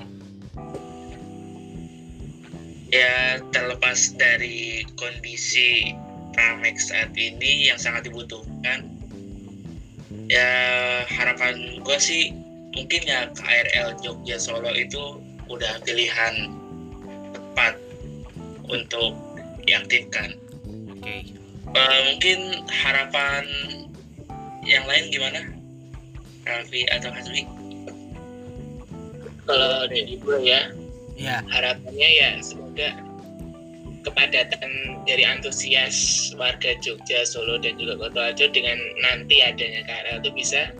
Ya 2.88 3.42
terlepas 3.52 4.16
dari 4.16 4.84
kondisi 4.96 5.92
Pramex 6.32 6.88
saat 6.88 7.12
ini 7.18 7.68
yang 7.68 7.78
sangat 7.80 8.08
dibutuhkan 8.08 8.88
ya 10.28 10.50
harapan 11.08 11.80
gue 11.82 11.98
sih 12.00 12.32
mungkin 12.72 13.00
ya 13.04 13.28
KRL 13.32 13.96
Jogja 14.00 14.36
Solo 14.40 14.72
itu 14.72 15.20
udah 15.48 15.80
pilihan 15.84 16.52
tepat 17.32 17.74
untuk 18.68 19.16
diaktifkan 19.64 20.36
Oke. 20.92 21.32
Eh, 21.68 22.00
mungkin 22.12 22.64
harapan 22.68 23.44
yang 24.64 24.84
lain 24.88 25.12
gimana 25.12 25.40
Raffi 26.48 26.88
atau 26.88 27.12
Hasbi 27.12 27.44
Kalau 29.48 29.88
dari 29.88 30.20
gue 30.20 30.38
ya, 30.44 30.68
Ya. 31.18 31.42
harapannya 31.50 32.08
ya 32.14 32.38
semoga 32.38 32.94
kepadatan 34.06 35.02
dari 35.04 35.24
antusias 35.26 36.30
warga 36.38 36.78
Jogja, 36.80 37.26
Solo 37.26 37.58
dan 37.60 37.76
juga 37.76 37.98
Kotoarjo 37.98 38.48
dengan 38.54 38.78
nanti 39.04 39.42
adanya 39.42 39.84
KRL 39.84 40.24
itu 40.24 40.30
bisa 40.32 40.72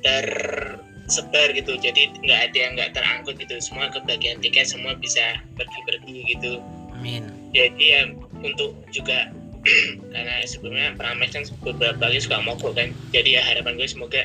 tersebar 0.00 1.52
gitu. 1.52 1.76
Jadi 1.76 2.14
nggak 2.24 2.40
ada 2.50 2.56
yang 2.56 2.72
nggak 2.78 2.92
terangkut 2.96 3.36
gitu. 3.36 3.60
Semua 3.60 3.92
kebagian 3.92 4.40
tiket 4.40 4.70
semua 4.70 4.96
bisa 4.96 5.42
pergi-pergi 5.58 6.16
gitu. 6.36 6.64
Amin. 6.96 7.28
Jadi 7.52 7.84
ya 7.84 8.02
untuk 8.40 8.76
juga 8.94 9.28
karena 10.14 10.40
sebelumnya 10.48 10.96
Pramex 10.96 11.36
kan 11.36 11.44
beberapa 11.60 12.00
kali 12.00 12.22
suka 12.22 12.40
mogok 12.40 12.72
kan. 12.78 12.94
Jadi 13.12 13.36
ya 13.36 13.42
harapan 13.44 13.76
gue 13.76 13.88
semoga 13.88 14.24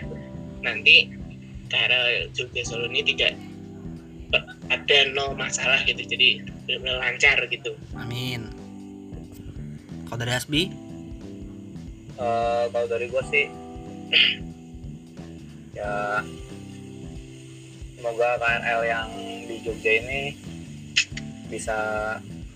nanti 0.63 1.11
KRL 1.67 2.31
Jogja 2.31 2.63
Solo 2.63 2.87
ini 2.87 3.03
tidak 3.03 3.35
ada 4.71 4.97
no 5.13 5.33
masalah 5.37 5.81
gitu 5.85 6.01
jadi 6.05 6.41
benar-benar 6.65 6.97
lancar 7.01 7.37
gitu 7.47 7.71
Amin. 7.95 8.49
Kalau 10.05 10.21
dari 10.21 10.31
Hasbi? 10.33 10.63
Eh, 12.15 12.63
kalau 12.71 12.87
dari 12.87 13.05
gue 13.11 13.23
sih 13.27 13.45
ya 15.79 16.23
semoga 17.99 18.39
KRL 18.39 18.81
yang 18.87 19.09
di 19.49 19.55
Jogja 19.65 19.91
ini 19.99 20.21
bisa 21.51 21.75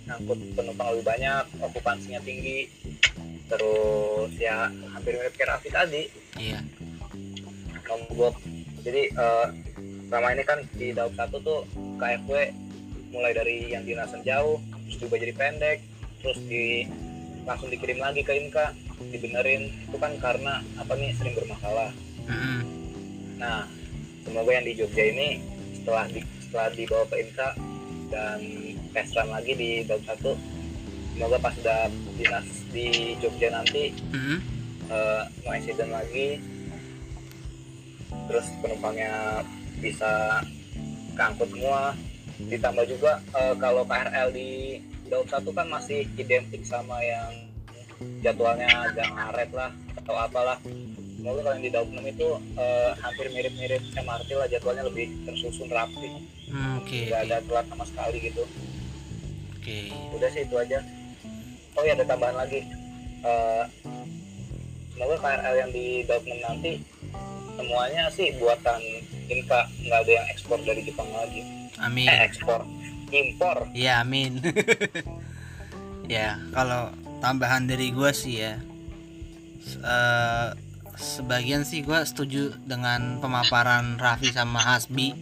ngangkut 0.08 0.40
penumpang 0.56 0.96
lebih 0.96 1.06
banyak 1.06 1.44
okupansinya 1.60 2.22
tinggi 2.24 2.72
terus 3.50 4.32
ya 4.38 4.70
hampir 4.94 5.18
mirip 5.18 5.34
kayak 5.36 5.58
Raffi 5.58 5.70
tadi 5.74 6.04
Iya. 6.38 6.62
mogok 7.90 8.38
jadi 8.86 9.10
eh, 9.12 9.48
selama 10.10 10.34
ini 10.34 10.43
kan 10.43 10.60
di 10.74 10.89
Daup 10.91 11.14
satu 11.14 11.38
tuh 11.45 11.62
KFW 12.01 12.49
mulai 13.14 13.32
dari 13.38 13.70
yang 13.70 13.86
dinasan 13.86 14.26
jauh 14.26 14.57
terus 14.89 14.97
juga 14.97 15.16
jadi 15.22 15.34
pendek 15.38 15.78
terus 16.20 16.41
di 16.49 16.89
langsung 17.45 17.70
dikirim 17.70 18.01
lagi 18.01 18.26
ke 18.26 18.34
Inka 18.36 18.74
dibenerin. 19.07 19.72
Itu 19.88 19.97
kan 20.01 20.12
karena 20.20 20.60
apa 20.76 20.91
nih 20.99 21.16
sering 21.16 21.38
bermasalah. 21.38 21.93
Nah 23.39 23.64
semoga 24.28 24.51
yang 24.51 24.66
di 24.68 24.74
Jogja 24.76 25.03
ini 25.07 25.39
setelah 25.80 26.05
di, 26.12 26.22
setelah 26.43 26.68
dibawa 26.76 27.05
ke 27.07 27.16
Inka 27.24 27.49
dan 28.10 28.39
testan 28.91 29.28
lagi 29.30 29.53
di 29.55 29.70
Daup 29.86 30.03
satu 30.03 30.34
semoga 31.16 31.38
pas 31.39 31.55
udah 31.55 31.88
dinas 32.18 32.47
di 32.74 33.16
Jogja 33.22 33.53
nanti 33.53 33.93
Mm-mm. 34.12 34.39
eh, 34.89 35.24
no 35.45 35.49
accident 35.51 35.91
lagi 35.91 36.41
terus 38.30 38.45
penumpangnya 38.62 39.41
bisa 39.80 40.44
keangkut 41.16 41.50
semua 41.50 41.96
ditambah 42.40 42.86
juga 42.86 43.20
eh, 43.34 43.56
kalau 43.58 43.84
KRL 43.84 44.30
di 44.32 44.80
Daup 45.10 45.26
satu 45.26 45.50
kan 45.52 45.66
masih 45.68 46.06
identik 46.16 46.62
sama 46.64 47.02
yang 47.02 47.34
jadwalnya 48.22 48.70
agak 48.86 49.10
ngaret 49.10 49.50
lah 49.52 49.72
atau 49.98 50.16
apalah 50.16 50.58
semoga 51.18 51.42
kalau 51.42 51.56
yang 51.58 51.64
di 51.64 51.72
Daup 51.72 51.90
6 51.90 52.00
itu 52.06 52.28
eh, 52.56 52.92
hampir 52.98 53.26
mirip-mirip 53.30 53.84
MRT 53.94 54.30
lah 54.34 54.48
jadwalnya 54.48 54.84
lebih 54.86 55.08
tersusun 55.26 55.68
rapi 55.70 56.28
Hmm, 56.50 56.82
Oke. 56.82 57.06
nggak 57.06 57.22
Oke. 57.22 57.30
ada 57.30 57.38
telat 57.46 57.66
sama 57.70 57.86
sekali 57.86 58.18
gitu 58.26 58.42
Oke. 59.54 59.94
udah 60.18 60.30
sih 60.34 60.42
itu 60.42 60.56
aja 60.58 60.82
oh 61.78 61.84
ya 61.86 61.94
ada 61.94 62.06
tambahan 62.06 62.36
lagi 62.36 62.62
Eh, 63.20 63.64
semoga 64.90 65.20
KRL 65.20 65.56
yang 65.58 65.72
di 65.76 66.08
Daup 66.08 66.24
6 66.24 66.40
nanti 66.40 66.80
semuanya 67.60 68.07
sih 68.16 68.32
buatan 68.39 68.80
Inka 69.28 69.68
nggak 69.84 69.99
ada 70.07 70.12
yang 70.16 70.28
ekspor 70.32 70.57
dari 70.64 70.82
Jepang 70.82 71.12
lagi 71.12 71.43
Amin. 71.78 72.07
eh 72.07 72.24
ekspor 72.24 72.64
impor 73.10 73.66
Iya, 73.74 74.05
amin. 74.05 74.38
ya, 76.14 76.38
kalau 76.53 76.93
tambahan 77.20 77.66
dari 77.66 77.89
gua 77.89 78.14
sih 78.14 78.38
ya. 78.38 78.62
eh, 79.82 80.47
sebagian 80.93 81.66
sih 81.66 81.82
gua 81.82 82.05
setuju 82.05 82.53
dengan 82.66 83.18
pemaparan 83.18 83.97
Raffi 83.97 84.30
sama 84.30 84.62
Hasbi. 84.62 85.18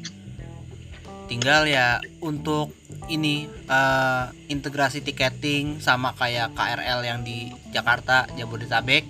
Tinggal 1.28 1.68
ya 1.68 2.00
untuk 2.20 2.72
ini 3.08 3.48
eh, 3.48 4.26
integrasi 4.52 5.00
tiketing 5.00 5.80
sama 5.80 6.12
kayak 6.16 6.52
KRL 6.56 7.08
yang 7.08 7.20
di 7.24 7.52
Jakarta 7.72 8.28
Jabodetabek 8.36 9.04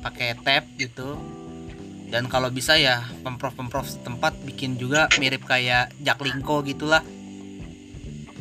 pakai 0.00 0.32
tab 0.40 0.64
gitu. 0.80 1.16
Dan 2.08 2.24
kalau 2.32 2.48
bisa 2.48 2.80
ya 2.80 3.04
pemprov-pemprov 3.20 3.84
setempat 3.84 4.40
bikin 4.48 4.80
juga 4.80 5.12
mirip 5.20 5.44
kayak 5.44 5.92
Jaklingko 6.00 6.64
gitulah. 6.64 7.04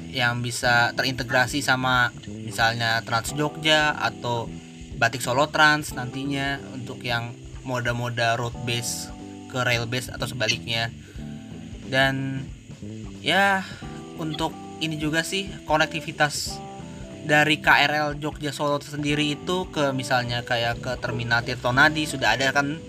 Yang 0.07 0.33
bisa 0.39 0.95
terintegrasi 0.95 1.59
sama 1.59 2.15
misalnya 2.25 3.03
Trans 3.03 3.35
Jogja 3.35 3.91
atau 3.99 4.47
Batik 4.97 5.21
Solo 5.21 5.51
Trans 5.51 5.93
nantinya 5.93 6.57
untuk 6.73 7.03
yang 7.03 7.35
moda-moda 7.67 8.39
road 8.39 8.55
base 8.63 9.11
ke 9.51 9.59
rail 9.61 9.85
base 9.85 10.09
atau 10.09 10.25
sebaliknya. 10.25 10.89
Dan 11.87 12.47
ya 13.19 13.67
untuk 14.15 14.55
ini 14.79 14.95
juga 14.95 15.21
sih 15.27 15.51
konektivitas 15.67 16.55
dari 17.27 17.59
KRL 17.59 18.15
Jogja 18.23 18.55
Solo 18.55 18.79
sendiri 18.79 19.35
itu 19.35 19.67
ke 19.67 19.91
misalnya 19.91 20.47
kayak 20.47 20.79
ke 20.79 20.91
terminal 21.03 21.43
Tirtonadi 21.43 22.07
sudah 22.07 22.39
ada 22.39 22.55
kan 22.55 22.79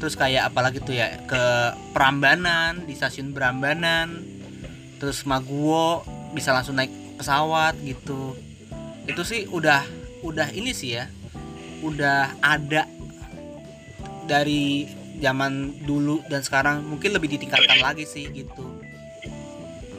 terus 0.00 0.16
kayak 0.16 0.48
apalagi 0.48 0.80
tuh 0.80 0.96
ya 0.96 1.20
ke 1.28 1.44
Prambanan 1.92 2.88
di 2.88 2.96
stasiun 2.96 3.36
Prambanan. 3.36 4.24
Terus 4.96 5.28
Maguwo 5.28 6.02
bisa 6.32 6.56
langsung 6.56 6.80
naik 6.80 6.90
pesawat 7.20 7.76
gitu. 7.84 8.34
Itu 9.04 9.22
sih 9.22 9.44
udah 9.46 9.84
udah 10.24 10.48
ini 10.56 10.72
sih 10.72 10.96
ya 10.96 11.08
udah 11.80 12.36
ada 12.44 12.84
dari 14.24 14.88
zaman 15.20 15.84
dulu 15.84 16.24
dan 16.32 16.40
sekarang. 16.40 16.80
Mungkin 16.88 17.12
lebih 17.12 17.36
ditingkatkan 17.36 17.84
lagi 17.84 18.08
sih 18.08 18.24
gitu. 18.32 18.80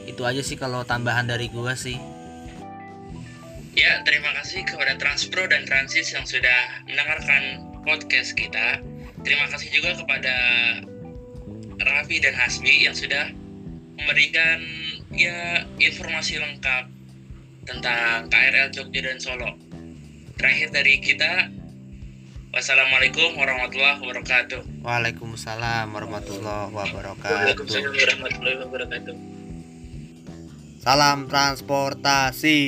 Itu 0.06 0.26
aja 0.26 0.42
sih 0.42 0.58
kalau 0.58 0.82
tambahan 0.82 1.30
dari 1.30 1.46
gua 1.46 1.78
sih. 1.78 1.96
Ya, 3.72 4.04
terima 4.04 4.28
kasih 4.36 4.68
kepada 4.68 5.00
Transpro 5.00 5.48
dan 5.48 5.64
Transis 5.64 6.12
yang 6.12 6.28
sudah 6.28 6.84
mendengarkan 6.84 7.64
podcast 7.88 8.36
kita. 8.36 8.84
Terima 9.22 9.46
kasih 9.50 9.68
juga 9.70 9.94
kepada 9.96 10.34
Raffi 11.82 12.18
dan 12.22 12.34
Hasbi 12.34 12.86
yang 12.86 12.94
sudah 12.94 13.30
memberikan 13.98 14.58
ya 15.14 15.62
informasi 15.78 16.42
lengkap 16.42 16.84
tentang 17.66 18.26
KRL 18.26 18.68
Jogja 18.74 19.00
dan 19.06 19.18
Solo. 19.22 19.54
Terakhir 20.34 20.74
dari 20.74 20.98
kita, 20.98 21.50
wassalamualaikum 22.50 23.38
warahmatullahi 23.38 24.02
wabarakatuh. 24.02 24.82
Waalaikumsalam 24.82 25.86
warahmatullahi 25.94 26.74
wabarakatuh 26.74 27.38
Waalaikumsalam 27.38 27.94
warahmatullahi 27.94 28.58
wabarakatuh 28.66 29.14
salam 30.82 31.30
transportasi 31.30 32.58